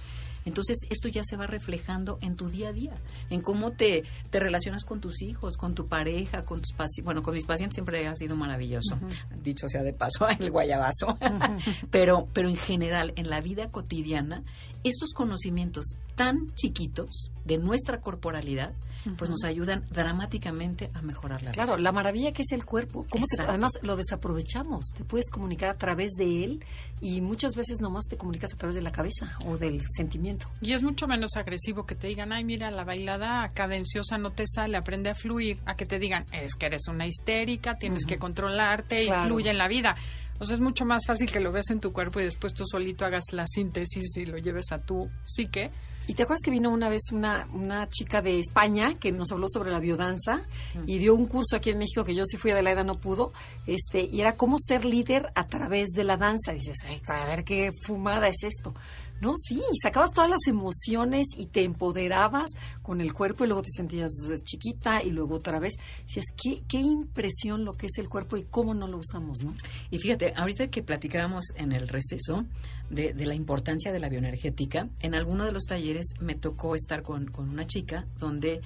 entonces, 0.48 0.78
esto 0.90 1.10
ya 1.10 1.24
se 1.26 1.36
va 1.36 1.46
reflejando 1.46 2.20
en 2.22 2.38
tu 2.38 2.48
día 2.48 2.70
a 2.70 2.74
día, 2.74 2.96
en 3.30 3.42
cómo 3.42 3.74
te, 3.74 4.04
te 4.30 4.40
relacionas 4.40 4.86
con 4.86 5.02
tus 5.02 5.22
hijos, 5.22 5.58
con 5.58 5.76
tu 5.76 5.88
pareja, 5.88 6.44
con 6.44 6.62
tus 6.62 6.72
pacientes. 6.72 7.04
Bueno, 7.04 7.22
con 7.22 7.34
mis 7.34 7.46
pacientes 7.46 7.76
siempre 7.76 8.08
ha 8.08 8.16
sido 8.16 8.38
maravilloso, 8.38 8.98
dicho 9.44 9.68
sea 9.68 9.84
de 9.84 9.92
paso, 9.92 10.26
el 10.40 10.50
guayabazo. 10.50 11.18
pero, 11.92 12.30
pero 12.34 12.48
en 12.48 12.56
general, 12.56 13.12
en 13.18 13.30
la 13.30 13.42
vida 13.42 13.70
cotidiana, 13.72 14.42
estos 14.86 15.12
conocimientos 15.14 15.98
tan 16.16 16.56
chiquitos 16.56 17.32
de 17.48 17.58
nuestra 17.58 18.02
corporalidad, 18.02 18.74
pues 19.18 19.30
nos 19.30 19.46
ayudan 19.46 19.86
dramáticamente 19.90 20.90
a 20.94 21.02
mejorar 21.02 21.42
la 21.42 21.52
vida. 21.52 21.64
Claro, 21.64 21.78
la 21.78 21.92
maravilla 21.94 22.34
que 22.34 22.42
es 22.42 22.52
el 22.52 22.66
cuerpo. 22.66 23.06
¿Cómo 23.10 23.24
además 23.48 23.72
lo 23.82 23.96
desaprovechamos. 23.96 24.88
Te 24.96 25.04
puedes 25.04 25.30
comunicar 25.30 25.70
a 25.70 25.78
través 25.78 26.12
de 26.18 26.44
él 26.44 26.66
y 27.00 27.22
muchas 27.22 27.54
veces 27.56 27.80
nomás 27.80 28.06
te 28.10 28.18
comunicas 28.18 28.54
a 28.54 28.58
través 28.58 28.76
de 28.76 28.82
la 28.82 28.92
cabeza 28.92 29.34
o 29.46 29.58
del 29.58 29.82
sentimiento. 29.96 30.48
Y 30.62 30.74
es 30.74 30.84
mucho 30.84 31.08
menos 31.08 31.36
agresivo 31.36 31.86
que 31.86 31.96
te 31.96 32.08
digan, 32.08 32.34
ay, 32.34 32.44
mira, 32.44 32.70
la 32.72 32.84
bailada 32.84 33.50
cadenciosa 33.54 34.18
no 34.18 34.32
te 34.32 34.46
sale, 34.46 34.78
aprende 34.78 35.10
a 35.10 35.16
fluir, 35.16 35.60
a 35.66 35.76
que 35.76 35.86
te 35.86 36.00
digan, 36.00 36.26
es 36.32 36.56
que 36.56 36.66
eres 36.66 36.88
una 36.88 37.08
histérica, 37.08 37.78
tienes 37.78 38.06
que 38.06 38.18
controlarte 38.18 39.04
y 39.04 39.10
fluye 39.26 39.50
en 39.50 39.58
la 39.58 39.68
vida. 39.68 39.96
O 40.40 40.46
sea, 40.46 40.56
es 40.56 40.62
mucho 40.62 40.86
más 40.86 41.06
fácil 41.06 41.32
que 41.32 41.40
lo 41.40 41.52
veas 41.52 41.70
en 41.70 41.80
tu 41.80 41.92
cuerpo 41.92 42.20
y 42.20 42.24
después 42.24 42.54
tú 42.54 42.64
solito 42.66 43.06
hagas 43.06 43.26
la 43.32 43.48
síntesis 43.48 44.18
y 44.18 44.26
lo 44.26 44.38
lleves 44.38 44.72
a 44.72 44.80
tu 44.80 45.10
psique 45.26 45.72
¿Y 46.08 46.14
te 46.14 46.24
acuerdas 46.24 46.42
que 46.42 46.52
vino 46.52 46.72
una 46.72 46.88
vez 46.88 47.12
una, 47.12 47.50
una 47.54 47.90
chica 47.90 48.22
de 48.22 48.40
España 48.40 48.96
que 48.98 49.12
nos 49.12 49.34
habló 49.34 49.48
sobre 49.50 49.72
la 49.72 49.80
biodanza 49.82 50.42
y 50.86 51.00
dio 51.00 51.14
un 51.14 51.26
curso 51.26 51.58
aquí 51.58 51.72
en 51.72 51.80
México 51.80 52.06
que 52.06 52.16
yo 52.16 52.24
sí 52.24 52.38
fui, 52.38 52.52
Adelaida 52.52 52.86
no 52.86 52.96
pudo, 52.96 53.34
este, 53.66 54.08
y 54.10 54.22
era 54.22 54.38
cómo 54.38 54.56
ser 54.58 54.86
líder 54.86 55.30
a 55.36 55.48
través 55.48 55.90
de 55.90 56.06
la 56.06 56.16
danza. 56.16 56.54
dices, 56.54 56.78
ay, 56.86 57.02
a 57.08 57.26
ver 57.26 57.44
qué 57.44 57.72
fumada 57.84 58.30
es 58.30 58.42
esto. 58.44 58.74
No, 59.20 59.34
sí, 59.36 59.62
sacabas 59.82 60.12
todas 60.12 60.30
las 60.30 60.48
emociones 60.48 61.28
y 61.36 61.48
te 61.48 61.64
empoderabas 61.64 62.52
con 62.82 63.02
el 63.02 63.14
cuerpo 63.14 63.44
y 63.44 63.48
luego 63.48 63.64
te 63.64 63.72
sentías 63.76 64.12
chiquita 64.44 65.04
y 65.04 65.10
luego 65.10 65.36
otra 65.36 65.60
vez. 65.60 65.74
Dices, 66.06 66.26
qué, 66.36 66.64
qué 66.68 66.80
impresión 66.80 67.66
lo 67.66 67.74
que 67.74 67.88
es 67.88 67.98
el 67.98 68.10
cuerpo 68.10 68.38
y 68.38 68.44
cómo 68.44 68.74
no 68.74 68.88
lo 68.88 68.98
usamos, 68.98 69.44
¿no? 69.44 69.54
Y 69.90 70.00
fíjate, 70.00 70.34
ahorita 70.36 70.68
que 70.68 70.84
platicábamos 70.84 71.46
en 71.56 71.72
el 71.72 71.88
receso 71.88 72.46
de, 72.90 73.14
de 73.14 73.26
la 73.26 73.34
importancia 73.34 73.92
de 73.92 74.00
la 74.00 74.10
bioenergética, 74.10 74.88
en 75.00 75.16
alguno 75.16 75.46
de 75.46 75.52
los 75.52 75.64
talleres 75.64 76.14
me 76.20 76.36
tocó 76.36 76.76
estar 76.76 77.02
con, 77.02 77.26
con 77.26 77.50
una 77.50 77.66
chica 77.66 78.06
donde 78.20 78.62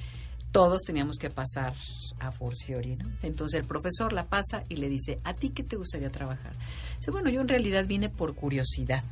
todos 0.51 0.81
teníamos 0.81 1.17
que 1.17 1.29
pasar 1.29 1.73
a 2.19 2.31
forciori, 2.31 2.95
¿no? 2.97 3.09
Entonces 3.23 3.59
el 3.59 3.65
profesor 3.65 4.13
la 4.13 4.25
pasa 4.27 4.63
y 4.69 4.75
le 4.75 4.89
dice, 4.89 5.19
¿a 5.23 5.33
ti 5.33 5.49
qué 5.49 5.63
te 5.63 5.77
gustaría 5.77 6.11
trabajar? 6.11 6.51
Dice, 6.97 7.11
bueno, 7.11 7.29
yo 7.29 7.41
en 7.41 7.47
realidad 7.47 7.85
vine 7.87 8.09
por 8.09 8.35
curiosidad 8.35 9.03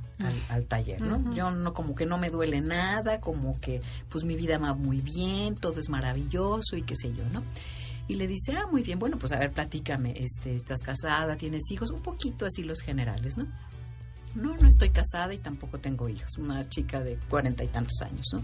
al, 0.49 0.65
taller, 0.65 1.01
¿no? 1.01 1.33
Yo 1.33 1.51
no, 1.51 1.73
como 1.73 1.95
que 1.95 2.05
no 2.05 2.17
me 2.17 2.29
duele 2.29 2.59
nada, 2.59 3.21
como 3.21 3.59
que 3.59 3.81
pues 4.09 4.25
mi 4.25 4.35
vida 4.35 4.57
va 4.57 4.73
muy 4.73 4.99
bien, 4.99 5.55
todo 5.55 5.79
es 5.79 5.89
maravilloso 5.89 6.75
y 6.75 6.81
qué 6.81 6.95
sé 6.95 7.13
yo, 7.13 7.23
¿no? 7.31 7.41
Y 8.09 8.15
le 8.15 8.27
dice, 8.27 8.53
ah, 8.53 8.67
muy 8.69 8.83
bien, 8.83 8.99
bueno, 8.99 9.17
pues 9.17 9.31
a 9.31 9.39
ver, 9.39 9.51
platícame, 9.51 10.13
este, 10.17 10.55
¿estás 10.55 10.81
casada? 10.81 11.37
¿Tienes 11.37 11.69
hijos? 11.71 11.91
Un 11.91 12.01
poquito 12.01 12.45
así 12.45 12.63
los 12.63 12.81
generales, 12.81 13.37
¿no? 13.37 13.47
No, 14.35 14.57
no 14.57 14.67
estoy 14.67 14.89
casada 14.89 15.33
y 15.33 15.37
tampoco 15.37 15.79
tengo 15.79 16.09
hijos, 16.09 16.37
una 16.37 16.67
chica 16.67 17.01
de 17.01 17.17
cuarenta 17.29 17.63
y 17.63 17.67
tantos 17.67 18.01
años, 18.01 18.27
¿no? 18.33 18.41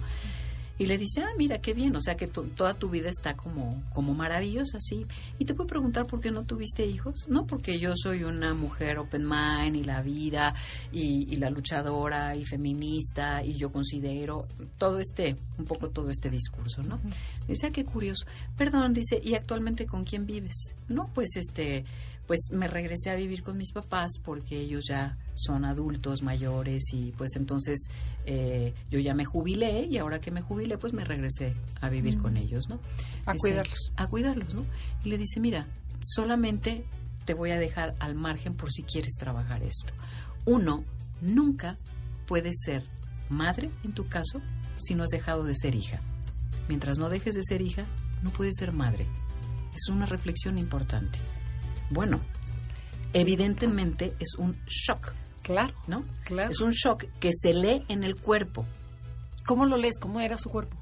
Y 0.77 0.87
le 0.87 0.97
dice, 0.97 1.21
ah, 1.21 1.29
mira, 1.37 1.59
qué 1.59 1.73
bien, 1.73 1.95
o 1.95 2.01
sea 2.01 2.15
que 2.17 2.27
toda 2.27 2.73
tu 2.73 2.89
vida 2.89 3.09
está 3.09 3.35
como, 3.35 3.81
como 3.93 4.13
maravillosa, 4.13 4.79
sí. 4.79 5.05
Y 5.39 5.45
te 5.45 5.53
puedo 5.53 5.67
preguntar 5.67 6.05
por 6.05 6.19
qué 6.19 6.31
no 6.31 6.43
tuviste 6.43 6.85
hijos. 6.85 7.27
No, 7.29 7.47
porque 7.47 7.79
yo 7.79 7.93
soy 7.95 8.23
una 8.23 8.53
mujer 8.53 8.97
open 8.97 9.27
mind 9.27 9.75
y 9.77 9.83
la 9.83 10.01
vida 10.01 10.53
y, 10.91 11.35
la 11.35 11.49
luchadora 11.49 12.35
y 12.35 12.45
feminista 12.45 13.43
y 13.43 13.55
yo 13.55 13.71
considero 13.71 14.47
todo 14.77 14.99
este, 14.99 15.35
un 15.57 15.65
poco 15.65 15.89
todo 15.89 16.09
este 16.09 16.29
discurso, 16.29 16.81
¿no? 16.83 16.99
Dice, 17.47 17.67
ah, 17.67 17.71
qué 17.71 17.83
curioso. 17.85 18.25
Perdón, 18.57 18.93
dice, 18.93 19.21
¿y 19.23 19.35
actualmente 19.35 19.85
con 19.85 20.03
quién 20.05 20.25
vives? 20.25 20.73
No, 20.87 21.09
pues 21.13 21.35
este, 21.35 21.83
pues 22.27 22.49
me 22.51 22.67
regresé 22.67 23.11
a 23.11 23.15
vivir 23.15 23.43
con 23.43 23.57
mis 23.57 23.71
papás 23.71 24.13
porque 24.23 24.59
ellos 24.59 24.85
ya 24.87 25.17
son 25.35 25.65
adultos 25.65 26.23
mayores 26.23 26.83
y 26.93 27.11
pues 27.11 27.35
entonces 27.35 27.87
eh, 28.25 28.73
yo 28.89 28.99
ya 28.99 29.13
me 29.13 29.25
jubilé 29.25 29.85
y 29.89 29.97
ahora 29.97 30.19
que 30.19 30.31
me 30.31 30.41
jubilé 30.41 30.77
pues 30.77 30.93
me 30.93 31.03
regresé 31.03 31.53
a 31.81 31.89
vivir 31.89 32.17
con 32.17 32.37
ellos, 32.37 32.67
¿no? 32.69 32.79
A 33.25 33.35
cuidarlos. 33.35 33.91
A 33.95 34.07
cuidarlos, 34.07 34.53
¿no? 34.55 34.65
Y 35.03 35.09
le 35.09 35.17
dice, 35.17 35.39
mira, 35.39 35.67
solamente 36.01 36.85
te 37.25 37.33
voy 37.33 37.51
a 37.51 37.59
dejar 37.59 37.95
al 37.99 38.15
margen 38.15 38.55
por 38.55 38.71
si 38.71 38.83
quieres 38.83 39.13
trabajar 39.19 39.63
esto. 39.63 39.93
Uno, 40.45 40.83
nunca 41.21 41.77
puedes 42.27 42.61
ser 42.63 42.83
madre, 43.29 43.69
en 43.83 43.93
tu 43.93 44.07
caso, 44.07 44.41
si 44.77 44.95
no 44.95 45.03
has 45.03 45.09
dejado 45.09 45.43
de 45.43 45.55
ser 45.55 45.75
hija. 45.75 46.01
Mientras 46.67 46.97
no 46.97 47.09
dejes 47.09 47.35
de 47.35 47.43
ser 47.43 47.61
hija, 47.61 47.85
no 48.23 48.31
puedes 48.31 48.55
ser 48.57 48.71
madre. 48.71 49.07
Es 49.73 49.89
una 49.89 50.05
reflexión 50.05 50.57
importante. 50.57 51.19
Bueno, 51.89 52.19
evidentemente 53.13 54.13
es 54.19 54.35
un 54.37 54.57
shock. 54.67 55.13
Claro, 55.41 55.73
¿no? 55.87 56.03
Claro. 56.23 56.51
Es 56.51 56.59
un 56.59 56.71
shock 56.71 57.05
que 57.19 57.29
se 57.33 57.53
lee 57.53 57.83
en 57.87 58.03
el 58.03 58.15
cuerpo. 58.15 58.65
¿Cómo 59.45 59.65
lo 59.65 59.77
lees? 59.77 59.99
¿Cómo 59.99 60.19
era 60.19 60.37
su 60.37 60.49
cuerpo? 60.49 60.75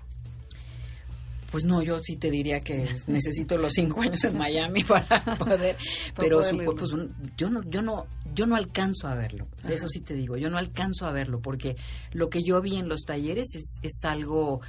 Pues 1.54 1.66
no, 1.66 1.84
yo 1.84 2.00
sí 2.02 2.16
te 2.16 2.32
diría 2.32 2.62
que 2.62 2.90
necesito 3.06 3.58
los 3.58 3.74
cinco 3.74 4.02
años 4.02 4.24
en 4.24 4.36
Miami 4.36 4.84
para 4.88 5.24
poder, 5.38 5.78
pero 6.16 6.42
pues 6.76 6.90
yo 7.38 7.52
no, 7.52 7.62
yo 7.70 7.84
no, 7.84 8.08
yo 8.34 8.48
no 8.48 8.56
alcanzo 8.56 9.08
a 9.08 9.14
verlo. 9.14 9.46
Eso 9.70 9.88
sí 9.88 10.00
te 10.00 10.16
digo, 10.16 10.36
yo 10.36 10.50
no 10.50 10.58
alcanzo 10.58 11.06
a 11.06 11.12
verlo 11.12 11.42
porque 11.42 11.76
lo 12.12 12.30
que 12.30 12.42
yo 12.42 12.60
vi 12.60 12.78
en 12.78 12.90
los 12.90 13.02
talleres 13.02 13.54
es, 13.54 13.78
es 13.84 14.04
algo 14.04 14.62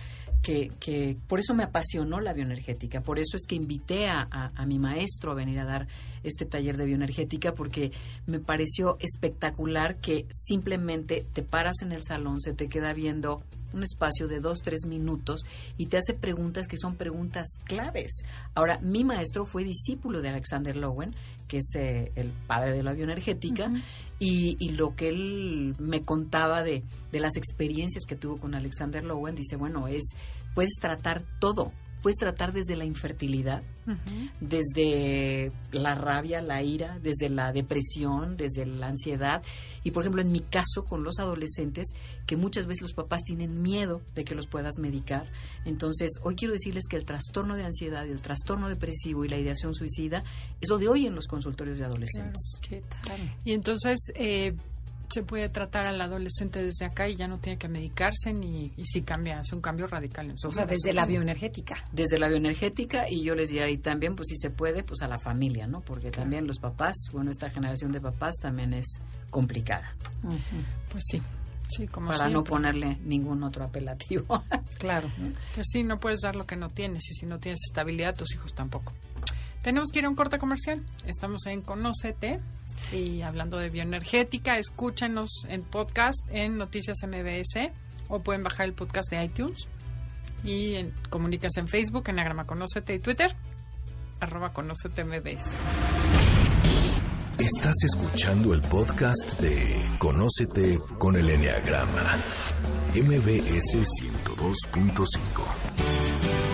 que, 0.44 1.16
por 1.26 1.40
eso 1.40 1.54
me 1.54 1.64
apasionó 1.64 2.20
la 2.20 2.35
bioenergética, 2.35 3.00
por 3.00 3.18
eso 3.18 3.37
es 3.37 3.46
que 3.46 3.54
invité 3.54 4.09
a, 4.09 4.28
a, 4.54 4.66
mi 4.66 4.78
maestro 4.78 5.33
a 5.33 5.35
venir 5.35 5.59
a 5.59 5.64
dar 5.64 5.88
este 6.22 6.44
taller 6.44 6.76
de 6.76 6.85
bioenergética, 6.85 7.54
porque 7.54 7.92
me 8.26 8.40
pareció 8.40 8.98
espectacular 9.00 9.96
que 9.96 10.26
simplemente 10.30 11.26
te 11.33 11.42
paras 11.42 11.76
en 11.80 11.92
el 11.92 12.04
salón, 12.04 12.42
se 12.42 12.52
te 12.52 12.68
queda 12.68 12.92
viendo 12.92 13.42
un 13.75 13.83
espacio 13.83 14.29
de 14.29 14.41
dos, 14.41 14.61
tres 14.63 14.87
minutos 14.87 15.45
y 15.77 15.87
te 15.87 15.97
hace 15.97 16.15
preguntas 16.15 16.69
que 16.69 16.79
son 16.79 16.97
preguntas 16.97 17.59
claves. 17.65 18.25
Ahora, 18.55 18.79
mi 18.81 19.05
maestro 19.05 19.45
fue 19.45 19.65
discípulo 19.65 20.23
de 20.23 20.29
Alexander 20.29 20.77
Lowen, 20.77 21.15
que 21.49 21.59
es 21.59 21.75
eh, 21.75 22.13
el 22.15 22.31
padre 22.47 22.73
de 22.73 22.83
la 22.83 22.93
bioenergética, 22.93 23.71
y, 24.19 24.57
y, 24.59 24.71
lo 24.71 24.95
que 24.95 25.09
él 25.09 25.75
me 25.79 26.03
contaba 26.03 26.63
de, 26.63 26.83
de 27.12 27.20
las 27.20 27.37
experiencias 27.37 28.05
que 28.07 28.16
tuvo 28.16 28.39
con 28.39 28.55
Alexander 28.55 29.05
Lowen, 29.05 29.35
dice, 29.35 29.57
bueno, 29.57 29.89
es, 29.89 30.14
puedes 30.55 30.75
tratar 30.81 31.22
todo, 31.41 31.72
puedes 32.05 32.18
tratar 32.18 32.52
desde 32.52 32.76
la 32.76 32.84
infertilidad, 32.84 33.62
desde 34.38 35.52
la 35.72 35.94
rabia, 35.94 36.42
la 36.42 36.62
ira, 36.62 36.98
desde 37.02 37.30
la 37.30 37.50
depresión, 37.50 38.36
desde 38.36 38.66
la 38.66 38.88
ansiedad. 38.88 39.42
Y 39.84 39.90
por 39.90 40.02
ejemplo, 40.02 40.20
en 40.20 40.30
mi 40.30 40.40
caso 40.40 40.84
con 40.84 41.02
los 41.02 41.18
adolescentes, 41.18 41.92
que 42.26 42.36
muchas 42.36 42.66
veces 42.66 42.82
los 42.82 42.92
papás 42.92 43.22
tienen 43.22 43.62
miedo 43.62 44.02
de 44.14 44.26
que 44.26 44.34
los 44.34 44.46
puedas 44.46 44.78
medicar. 44.80 45.32
Entonces, 45.64 46.11
hoy 46.22 46.34
quiero 46.34 46.52
decirles 46.52 46.88
que 46.90 46.96
el 46.96 47.07
trastorno 47.07 47.57
de 47.57 47.64
ansiedad, 47.64 48.07
el 48.07 48.20
trastorno 48.20 48.68
depresivo 48.68 49.24
y 49.24 49.28
la 49.28 49.38
ideación 49.38 49.74
suicida 49.74 50.24
es 50.61 50.68
lo 50.68 50.76
de 50.76 50.88
hoy 50.88 51.07
en 51.07 51.14
los 51.14 51.26
consultorios 51.26 51.78
de 51.78 51.86
adolescentes. 51.86 52.61
Y 53.46 53.52
entonces, 53.52 54.12
eh, 54.14 54.55
se 55.15 55.23
puede 55.23 55.49
tratar 55.49 55.87
al 55.87 56.01
adolescente 56.01 56.62
desde 56.62 56.85
acá 56.85 57.09
y 57.09 57.15
ya 57.15 57.29
no 57.29 57.39
tiene 57.39 57.57
que 57.57 57.69
medicarse 57.69 58.33
ni 58.33 58.73
y 58.77 58.85
si 58.85 59.03
cambia, 59.03 59.39
hace 59.39 59.55
un 59.55 59.61
cambio 59.61 59.87
radical 59.87 60.29
en 60.29 60.37
su 60.37 60.49
O 60.49 60.53
sea, 60.53 60.67
desde 60.67 60.93
la 60.93 61.07
bioenergética. 61.07 61.77
Desde 61.93 62.19
la 62.19 62.29
bioenergética 62.29 63.09
y 63.09 63.23
yo 63.23 63.37
les 63.37 63.51
diría 63.51 63.71
y 63.71 63.79
también, 63.79 64.17
pues 64.17 64.29
si 64.29 64.37
se 64.37 64.51
puede, 64.51 64.83
pues 64.83 65.03
a 65.03 65.09
la 65.09 65.19
familia, 65.19 65.69
¿no? 65.69 65.81
Porque 65.83 66.11
también 66.11 66.47
los 66.49 66.59
papás, 66.59 66.97
bueno, 67.12 67.31
esta 67.31 67.49
generación 67.49 67.93
de 67.93 68.01
papás 68.01 68.35
también 68.43 68.75
es 68.75 69.01
complicada. 69.31 69.95
Pues 70.91 71.05
sí, 71.09 71.23
sí, 71.69 71.87
como 71.87 72.11
para 72.11 72.29
no 72.29 72.43
ponerle 72.43 72.99
ningún 73.05 73.43
otro 73.45 73.65
apelativo. 73.65 74.43
Claro. 74.79 75.09
Que 75.55 75.62
sí, 75.65 75.83
no 75.83 75.99
puedes 75.99 76.21
dar 76.21 76.37
lo 76.37 76.47
que 76.47 76.57
no 76.57 76.69
tienes 76.69 77.09
y 77.09 77.15
si 77.15 77.25
no 77.25 77.39
tienes 77.39 77.61
estabilidad, 77.71 78.15
tus 78.15 78.35
hijos 78.35 78.53
tampoco. 78.53 78.93
Tenemos 79.62 79.91
que 79.91 80.01
ir 80.01 80.05
a 80.05 80.11
un 80.11 80.15
corte 80.15 80.37
comercial. 80.37 80.85
Estamos 81.07 81.47
en 81.47 81.62
Conócete 81.62 82.39
y 82.93 83.22
hablando 83.22 83.59
de 83.59 83.70
bioenergética, 83.70 84.59
escúchanos 84.59 85.47
en 85.49 85.62
podcast 85.62 86.18
en 86.30 86.59
Noticias 86.59 86.99
MBS 87.07 87.70
o 88.09 88.22
pueden 88.22 88.43
bajar 88.43 88.66
el 88.66 88.74
podcast 88.74 89.11
de 89.11 89.24
iTunes 89.24 89.68
y 90.45 90.74
en, 90.74 90.93
comunicas 91.11 91.57
en 91.57 91.68
Facebook, 91.68 92.09
en 92.09 92.18
Agrama 92.18 92.47
Conócete 92.47 92.95
y 92.95 92.99
Twitter, 92.99 93.35
arroba 94.20 94.53
Conócete 94.53 95.05
MBS. 95.05 95.61
Estás 97.39 97.74
escuchando 97.85 98.55
el 98.55 98.62
podcast 98.62 99.41
de 99.41 99.91
Conócete 99.99 100.78
con 100.99 101.16
el 101.16 101.28
Enneagrama, 101.28 102.16
MBS 102.95 103.74
102.5. 103.74 106.53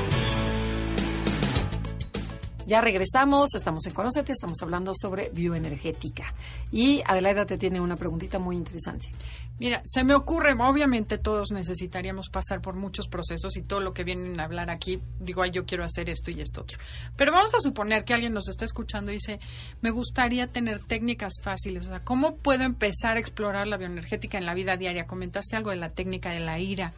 Ya 2.71 2.81
regresamos, 2.81 3.57
estamos 3.57 3.85
en 3.87 3.95
Conócete, 3.95 4.31
estamos 4.31 4.62
hablando 4.62 4.93
sobre 4.95 5.31
bioenergética. 5.31 6.33
Y 6.71 7.03
Adelaida 7.05 7.45
te 7.45 7.59
tiene 7.59 7.81
una 7.81 7.97
preguntita 7.97 8.39
muy 8.39 8.55
interesante. 8.55 9.11
Mira, 9.59 9.81
se 9.83 10.05
me 10.05 10.14
ocurre, 10.14 10.53
obviamente 10.53 11.18
todos 11.18 11.51
necesitaríamos 11.51 12.29
pasar 12.29 12.61
por 12.61 12.77
muchos 12.77 13.09
procesos 13.09 13.57
y 13.57 13.62
todo 13.62 13.81
lo 13.81 13.93
que 13.93 14.05
vienen 14.05 14.39
a 14.39 14.45
hablar 14.45 14.71
aquí, 14.71 15.03
digo, 15.18 15.43
ay, 15.43 15.51
yo 15.51 15.66
quiero 15.66 15.83
hacer 15.83 16.09
esto 16.11 16.31
y 16.31 16.41
esto 16.43 16.61
otro. 16.61 16.79
Pero 17.16 17.33
vamos 17.33 17.53
a 17.55 17.59
suponer 17.59 18.05
que 18.05 18.14
alguien 18.14 18.33
nos 18.33 18.49
está 18.49 18.66
escuchando 18.66 19.11
y 19.11 19.14
dice, 19.14 19.41
me 19.81 19.91
gustaría 19.91 20.47
tener 20.47 20.79
técnicas 20.79 21.33
fáciles, 21.43 21.89
o 21.89 21.91
sea, 21.91 22.05
¿cómo 22.05 22.37
puedo 22.37 22.62
empezar 22.62 23.16
a 23.16 23.21
explorar 23.21 23.66
la 23.66 23.79
bioenergética 23.79 24.39
en 24.39 24.47
la 24.47 24.55
vida 24.55 24.77
diaria? 24.77 25.09
Comentaste 25.09 25.57
algo 25.57 25.71
de 25.71 25.77
la 25.77 25.89
técnica 25.89 26.31
de 26.31 26.39
la 26.39 26.61
ira. 26.61 26.93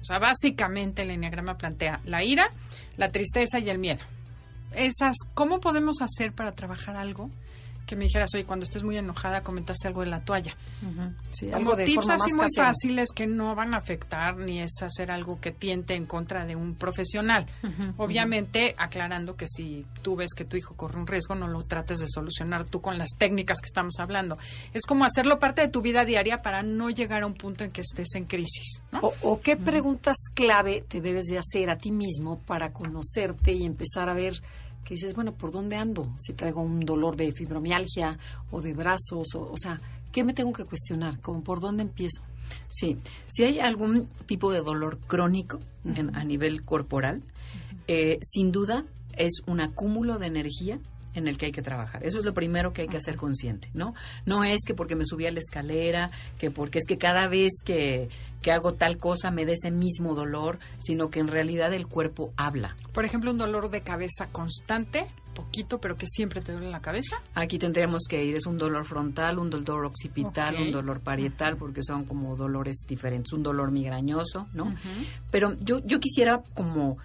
O 0.00 0.04
sea, 0.06 0.18
básicamente 0.18 1.02
el 1.02 1.10
enneagrama 1.10 1.58
plantea 1.58 2.00
la 2.06 2.24
ira, 2.24 2.48
la 2.96 3.12
tristeza 3.12 3.58
y 3.58 3.68
el 3.68 3.78
miedo. 3.78 4.00
Esas, 4.74 5.16
¿cómo 5.34 5.60
podemos 5.60 6.02
hacer 6.02 6.32
para 6.32 6.52
trabajar 6.52 6.96
algo? 6.96 7.30
Que 7.86 7.96
me 7.96 8.04
dijeras, 8.04 8.30
oye, 8.34 8.44
cuando 8.44 8.62
estés 8.62 8.84
muy 8.84 8.96
enojada, 8.96 9.42
comentaste 9.42 9.88
algo 9.88 10.02
de 10.02 10.06
la 10.06 10.20
toalla. 10.20 10.56
Sí, 11.32 11.46
Como 11.46 11.56
algo 11.56 11.76
de 11.76 11.84
tips 11.84 12.10
así 12.10 12.30
más 12.30 12.32
muy 12.32 12.40
casera. 12.46 12.66
fáciles 12.68 13.08
que 13.12 13.26
no 13.26 13.56
van 13.56 13.74
a 13.74 13.78
afectar 13.78 14.36
ni 14.36 14.60
es 14.60 14.70
hacer 14.82 15.10
algo 15.10 15.40
que 15.40 15.50
tiente 15.50 15.94
en 15.96 16.06
contra 16.06 16.46
de 16.46 16.54
un 16.54 16.76
profesional. 16.76 17.44
Obviamente, 17.96 18.74
aclarando 18.78 19.34
que 19.36 19.46
si 19.48 19.84
tú 20.00 20.14
ves 20.16 20.30
que 20.34 20.44
tu 20.44 20.56
hijo 20.56 20.74
corre 20.76 20.98
un 21.00 21.08
riesgo, 21.08 21.34
no 21.34 21.48
lo 21.48 21.62
trates 21.64 21.98
de 21.98 22.06
solucionar 22.08 22.64
tú 22.64 22.80
con 22.80 22.98
las 22.98 23.10
técnicas 23.18 23.58
que 23.60 23.66
estamos 23.66 23.98
hablando. 23.98 24.38
Es 24.72 24.82
como 24.86 25.04
hacerlo 25.04 25.40
parte 25.40 25.62
de 25.62 25.68
tu 25.68 25.82
vida 25.82 26.04
diaria 26.04 26.40
para 26.40 26.62
no 26.62 26.88
llegar 26.88 27.24
a 27.24 27.26
un 27.26 27.34
punto 27.34 27.64
en 27.64 27.72
que 27.72 27.80
estés 27.80 28.14
en 28.14 28.26
crisis. 28.26 28.80
¿no? 28.92 29.00
O, 29.00 29.12
o 29.22 29.40
qué 29.40 29.56
preguntas 29.56 30.16
clave 30.34 30.84
te 30.86 31.00
debes 31.00 31.26
de 31.26 31.38
hacer 31.38 31.68
a 31.68 31.76
ti 31.78 31.90
mismo 31.90 32.38
para 32.46 32.72
conocerte 32.72 33.52
y 33.52 33.64
empezar 33.64 34.08
a 34.08 34.14
ver 34.14 34.34
que 34.84 34.94
dices, 34.94 35.14
bueno, 35.14 35.32
¿por 35.34 35.50
dónde 35.52 35.76
ando? 35.76 36.12
Si 36.18 36.32
traigo 36.32 36.60
un 36.60 36.80
dolor 36.80 37.16
de 37.16 37.32
fibromialgia 37.32 38.18
o 38.50 38.60
de 38.60 38.74
brazos, 38.74 39.34
o, 39.34 39.52
o 39.52 39.56
sea, 39.56 39.80
¿qué 40.10 40.24
me 40.24 40.34
tengo 40.34 40.52
que 40.52 40.64
cuestionar? 40.64 41.20
Como 41.20 41.42
por 41.42 41.60
dónde 41.60 41.82
empiezo? 41.82 42.22
Sí, 42.68 42.98
si 43.28 43.44
hay 43.44 43.60
algún 43.60 44.06
tipo 44.26 44.52
de 44.52 44.60
dolor 44.60 44.98
crónico 44.98 45.60
en- 45.84 46.14
a 46.16 46.24
nivel 46.24 46.64
corporal, 46.64 47.22
eh, 47.86 48.18
sin 48.20 48.52
duda 48.52 48.84
es 49.16 49.42
un 49.46 49.60
acúmulo 49.60 50.18
de 50.18 50.26
energía 50.26 50.78
en 51.14 51.28
el 51.28 51.38
que 51.38 51.46
hay 51.46 51.52
que 51.52 51.62
trabajar. 51.62 52.04
Eso 52.04 52.18
es 52.18 52.24
lo 52.24 52.34
primero 52.34 52.72
que 52.72 52.82
hay 52.82 52.88
que 52.88 52.96
hacer 52.96 53.16
consciente, 53.16 53.70
¿no? 53.74 53.94
No 54.26 54.44
es 54.44 54.60
que 54.66 54.74
porque 54.74 54.96
me 54.96 55.04
subí 55.04 55.26
a 55.26 55.30
la 55.30 55.38
escalera, 55.38 56.10
que 56.38 56.50
porque 56.50 56.78
es 56.78 56.84
que 56.86 56.98
cada 56.98 57.28
vez 57.28 57.52
que, 57.64 58.08
que 58.40 58.52
hago 58.52 58.74
tal 58.74 58.98
cosa 58.98 59.30
me 59.30 59.44
dé 59.44 59.54
ese 59.54 59.70
mismo 59.70 60.14
dolor, 60.14 60.58
sino 60.78 61.10
que 61.10 61.20
en 61.20 61.28
realidad 61.28 61.72
el 61.72 61.86
cuerpo 61.86 62.32
habla. 62.36 62.76
Por 62.92 63.04
ejemplo, 63.04 63.30
un 63.30 63.38
dolor 63.38 63.70
de 63.70 63.82
cabeza 63.82 64.26
constante, 64.30 65.06
poquito, 65.32 65.80
pero 65.80 65.96
que 65.96 66.06
siempre 66.06 66.40
te 66.40 66.52
duele 66.52 66.70
la 66.70 66.80
cabeza. 66.80 67.16
Aquí 67.34 67.58
tendremos 67.58 68.02
que 68.08 68.24
ir, 68.24 68.36
es 68.36 68.46
un 68.46 68.58
dolor 68.58 68.84
frontal, 68.84 69.38
un 69.38 69.50
dolor 69.50 69.86
occipital, 69.86 70.56
un 70.56 70.72
dolor 70.72 71.00
parietal, 71.00 71.56
porque 71.56 71.82
son 71.82 72.04
como 72.04 72.36
dolores 72.36 72.84
diferentes, 72.86 73.32
un 73.32 73.42
dolor 73.42 73.70
migrañoso, 73.70 74.48
¿no? 74.52 74.74
Pero 75.30 75.56
yo, 75.60 75.80
yo 75.84 76.00
quisiera 76.00 76.42
como 76.54 76.98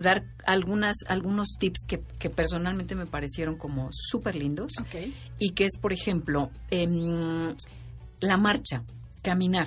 dar 0.00 0.24
algunas, 0.46 0.96
algunos 1.06 1.56
tips 1.58 1.84
que, 1.86 2.00
que 2.18 2.30
personalmente 2.30 2.94
me 2.94 3.06
parecieron 3.06 3.56
como 3.56 3.90
súper 3.92 4.34
lindos 4.34 4.72
y 5.38 5.50
que 5.50 5.64
es, 5.64 5.78
por 5.80 5.92
ejemplo, 5.92 6.50
em, 6.70 7.54
la 8.20 8.36
marcha, 8.36 8.82
caminar. 9.22 9.66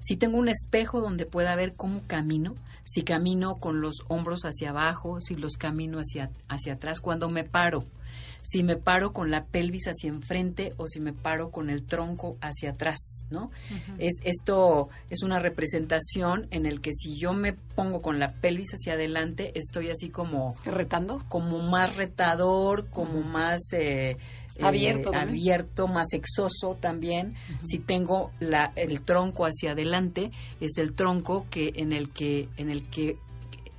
Si 0.00 0.16
tengo 0.16 0.36
un 0.36 0.48
espejo 0.48 1.00
donde 1.00 1.24
pueda 1.24 1.56
ver 1.56 1.74
cómo 1.74 2.02
camino, 2.06 2.54
si 2.84 3.02
camino 3.02 3.56
con 3.56 3.80
los 3.80 4.04
hombros 4.08 4.42
hacia 4.44 4.70
abajo, 4.70 5.20
si 5.20 5.34
los 5.34 5.56
camino 5.56 5.98
hacia, 5.98 6.30
hacia 6.48 6.74
atrás, 6.74 7.00
cuando 7.00 7.30
me 7.30 7.44
paro, 7.44 7.84
si 8.44 8.62
me 8.62 8.76
paro 8.76 9.14
con 9.14 9.30
la 9.30 9.46
pelvis 9.46 9.86
hacia 9.86 10.10
enfrente 10.10 10.74
o 10.76 10.86
si 10.86 11.00
me 11.00 11.14
paro 11.14 11.50
con 11.50 11.70
el 11.70 11.82
tronco 11.82 12.36
hacia 12.42 12.72
atrás, 12.72 13.24
¿no? 13.30 13.50
es, 13.98 14.18
esto 14.22 14.90
es 15.08 15.22
una 15.22 15.38
representación 15.38 16.46
en 16.50 16.66
el 16.66 16.82
que 16.82 16.92
si 16.92 17.16
yo 17.16 17.32
me 17.32 17.54
pongo 17.54 18.02
con 18.02 18.18
la 18.18 18.32
pelvis 18.34 18.74
hacia 18.74 18.92
adelante, 18.92 19.52
estoy 19.54 19.88
así 19.88 20.10
como 20.10 20.54
¿Retando? 20.66 21.24
como 21.28 21.60
más 21.60 21.96
retador, 21.96 22.90
como 22.90 23.22
más 23.22 23.72
eh, 23.72 24.10
eh, 24.10 24.18
Abierto 24.60 25.12
abierto, 25.14 25.88
más 25.88 26.08
sexoso 26.10 26.76
también. 26.78 27.34
Si 27.62 27.78
tengo 27.78 28.30
la, 28.40 28.72
el 28.76 29.00
tronco 29.00 29.46
hacia 29.46 29.72
adelante, 29.72 30.30
es 30.60 30.76
el 30.76 30.92
tronco 30.92 31.46
que 31.50 31.72
en 31.76 31.92
el 31.92 32.10
que 32.10 32.48
en 32.56 32.70
el 32.70 32.88
que 32.88 33.18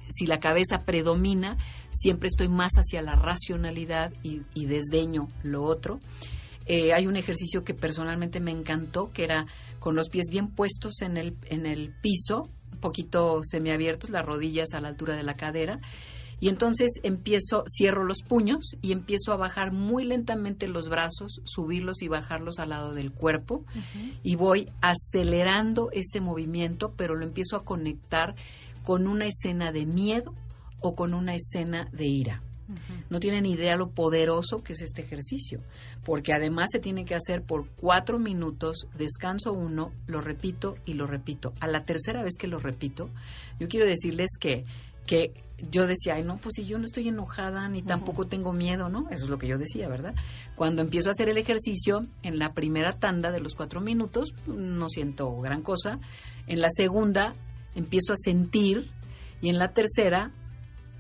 si 0.08 0.26
la 0.26 0.40
cabeza 0.40 0.80
predomina, 0.80 1.58
siempre 1.90 2.28
estoy 2.28 2.48
más 2.48 2.74
hacia 2.78 3.02
la 3.02 3.16
racionalidad 3.16 4.14
y, 4.24 4.42
y 4.54 4.66
desdeño 4.66 5.28
lo 5.44 5.64
otro. 5.64 6.00
Eh, 6.66 6.94
hay 6.94 7.08
un 7.08 7.16
ejercicio 7.16 7.64
que 7.64 7.74
personalmente 7.74 8.40
me 8.40 8.52
encantó, 8.52 9.12
que 9.12 9.24
era 9.24 9.46
con 9.80 9.96
los 9.96 10.10
pies 10.10 10.28
bien 10.32 10.48
puestos 10.48 11.02
en 11.02 11.18
el, 11.18 11.36
en 11.46 11.66
el 11.66 11.94
piso, 12.02 12.50
un 12.74 12.80
poquito 12.80 13.42
semiabiertos, 13.44 14.10
las 14.10 14.26
rodillas 14.26 14.74
a 14.74 14.82
la 14.82 14.88
altura 14.88 15.16
de 15.16 15.24
la 15.24 15.36
cadera. 15.36 15.80
Y 16.40 16.50
entonces 16.50 17.00
empiezo, 17.04 17.64
cierro 17.68 18.04
los 18.04 18.22
puños 18.22 18.76
y 18.82 18.92
empiezo 18.92 19.32
a 19.32 19.38
bajar 19.38 19.72
muy 19.72 20.04
lentamente 20.04 20.68
los 20.68 20.90
brazos, 20.90 21.42
subirlos 21.46 22.02
y 22.02 22.08
bajarlos 22.08 22.60
al 22.60 22.70
lado 22.70 22.94
del 22.94 23.12
cuerpo. 23.12 23.64
Y 24.22 24.36
voy 24.36 24.70
acelerando 24.82 25.90
este 25.94 26.20
movimiento, 26.20 26.94
pero 26.98 27.16
lo 27.16 27.24
empiezo 27.24 27.56
a 27.56 27.64
conectar 27.64 28.36
con 28.84 29.08
una 29.08 29.28
escena 29.28 29.72
de 29.72 29.86
miedo 29.86 30.34
o 30.82 30.96
con 30.96 31.14
una 31.14 31.36
escena 31.36 31.88
de 31.92 32.06
ira. 32.06 32.42
No 33.10 33.20
tienen 33.20 33.46
idea 33.46 33.76
lo 33.76 33.90
poderoso 33.90 34.64
que 34.64 34.74
es 34.74 34.82
este 34.82 35.04
ejercicio, 35.04 35.62
porque 36.04 36.34
además 36.34 36.70
se 36.72 36.80
tiene 36.80 37.06
que 37.06 37.14
hacer 37.14 37.44
por 37.44 37.70
cuatro 37.70 38.18
minutos, 38.18 38.88
descanso 38.98 39.54
uno, 39.54 39.92
lo 40.08 40.22
repito 40.22 40.78
y 40.86 40.94
lo 40.94 41.06
repito. 41.06 41.54
A 41.60 41.68
la 41.68 41.86
tercera 41.86 42.24
vez 42.24 42.38
que 42.38 42.48
lo 42.48 42.58
repito, 42.58 43.10
yo 43.60 43.68
quiero 43.68 43.86
decirles 43.86 44.32
que, 44.40 44.66
que 45.06 45.32
yo 45.72 45.88
decía, 45.88 46.16
ay, 46.16 46.24
no, 46.24 46.38
pues 46.38 46.56
si 46.56 46.66
yo 46.66 46.78
no 46.78 46.86
estoy 46.86 47.08
enojada 47.08 47.70
ni 47.70 47.82
tampoco 47.82 48.28
tengo 48.28 48.52
miedo, 48.52 48.90
¿no? 48.90 49.08
Eso 49.10 49.26
es 49.26 49.30
lo 49.30 49.38
que 49.38 49.48
yo 49.48 49.58
decía, 49.58 49.88
¿verdad? 49.88 50.16
Cuando 50.56 50.82
empiezo 50.82 51.10
a 51.10 51.12
hacer 51.12 51.30
el 51.30 51.38
ejercicio, 51.38 52.06
en 52.24 52.40
la 52.40 52.54
primera 52.54 52.94
tanda 52.94 53.32
de 53.32 53.40
los 53.40 53.56
cuatro 53.56 53.80
minutos, 53.80 54.34
no 54.48 54.90
siento 54.90 55.38
gran 55.38 55.62
cosa. 55.62 56.00
En 56.48 56.62
la 56.62 56.70
segunda, 56.70 57.36
empiezo 57.76 58.14
a 58.14 58.18
sentir. 58.18 58.90
Y 59.42 59.50
en 59.50 59.60
la 59.60 59.74
tercera, 59.74 60.32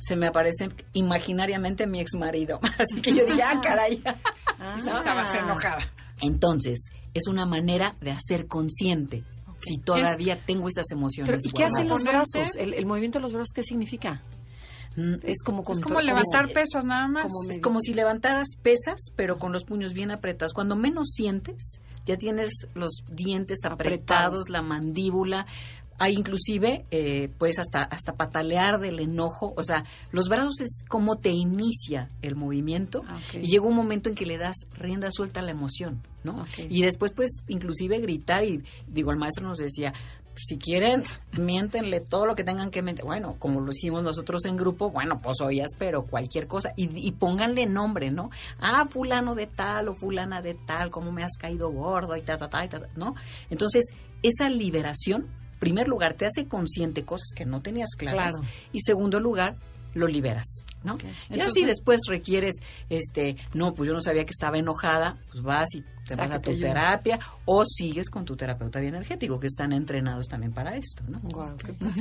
se 0.07 0.15
me 0.15 0.27
aparece 0.27 0.69
imaginariamente 0.93 1.87
mi 1.87 1.99
ex 1.99 2.11
marido. 2.15 2.59
Así 2.79 3.01
que 3.01 3.13
yo 3.15 3.25
dije, 3.25 3.41
ah, 3.43 3.59
caray. 3.61 4.01
Estabas 4.77 5.33
enojada. 5.35 5.91
Entonces, 6.21 6.89
es 7.13 7.27
una 7.27 7.45
manera 7.45 7.93
de 8.01 8.11
hacer 8.11 8.47
consciente 8.47 9.23
si 9.57 9.77
todavía 9.77 10.37
tengo 10.45 10.67
esas 10.67 10.91
emociones. 10.91 11.29
Pero, 11.29 11.39
¿Y 11.43 11.51
qué 11.51 11.63
hacen 11.65 11.87
los 11.87 12.03
brazos? 12.03 12.55
El, 12.55 12.73
el 12.73 12.85
movimiento 12.85 13.19
de 13.19 13.23
los 13.23 13.33
brazos, 13.33 13.51
¿qué 13.53 13.63
significa? 13.63 14.21
Mm, 14.97 15.15
Es 15.23 15.41
como, 15.43 15.61
Es 15.69 15.79
como 15.79 15.99
levantar 16.01 16.43
como- 16.43 16.53
pesas 16.53 16.85
nada 16.85 17.07
más. 17.07 17.23
como 17.31 17.49
Es 17.49 17.59
como 17.61 17.79
si 17.81 17.93
levantaras 17.93 18.49
pesas, 18.61 19.11
pero 19.15 19.37
con 19.39 19.51
los 19.51 19.63
puños 19.63 19.93
bien 19.93 20.11
apretados. 20.11 20.53
Cuando 20.53 20.75
menos 20.75 21.07
sientes, 21.13 21.79
ya 22.05 22.17
tienes 22.17 22.51
los 22.75 23.03
dientes 23.09 23.59
apretados, 23.65 24.41
Apretados. 24.41 24.49
la 24.49 24.61
mandíbula. 24.61 25.45
Hay 25.97 26.13
inclusive, 26.13 26.85
eh, 26.91 27.29
pues 27.37 27.59
hasta, 27.59 27.83
hasta 27.83 28.13
patalear 28.13 28.79
del 28.79 28.99
enojo. 28.99 29.53
O 29.57 29.63
sea, 29.63 29.85
los 30.11 30.27
brazos 30.29 30.61
es 30.61 30.83
como 30.87 31.17
te 31.17 31.31
inicia 31.31 32.09
el 32.21 32.35
movimiento 32.35 33.03
Ah, 33.07 33.19
y 33.33 33.47
llega 33.47 33.65
un 33.65 33.75
momento 33.75 34.09
en 34.09 34.15
que 34.15 34.25
le 34.25 34.37
das 34.37 34.67
rienda 34.77 35.09
suelta 35.11 35.39
a 35.39 35.43
la 35.43 35.51
emoción. 35.51 36.01
¿no? 36.23 36.43
Y 36.57 36.81
después, 36.81 37.13
pues, 37.13 37.43
inclusive 37.47 37.99
gritar 37.99 38.43
y, 38.43 38.63
digo, 38.87 39.11
el 39.11 39.17
maestro 39.17 39.47
nos 39.47 39.59
decía, 39.59 39.93
si 40.35 40.57
quieren, 40.57 41.03
miéntenle 41.37 42.01
todo 42.01 42.25
lo 42.25 42.35
que 42.35 42.43
tengan 42.43 42.71
que 42.71 42.81
mentir. 42.81 43.05
Bueno, 43.05 43.35
como 43.39 43.61
lo 43.61 43.71
hicimos 43.71 44.03
nosotros 44.03 44.45
en 44.45 44.57
grupo, 44.57 44.89
bueno, 44.89 45.17
pues 45.19 45.39
oías, 45.41 45.71
pero 45.77 46.03
cualquier 46.03 46.47
cosa. 46.47 46.73
Y, 46.75 46.89
y 46.93 47.11
pónganle 47.13 47.65
nombre, 47.65 48.11
¿no? 48.11 48.29
Ah, 48.59 48.85
fulano 48.89 49.35
de 49.35 49.47
tal 49.47 49.87
o 49.89 49.93
fulana 49.93 50.41
de 50.41 50.55
tal, 50.55 50.89
cómo 50.89 51.11
me 51.11 51.23
has 51.23 51.37
caído 51.37 51.69
gordo 51.69 52.15
y 52.15 52.21
ta, 52.21 52.37
ta, 52.37 52.49
ta, 52.49 52.65
y 52.65 52.67
ta, 52.67 52.79
ta, 52.81 52.89
¿no? 52.95 53.15
Entonces, 53.49 53.85
esa 54.23 54.49
liberación, 54.49 55.27
primer 55.59 55.87
lugar, 55.87 56.13
te 56.13 56.25
hace 56.25 56.45
consciente 56.45 57.03
cosas 57.03 57.29
que 57.35 57.45
no 57.45 57.61
tenías 57.61 57.91
claras. 57.97 58.35
Claro. 58.35 58.53
Y 58.71 58.81
segundo 58.81 59.19
lugar, 59.19 59.55
lo 59.93 60.07
liberas, 60.07 60.65
Y 61.29 61.39
así 61.41 61.65
después 61.65 61.99
requieres, 62.07 62.55
este, 62.89 63.35
no, 63.53 63.73
pues 63.73 63.87
yo 63.87 63.93
no 63.93 64.01
sabía 64.01 64.23
que 64.25 64.31
estaba 64.31 64.57
enojada, 64.57 65.17
pues 65.31 65.43
vas 65.43 65.73
y 65.75 65.83
te 66.05 66.15
vas 66.15 66.29
a 66.29 66.39
tu 66.39 66.51
terapia 66.61 67.19
o 67.45 67.63
sigues 67.65 68.09
con 68.11 68.25
tu 68.25 68.35
terapeuta 68.35 68.79
bioenergético, 68.79 69.39
que 69.39 69.47
están 69.47 69.73
entrenados 69.73 70.27
también 70.27 70.53
para 70.53 70.75
esto, 70.75 71.03
¿no? 71.07 71.19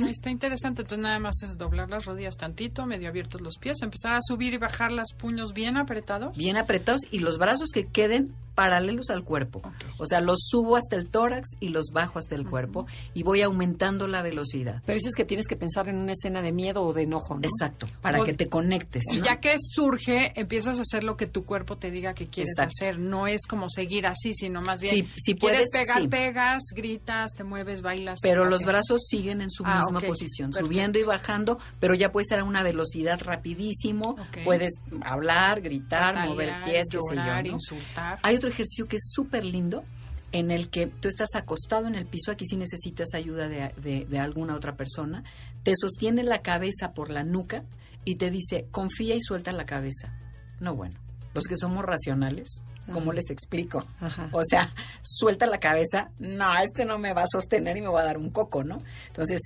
Está 0.09 0.29
interesante, 0.29 0.83
entonces 0.83 1.01
nada 1.03 1.17
más 1.17 1.41
es 1.41 1.57
doblar 1.57 1.89
las 1.89 2.05
rodillas 2.05 2.37
tantito, 2.37 2.85
medio 2.85 3.09
abiertos 3.09 3.41
los 3.41 3.57
pies, 3.57 3.77
empezar 3.81 4.13
a 4.13 4.19
subir 4.21 4.53
y 4.53 4.57
bajar 4.57 4.91
los 4.91 5.13
puños 5.17 5.53
bien 5.53 5.77
apretados. 5.77 6.37
Bien 6.37 6.55
apretados 6.57 7.01
y 7.09 7.19
los 7.19 7.39
brazos 7.39 7.69
que 7.73 7.87
queden 7.87 8.33
paralelos 8.53 9.09
al 9.09 9.23
cuerpo. 9.25 9.61
O 9.97 10.05
sea, 10.05 10.21
los 10.21 10.37
subo 10.47 10.77
hasta 10.77 10.95
el 10.95 11.09
tórax 11.09 11.57
y 11.59 11.69
los 11.69 11.87
bajo 11.91 12.19
hasta 12.19 12.35
el 12.35 12.47
cuerpo 12.47 12.85
y 13.13 13.23
voy 13.23 13.41
aumentando 13.41 14.07
la 14.07 14.21
velocidad. 14.21 14.81
Pero 14.85 14.95
dices 14.95 15.13
que 15.15 15.25
tienes 15.25 15.45
que 15.47 15.57
pensar 15.57 15.89
en 15.89 15.97
una 15.97 16.13
escena 16.13 16.41
de 16.41 16.53
miedo 16.53 16.83
o 16.83 16.93
de 16.93 17.01
enojo, 17.03 17.35
¿no? 17.35 17.41
Exacto, 17.43 17.87
para 18.01 18.21
O- 18.21 18.23
que 18.23 18.33
te 18.33 18.47
conectes. 18.47 18.74
Y 19.13 19.17
¿no? 19.19 19.25
ya 19.25 19.39
que 19.39 19.55
surge, 19.59 20.31
empiezas 20.39 20.79
a 20.79 20.81
hacer 20.81 21.03
lo 21.03 21.17
que 21.17 21.27
tu 21.27 21.45
cuerpo 21.45 21.77
te 21.77 21.91
diga 21.91 22.13
que 22.13 22.27
quieres 22.27 22.51
Exacto. 22.57 22.73
hacer. 22.79 22.99
No 22.99 23.27
es 23.27 23.45
como 23.47 23.69
seguir 23.69 24.05
así, 24.07 24.33
sino 24.33 24.61
más 24.61 24.81
bien. 24.81 24.93
Sí, 24.95 25.09
si 25.15 25.35
quieres 25.35 25.67
puedes, 25.71 25.85
pegar, 25.87 26.01
sí. 26.01 26.07
pegas, 26.07 26.63
gritas, 26.75 27.31
te 27.35 27.43
mueves, 27.43 27.81
bailas. 27.81 28.19
Pero 28.21 28.45
los 28.45 28.63
brazos 28.63 29.01
siguen 29.07 29.41
en 29.41 29.49
su 29.49 29.63
Ah, 29.65 29.79
misma 29.81 29.99
posición, 30.01 30.49
Perfecto. 30.51 30.67
subiendo 30.67 30.99
y 30.99 31.03
bajando, 31.03 31.57
pero 31.79 31.93
ya 31.95 32.11
puede 32.11 32.25
ser 32.25 32.39
a 32.39 32.43
una 32.43 32.63
velocidad 32.63 33.19
rapidísimo. 33.21 34.15
Puedes 34.43 34.71
hablar, 35.03 35.61
gritar, 35.61 36.13
Patalear, 36.15 36.29
mover 36.29 36.53
pies, 36.65 36.87
qué 36.91 36.97
sé 37.09 37.15
llorar, 37.15 37.43
yo, 37.45 37.51
¿no? 37.51 37.57
insultar. 37.57 38.19
Hay 38.23 38.35
otro 38.35 38.49
ejercicio 38.49 38.87
que 38.87 38.97
es 38.97 39.09
súper 39.13 39.45
lindo 39.45 39.83
en 40.31 40.51
el 40.51 40.69
que 40.69 40.87
tú 40.87 41.07
estás 41.07 41.29
acostado 41.35 41.87
en 41.87 41.95
el 41.95 42.05
piso, 42.05 42.31
aquí 42.31 42.45
sí 42.45 42.57
necesitas 42.57 43.13
ayuda 43.13 43.47
de, 43.47 43.71
de- 43.77 44.05
de 44.05 44.19
alguna 44.19 44.55
otra 44.55 44.75
persona, 44.75 45.23
te 45.63 45.71
sostiene 45.75 46.23
la 46.23 46.41
cabeza 46.41 46.91
por 46.93 47.09
la 47.09 47.23
nuca 47.23 47.63
y 48.05 48.15
te 48.15 48.31
dice, 48.31 48.67
confía 48.71 49.15
y 49.15 49.21
suelta 49.21 49.51
la 49.51 49.65
cabeza. 49.65 50.13
No, 50.59 50.75
bueno, 50.75 50.97
los 51.33 51.45
que 51.45 51.57
somos 51.57 51.83
racionales, 51.83 52.63
¿cómo 52.85 53.11
Ajá. 53.11 53.13
les 53.13 53.29
explico? 53.29 53.85
Ajá. 53.99 54.29
O 54.31 54.43
sea, 54.43 54.73
suelta 55.01 55.47
la 55.47 55.59
cabeza, 55.59 56.11
no, 56.19 56.57
este 56.59 56.85
no 56.85 56.97
me 56.97 57.13
va 57.13 57.23
a 57.23 57.27
sostener 57.27 57.75
y 57.77 57.81
me 57.81 57.89
va 57.89 58.01
a 58.01 58.05
dar 58.05 58.17
un 58.17 58.29
coco, 58.29 58.63
¿no? 58.63 58.81
Entonces, 59.07 59.41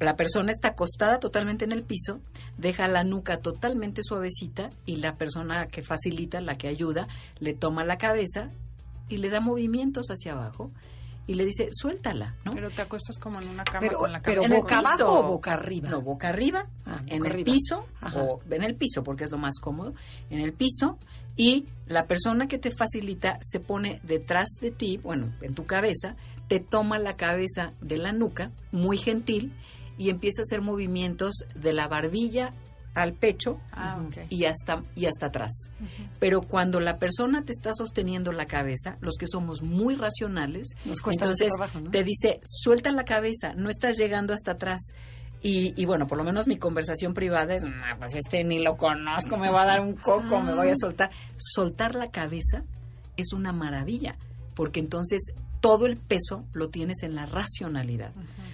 la 0.00 0.16
persona 0.16 0.50
está 0.50 0.68
acostada 0.68 1.20
totalmente 1.20 1.64
en 1.64 1.72
el 1.72 1.82
piso, 1.82 2.20
deja 2.56 2.88
la 2.88 3.04
nuca 3.04 3.38
totalmente 3.38 4.02
suavecita 4.02 4.70
y 4.86 4.96
la 4.96 5.16
persona 5.16 5.66
que 5.66 5.82
facilita, 5.82 6.40
la 6.40 6.56
que 6.56 6.68
ayuda, 6.68 7.08
le 7.38 7.54
toma 7.54 7.84
la 7.84 7.98
cabeza 7.98 8.50
y 9.08 9.18
le 9.18 9.30
da 9.30 9.40
movimientos 9.40 10.08
hacia 10.08 10.32
abajo 10.32 10.70
y 11.26 11.34
le 11.34 11.44
dice, 11.46 11.68
suéltala, 11.72 12.34
¿no? 12.44 12.52
Pero 12.52 12.70
te 12.70 12.82
acuestas 12.82 13.18
como 13.18 13.40
en 13.40 13.48
una 13.48 13.64
cama 13.64 13.80
Pero- 13.80 13.98
con 13.98 14.12
la 14.12 14.20
pero 14.20 14.42
cabeza. 14.42 14.46
En 14.46 14.52
el 14.56 14.60
boca 14.62 14.78
abajo 14.78 14.96
piso. 14.96 15.18
o 15.18 15.22
boca 15.22 15.52
arriba? 15.54 15.88
No, 15.90 16.00
boca 16.02 16.28
arriba, 16.28 16.66
Ah, 16.84 16.90
boca 17.00 17.02
en 17.14 17.24
el 17.26 17.32
arriba. 17.32 17.52
piso, 17.52 17.86
Ajá. 18.00 18.20
o 18.22 18.40
en 18.50 18.62
el 18.62 18.74
piso, 18.76 19.02
porque 19.02 19.24
es 19.24 19.30
lo 19.30 19.38
más 19.38 19.58
cómodo, 19.60 19.94
en 20.30 20.40
el 20.40 20.52
piso, 20.52 20.98
y 21.36 21.66
la 21.86 22.06
persona 22.06 22.46
que 22.46 22.58
te 22.58 22.70
facilita 22.70 23.38
se 23.40 23.58
pone 23.60 24.00
detrás 24.04 24.48
de 24.60 24.70
ti, 24.70 24.98
bueno, 24.98 25.32
en 25.40 25.54
tu 25.54 25.64
cabeza, 25.66 26.14
te 26.48 26.60
toma 26.60 26.98
la 26.98 27.14
cabeza 27.16 27.72
de 27.80 27.96
la 27.98 28.12
nuca, 28.12 28.50
muy 28.70 28.98
gentil, 28.98 29.52
y 29.96 30.10
empieza 30.10 30.42
a 30.42 30.44
hacer 30.44 30.60
movimientos 30.60 31.44
de 31.54 31.72
la 31.72 31.88
barbilla 31.88 32.52
al 32.94 33.12
pecho 33.12 33.60
Ah, 33.72 33.98
y 34.30 34.44
hasta 34.44 34.82
y 34.94 35.06
hasta 35.06 35.26
atrás. 35.26 35.70
Pero 36.20 36.42
cuando 36.42 36.80
la 36.80 36.98
persona 36.98 37.44
te 37.44 37.52
está 37.52 37.72
sosteniendo 37.74 38.30
la 38.32 38.46
cabeza, 38.46 38.96
los 39.00 39.16
que 39.18 39.26
somos 39.26 39.62
muy 39.62 39.94
racionales, 39.96 40.68
Nos 40.84 41.00
cuesta 41.00 41.24
entonces 41.24 41.48
trabajo, 41.48 41.80
¿no? 41.80 41.90
te 41.90 42.04
dice, 42.04 42.40
suelta 42.44 42.92
la 42.92 43.04
cabeza, 43.04 43.52
no 43.54 43.68
estás 43.68 43.96
llegando 43.96 44.32
hasta 44.32 44.52
atrás. 44.52 44.80
Y, 45.42 45.74
y 45.76 45.84
bueno, 45.84 46.06
por 46.06 46.16
lo 46.16 46.24
menos 46.24 46.46
mi 46.46 46.56
conversación 46.56 47.12
privada 47.12 47.54
es, 47.54 47.62
"Nah, 47.62 47.96
pues 47.98 48.14
este 48.14 48.44
ni 48.44 48.60
lo 48.62 48.76
conozco, 48.78 49.36
me 49.36 49.50
va 49.50 49.62
a 49.62 49.66
dar 49.66 49.80
un 49.80 49.92
coco, 49.94 50.40
me 50.40 50.54
voy 50.54 50.68
a 50.68 50.76
soltar. 50.76 51.10
Soltar 51.36 51.94
la 51.94 52.06
cabeza 52.06 52.62
es 53.18 53.32
una 53.34 53.52
maravilla, 53.52 54.16
porque 54.54 54.80
entonces 54.80 55.20
todo 55.60 55.86
el 55.86 55.96
peso 55.98 56.44
lo 56.52 56.68
tienes 56.70 57.02
en 57.02 57.14
la 57.14 57.26
racionalidad. 57.26 58.12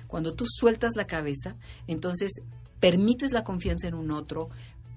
Cuando 0.09 0.35
tú 0.35 0.45
sueltas 0.49 0.95
la 0.97 1.07
cabeza, 1.07 1.55
entonces 1.87 2.33
permites 2.81 3.33
la 3.33 3.45
confianza 3.45 3.87
en 3.89 3.95
un 3.95 4.11
otro, 4.11 4.49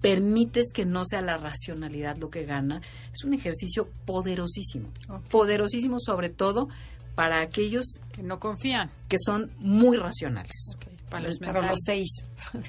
permites 0.01 0.71
que 0.73 0.85
no 0.85 1.05
sea 1.05 1.21
la 1.21 1.37
racionalidad 1.37 2.17
lo 2.17 2.29
que 2.29 2.45
gana. 2.45 2.81
Es 3.13 3.23
un 3.23 3.33
ejercicio 3.33 3.89
poderosísimo, 4.05 4.89
poderosísimo 5.29 5.97
sobre 5.99 6.29
todo 6.29 6.67
para 7.15 7.41
aquellos 7.41 7.99
Que 8.11 8.23
no 8.23 8.39
confían. 8.39 8.89
que 9.07 9.17
son 9.23 9.51
muy 9.59 9.97
racionales. 9.97 10.75
Para 11.09 11.27
los, 11.27 11.37
Para 11.37 11.53
los 11.61 11.79
mentales. 11.79 11.79
seis. 11.85 12.09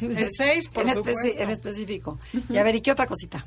El 0.03 0.29
seis, 0.31 0.69
por 0.69 0.87
en, 0.89 0.95
supuesto. 0.95 1.23
en 1.39 1.51
específico. 1.51 2.19
Y 2.51 2.59
a 2.59 2.63
ver, 2.63 2.75
¿y 2.75 2.83
qué 2.83 2.93
otra 2.93 3.07
cosita? 3.07 3.47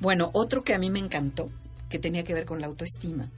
Bueno, 0.00 0.30
otro 0.34 0.64
que 0.64 0.74
a 0.74 0.78
mí 0.78 0.90
me 0.90 0.98
encantó, 0.98 1.48
que 1.88 1.98
tenía 2.00 2.24
que 2.24 2.34
ver 2.34 2.44
con 2.44 2.60
la 2.60 2.66
autoestima. 2.66 3.28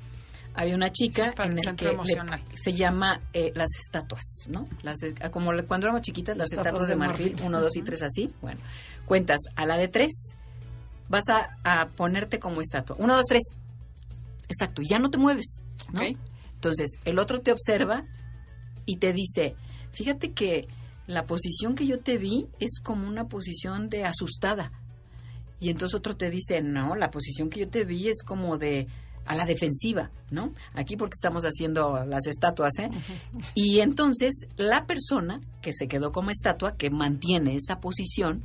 Había 0.54 0.74
una 0.74 0.90
chica 0.90 1.24
es 1.26 1.32
en 1.38 1.52
el 1.58 1.76
que 1.76 1.84
le- 2.04 2.12
se 2.56 2.72
llama 2.72 3.20
eh, 3.32 3.52
las 3.54 3.68
estatuas, 3.78 4.22
¿no? 4.48 4.66
Las, 4.82 5.02
eh, 5.04 5.14
como 5.30 5.52
le- 5.52 5.64
cuando 5.64 5.86
éramos 5.86 6.02
chiquitas, 6.02 6.36
las 6.36 6.52
estatuas, 6.52 6.88
de 6.88 6.96
marfil, 6.96 7.36
uno, 7.44 7.60
dos 7.60 7.76
y 7.76 7.82
tres 7.82 8.02
así. 8.02 8.32
Bueno, 8.42 8.60
cuentas 9.06 9.40
a 9.54 9.66
la 9.66 9.76
de 9.76 9.86
tres, 9.88 10.34
vas 11.08 11.28
a, 11.28 11.56
a 11.62 11.88
ponerte 11.90 12.38
como 12.40 12.60
estatua. 12.60 12.96
Uno, 12.98 13.14
dos, 13.16 13.26
tres. 13.28 13.42
Exacto, 14.48 14.82
ya 14.82 14.98
no 14.98 15.10
te 15.10 15.18
mueves, 15.18 15.62
¿no? 15.92 16.00
Entonces, 16.54 16.94
el 17.04 17.18
otro 17.18 17.40
te 17.40 17.52
observa 17.52 18.02
y 18.84 18.96
te 18.96 19.12
dice, 19.12 19.54
fíjate 19.92 20.32
que 20.32 20.66
la 21.06 21.24
posición 21.26 21.74
que 21.74 21.86
yo 21.86 22.00
te 22.00 22.18
vi 22.18 22.48
es 22.58 22.80
como 22.82 23.06
una 23.06 23.28
posición 23.28 23.88
de 23.88 24.04
asustada. 24.04 24.72
Y 25.60 25.70
entonces 25.70 25.94
otro 25.96 26.16
te 26.16 26.30
dice, 26.30 26.60
no, 26.62 26.94
la 26.96 27.10
posición 27.10 27.48
que 27.50 27.60
yo 27.60 27.68
te 27.68 27.84
vi 27.84 28.08
es 28.08 28.22
como 28.24 28.58
de 28.58 28.86
a 29.28 29.34
la 29.34 29.44
defensiva, 29.44 30.10
¿no? 30.30 30.52
Aquí 30.74 30.96
porque 30.96 31.14
estamos 31.14 31.44
haciendo 31.44 32.04
las 32.06 32.26
estatuas, 32.26 32.72
¿eh? 32.78 32.90
Y 33.54 33.80
entonces 33.80 34.46
la 34.56 34.86
persona 34.86 35.40
que 35.60 35.72
se 35.72 35.86
quedó 35.86 36.12
como 36.12 36.30
estatua, 36.30 36.76
que 36.76 36.90
mantiene 36.90 37.54
esa 37.54 37.78
posición, 37.78 38.42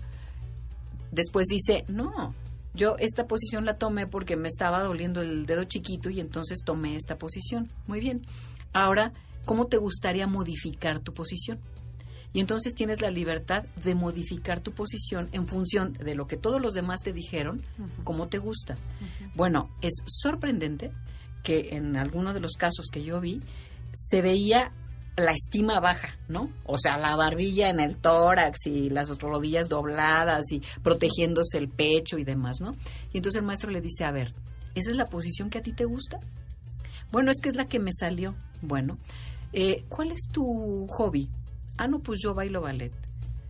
después 1.12 1.48
dice, 1.48 1.86
no, 1.88 2.36
yo 2.74 2.96
esta 3.00 3.28
posición 3.28 3.66
la 3.66 3.78
tomé 3.78 4.08
porque 4.08 4.36
me 4.36 4.50
estaba 4.50 4.84
doliendo 4.84 5.22
el 5.22 5.46
dedo 5.46 5.64
chiquito 5.64 6.10
y 6.10 6.20
entonces 6.20 6.60
tomé 6.66 6.96
esta 6.96 7.18
posición. 7.18 7.72
Muy 7.88 8.02
bien. 8.02 8.22
Ahora, 8.74 9.14
¿cómo 9.46 9.68
te 9.68 9.78
gustaría 9.78 10.28
modificar 10.28 11.00
tu 11.00 11.14
posición? 11.14 11.60
Y 12.34 12.40
entonces 12.40 12.74
tienes 12.74 13.02
la 13.02 13.12
libertad 13.12 13.64
de 13.84 13.94
modificar 13.94 14.60
tu 14.60 14.72
posición 14.72 15.30
en 15.32 15.46
función 15.46 15.94
de 15.94 16.16
lo 16.16 16.26
que 16.26 16.36
todos 16.36 16.60
los 16.60 16.74
demás 16.74 17.02
te 17.04 17.14
dijeron, 17.14 17.62
cómo 18.04 18.28
te 18.28 18.40
gusta. 18.40 18.76
Bueno, 19.36 19.70
es 19.82 20.02
sorprendente 20.08 20.92
que 21.44 21.76
en 21.76 21.96
alguno 21.96 22.34
de 22.34 22.40
los 22.40 22.54
casos 22.54 22.88
que 22.92 23.04
yo 23.04 23.22
vi 23.22 23.42
se 23.94 24.22
veía 24.22 24.72
la 25.16 25.32
estima 25.32 25.80
baja, 25.80 26.18
¿no? 26.28 26.50
O 26.66 26.78
sea, 26.78 26.98
la 26.98 27.16
barbilla 27.16 27.70
en 27.70 27.80
el 27.80 27.98
tórax 27.98 28.66
y 28.66 28.90
las 28.90 29.16
rodillas 29.20 29.70
dobladas 29.70 30.52
y 30.52 30.62
protegiéndose 30.82 31.60
el 31.60 31.70
pecho 31.70 32.18
y 32.18 32.24
demás, 32.24 32.58
¿no? 32.62 32.72
Y 33.12 33.18
entonces 33.18 33.40
el 33.40 33.46
maestro 33.46 33.70
le 33.70 33.82
dice, 33.82 34.06
a 34.06 34.12
ver, 34.12 34.34
¿esa 34.74 34.90
es 34.90 34.98
la 34.98 35.06
posición 35.06 35.52
que 35.52 35.60
a 35.60 35.62
ti 35.62 35.72
te 35.72 35.86
gusta? 35.86 36.20
Bueno, 37.12 37.30
es 37.30 37.40
que 37.42 37.50
es 37.50 37.56
la 37.56 37.66
que 37.66 37.78
me 37.78 37.92
salió. 37.94 38.34
Bueno, 38.62 38.98
eh, 39.52 39.84
¿cuál 39.88 40.12
es 40.12 40.28
tu 40.32 40.88
hobby? 40.88 41.30
Ah, 41.78 41.88
no, 41.88 42.00
pues 42.00 42.20
yo 42.22 42.34
bailo 42.34 42.62
ballet. 42.62 42.94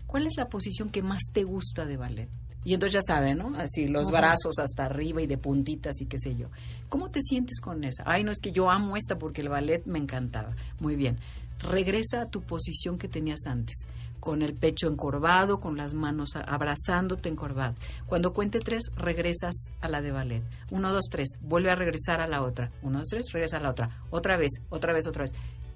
¿Cuál 0.07 0.27
es 0.27 0.37
la 0.37 0.47
posición 0.47 0.89
que 0.89 1.01
más 1.01 1.21
te 1.33 1.43
gusta 1.43 1.85
de 1.85 1.97
ballet? 1.97 2.29
Y 2.65 2.73
entonces 2.73 2.93
ya 2.93 3.01
sabe, 3.15 3.35
¿no? 3.35 3.53
Así 3.57 3.87
los 3.87 4.09
Ajá. 4.09 4.19
brazos 4.19 4.57
hasta 4.59 4.85
arriba 4.85 5.21
y 5.21 5.27
de 5.27 5.37
puntitas 5.37 5.99
y 6.01 6.05
qué 6.05 6.17
sé 6.17 6.35
yo. 6.35 6.47
¿Cómo 6.87 7.09
te 7.09 7.21
sientes 7.21 7.59
con 7.59 7.83
esa? 7.83 8.03
Ay, 8.05 8.23
no 8.23 8.31
es 8.31 8.39
que 8.41 8.51
yo 8.53 8.69
amo 8.69 8.95
esta 8.95 9.17
porque 9.17 9.41
el 9.41 9.49
ballet 9.49 9.85
me 9.85 9.99
encantaba. 9.99 10.55
Muy 10.79 10.95
bien. 10.95 11.17
Regresa 11.59 12.21
a 12.21 12.29
tu 12.29 12.41
posición 12.41 12.97
que 12.97 13.07
tenías 13.07 13.45
antes, 13.47 13.87
con 14.19 14.41
el 14.41 14.53
pecho 14.53 14.87
encorvado, 14.87 15.59
con 15.59 15.77
las 15.77 15.93
manos 15.93 16.35
abrazándote 16.35 17.27
encorvado. 17.29 17.73
Cuando 18.05 18.33
cuente 18.33 18.59
tres, 18.59 18.91
regresas 18.95 19.71
a 19.81 19.89
la 19.89 20.01
de 20.01 20.11
ballet. 20.11 20.43
Uno, 20.71 20.91
dos, 20.91 21.05
tres. 21.09 21.37
Vuelve 21.41 21.69
a 21.71 21.75
regresar 21.75 22.21
a 22.21 22.27
la 22.27 22.41
otra. 22.43 22.71
Uno, 22.81 22.99
dos, 22.99 23.09
tres, 23.09 23.25
regresa 23.33 23.57
a 23.57 23.61
la 23.61 23.69
otra. 23.71 24.01
Otra 24.09 24.37
vez, 24.37 24.51
otra 24.69 24.93
vez, 24.93 25.05
otra 25.07 25.23
vez. 25.23 25.33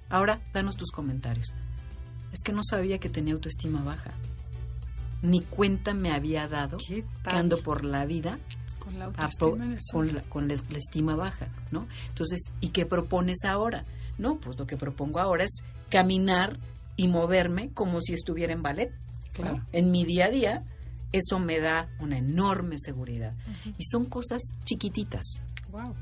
Ahora, 0.08 0.40
danos 0.54 0.76
tus 0.76 0.90
comentarios. 0.90 1.54
Es 2.38 2.44
que 2.44 2.52
no 2.52 2.62
sabía 2.62 2.98
que 2.98 3.08
tenía 3.08 3.34
autoestima 3.34 3.82
baja. 3.82 4.12
Ni 5.22 5.40
cuenta 5.40 5.92
me 5.92 6.12
había 6.12 6.46
dado 6.46 6.76
¿Qué 6.78 7.02
que 7.24 7.30
ando 7.30 7.58
por 7.60 7.84
la 7.84 8.06
vida 8.06 8.38
Con 8.78 8.96
la 8.96 9.06
autoestima 9.06 9.76
con, 9.90 10.14
la, 10.14 10.22
con 10.22 10.46
la- 10.46 10.54
la 10.54 10.78
estima 10.78 11.16
baja, 11.16 11.48
¿no? 11.72 11.88
Entonces, 12.10 12.42
¿y 12.60 12.68
qué 12.68 12.86
propones 12.86 13.38
ahora? 13.44 13.84
No, 14.18 14.36
pues 14.38 14.56
lo 14.56 14.68
que 14.68 14.76
propongo 14.76 15.18
ahora 15.18 15.42
es 15.42 15.62
caminar 15.90 16.56
y 16.96 17.08
moverme 17.08 17.70
como 17.74 18.00
si 18.00 18.12
estuviera 18.12 18.52
en 18.52 18.62
ballet. 18.62 18.90
¿no? 18.92 19.32
Claro. 19.32 19.64
En 19.72 19.90
mi 19.90 20.04
día 20.04 20.26
a 20.26 20.30
día, 20.30 20.62
eso 21.10 21.40
me 21.40 21.58
da 21.58 21.88
una 21.98 22.18
enorme 22.18 22.76
seguridad. 22.78 23.34
Y 23.78 23.82
son 23.84 24.04
cosas 24.06 24.40
chiquititas, 24.64 25.24
Wow. 25.72 25.92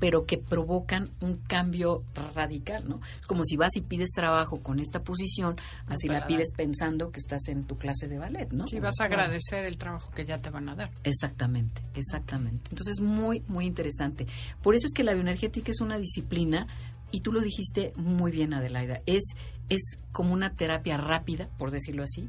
Pero 0.00 0.24
que 0.24 0.38
provocan 0.38 1.10
un 1.20 1.36
cambio 1.36 2.02
radical, 2.34 2.88
¿no? 2.88 3.00
Es 3.20 3.26
como 3.26 3.44
si 3.44 3.56
vas 3.56 3.76
y 3.76 3.82
pides 3.82 4.08
trabajo 4.14 4.60
con 4.60 4.80
esta 4.80 5.02
posición, 5.02 5.56
así 5.86 6.08
la 6.08 6.26
pides 6.26 6.52
pensando 6.56 7.10
que 7.12 7.20
estás 7.20 7.46
en 7.48 7.64
tu 7.64 7.76
clase 7.76 8.08
de 8.08 8.18
ballet, 8.18 8.50
¿no? 8.50 8.66
Sí, 8.66 8.80
vas 8.80 8.98
a 9.00 9.04
agradecer 9.04 9.66
el 9.66 9.76
trabajo 9.76 10.10
que 10.10 10.24
ya 10.24 10.38
te 10.38 10.50
van 10.50 10.70
a 10.70 10.74
dar. 10.74 10.90
Exactamente, 11.04 11.82
exactamente. 11.94 12.70
Entonces, 12.70 13.00
muy, 13.00 13.44
muy 13.46 13.66
interesante. 13.66 14.26
Por 14.62 14.74
eso 14.74 14.86
es 14.86 14.92
que 14.94 15.04
la 15.04 15.12
bioenergética 15.12 15.70
es 15.70 15.80
una 15.80 15.98
disciplina, 15.98 16.66
y 17.12 17.20
tú 17.20 17.32
lo 17.32 17.40
dijiste 17.40 17.92
muy 17.96 18.30
bien, 18.30 18.54
Adelaida, 18.54 19.02
es, 19.04 19.34
es 19.68 19.98
como 20.12 20.32
una 20.32 20.54
terapia 20.54 20.96
rápida, 20.96 21.48
por 21.58 21.70
decirlo 21.70 22.04
así, 22.04 22.28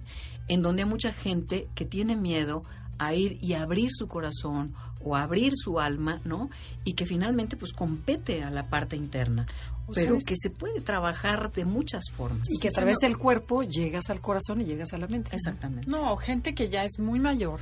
en 0.50 0.62
donde 0.62 0.84
hay 0.84 0.90
mucha 0.90 1.14
gente 1.14 1.68
que 1.74 1.86
tiene 1.86 2.18
miedo 2.18 2.64
a 2.98 3.14
ir 3.14 3.38
y 3.42 3.54
abrir 3.54 3.90
su 3.92 4.08
corazón 4.08 4.74
o 5.04 5.16
abrir 5.16 5.54
su 5.56 5.80
alma, 5.80 6.22
¿no? 6.26 6.49
Y 6.84 6.93
que 6.93 7.06
finalmente 7.06 7.58
pues 7.58 7.72
compete 7.74 8.43
a 8.43 8.49
la 8.52 8.68
parte 8.68 8.95
interna, 8.95 9.45
O 9.88 9.93
pero 9.93 10.10
sabes- 10.10 10.24
que 10.26 10.36
se 10.38 10.49
puede 10.49 10.82
trabajar 10.82 11.52
de 11.52 11.66
muchas 11.66 12.04
formas. 12.16 12.47
Y 12.49 12.60
que 12.60 12.68
a 12.70 12.72
través 12.72 12.97
del 12.99 13.18
cuerpo 13.18 13.64
llegas 13.64 14.10
al 14.10 14.22
corazón 14.22 14.62
y 14.62 14.66
llegas 14.66 14.93
a 14.93 14.97
la 14.97 15.08
mente. 15.08 15.36
Exactamente. 15.36 15.89
No, 15.89 16.16
gente 16.18 16.54
que 16.56 16.70
ya 16.70 16.84
es 16.84 16.99
muy 16.99 17.20
mayor, 17.20 17.60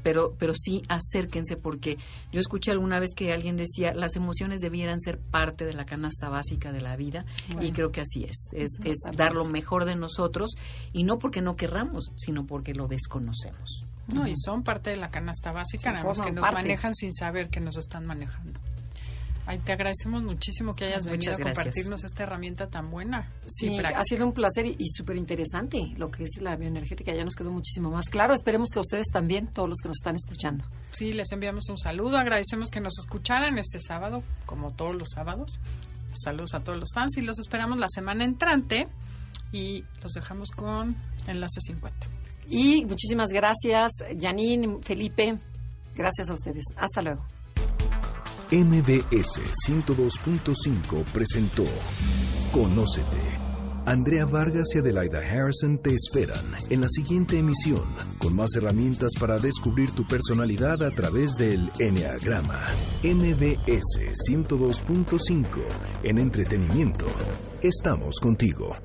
pero, 0.04 0.36
pero 0.38 0.54
sí 0.54 0.82
acérquense 0.89 1.56
porque 1.56 1.98
yo 2.32 2.39
escuché 2.39 2.72
alguna 2.72 3.00
vez 3.00 3.14
que 3.16 3.32
alguien 3.32 3.56
decía 3.56 3.93
las 3.93 4.16
emociones 4.16 4.60
debieran 4.60 5.00
ser 5.00 5.18
parte 5.18 5.66
de 5.66 5.74
la 5.74 5.86
canasta 5.86 6.30
básica 6.30 6.72
de 6.72 6.82
la 6.82 6.95
vida 6.98 7.26
y 7.62 7.72
creo 7.72 7.91
que 7.91 8.02
así 8.02 8.24
es, 8.24 8.50
es, 8.54 8.78
es 8.84 8.98
dar 9.16 9.34
lo 9.34 9.45
mejor 9.45 9.86
de 9.86 9.95
nosotros 9.95 10.56
y 10.91 11.04
no 11.04 11.18
porque 11.18 11.41
no 11.41 11.56
querramos, 11.56 11.87
sino 12.16 12.46
porque 12.46 12.74
lo 12.74 12.88
desconocemos. 12.88 13.86
No, 14.08 14.26
y 14.28 14.34
son 14.38 14.64
parte 14.64 14.90
de 14.90 14.98
la 14.98 15.10
canasta 15.12 15.52
básica, 15.52 15.92
nada 15.92 16.06
más 16.06 16.22
que 16.22 16.32
nos 16.32 16.42
parte. 16.42 16.56
manejan 16.62 16.96
sin 16.96 17.14
saber 17.14 17.50
que 17.50 17.60
nos 17.60 17.78
están 17.78 18.06
manejando. 18.06 18.60
Ay, 19.50 19.60
te 19.60 19.72
agradecemos 19.72 20.24
muchísimo 20.24 20.74
que 20.74 20.86
hayas 20.86 21.06
venido 21.06 21.34
a 21.34 21.38
compartirnos 21.38 22.04
esta 22.04 22.24
herramienta 22.24 22.68
tan 22.68 22.92
buena. 22.92 23.32
Sí, 23.48 23.80
ha 23.80 24.04
sido 24.04 24.26
un 24.26 24.34
placer 24.34 24.66
y, 24.66 24.76
y 24.78 24.88
súper 24.90 25.16
interesante 25.16 25.94
lo 25.96 26.12
que 26.12 26.24
es 26.24 26.42
la 26.42 26.58
bioenergética. 26.58 27.14
Ya 27.14 27.24
nos 27.24 27.34
quedó 27.34 27.50
muchísimo 27.52 27.90
más 27.90 28.10
claro. 28.10 28.34
Esperemos 28.34 28.72
que 28.74 28.80
a 28.80 28.82
ustedes 28.82 29.08
también, 29.08 29.48
todos 29.48 29.70
los 29.70 29.80
que 29.80 29.88
nos 29.88 29.98
están 30.00 30.18
escuchando. 30.18 30.66
Sí, 30.92 31.14
les 31.14 31.32
enviamos 31.32 31.70
un 31.70 31.78
saludo, 31.78 32.18
agradecemos 32.18 32.70
que 32.70 32.82
nos 32.82 33.00
escucharan 33.00 33.58
este 33.58 33.80
sábado, 33.80 34.22
como 34.46 34.72
todos 34.72 34.96
los 34.98 35.12
sábados. 35.16 35.60
Saludos 36.12 36.54
a 36.54 36.62
todos 36.62 36.78
los 36.78 36.90
fans 36.94 37.16
y 37.16 37.22
los 37.22 37.40
esperamos 37.40 37.80
la 37.80 37.88
semana 37.88 38.26
entrante 38.26 38.90
y 39.54 39.86
los 40.02 40.12
dejamos 40.12 40.52
con 40.52 40.98
Enlace 41.28 41.62
50. 41.62 42.08
Y 42.50 42.86
muchísimas 42.86 43.30
gracias, 43.30 43.92
Janine, 44.20 44.78
Felipe. 44.82 45.38
Gracias 45.96 46.30
a 46.30 46.34
ustedes. 46.34 46.66
Hasta 46.78 47.02
luego. 47.02 47.26
MBS 48.50 49.42
102.5 49.68 51.04
presentó 51.12 51.66
Conócete. 52.54 53.48
Andrea 53.86 54.26
Vargas 54.26 54.68
y 54.76 54.80
Adelaida 54.80 55.20
Harrison 55.20 55.78
te 55.78 55.94
esperan 55.94 56.44
en 56.70 56.82
la 56.82 56.90
siguiente 56.90 57.40
emisión 57.40 57.86
con 58.20 58.36
más 58.36 58.54
herramientas 58.56 59.14
para 59.20 59.40
descubrir 59.40 59.92
tu 59.92 60.06
personalidad 60.06 60.84
a 60.84 60.92
través 60.92 61.34
del 61.34 61.72
Enneagrama. 61.80 62.60
MBS 63.04 64.14
102.5 64.30 65.46
en 66.04 66.18
entretenimiento. 66.18 67.06
Estamos 67.62 68.20
contigo. 68.22 68.76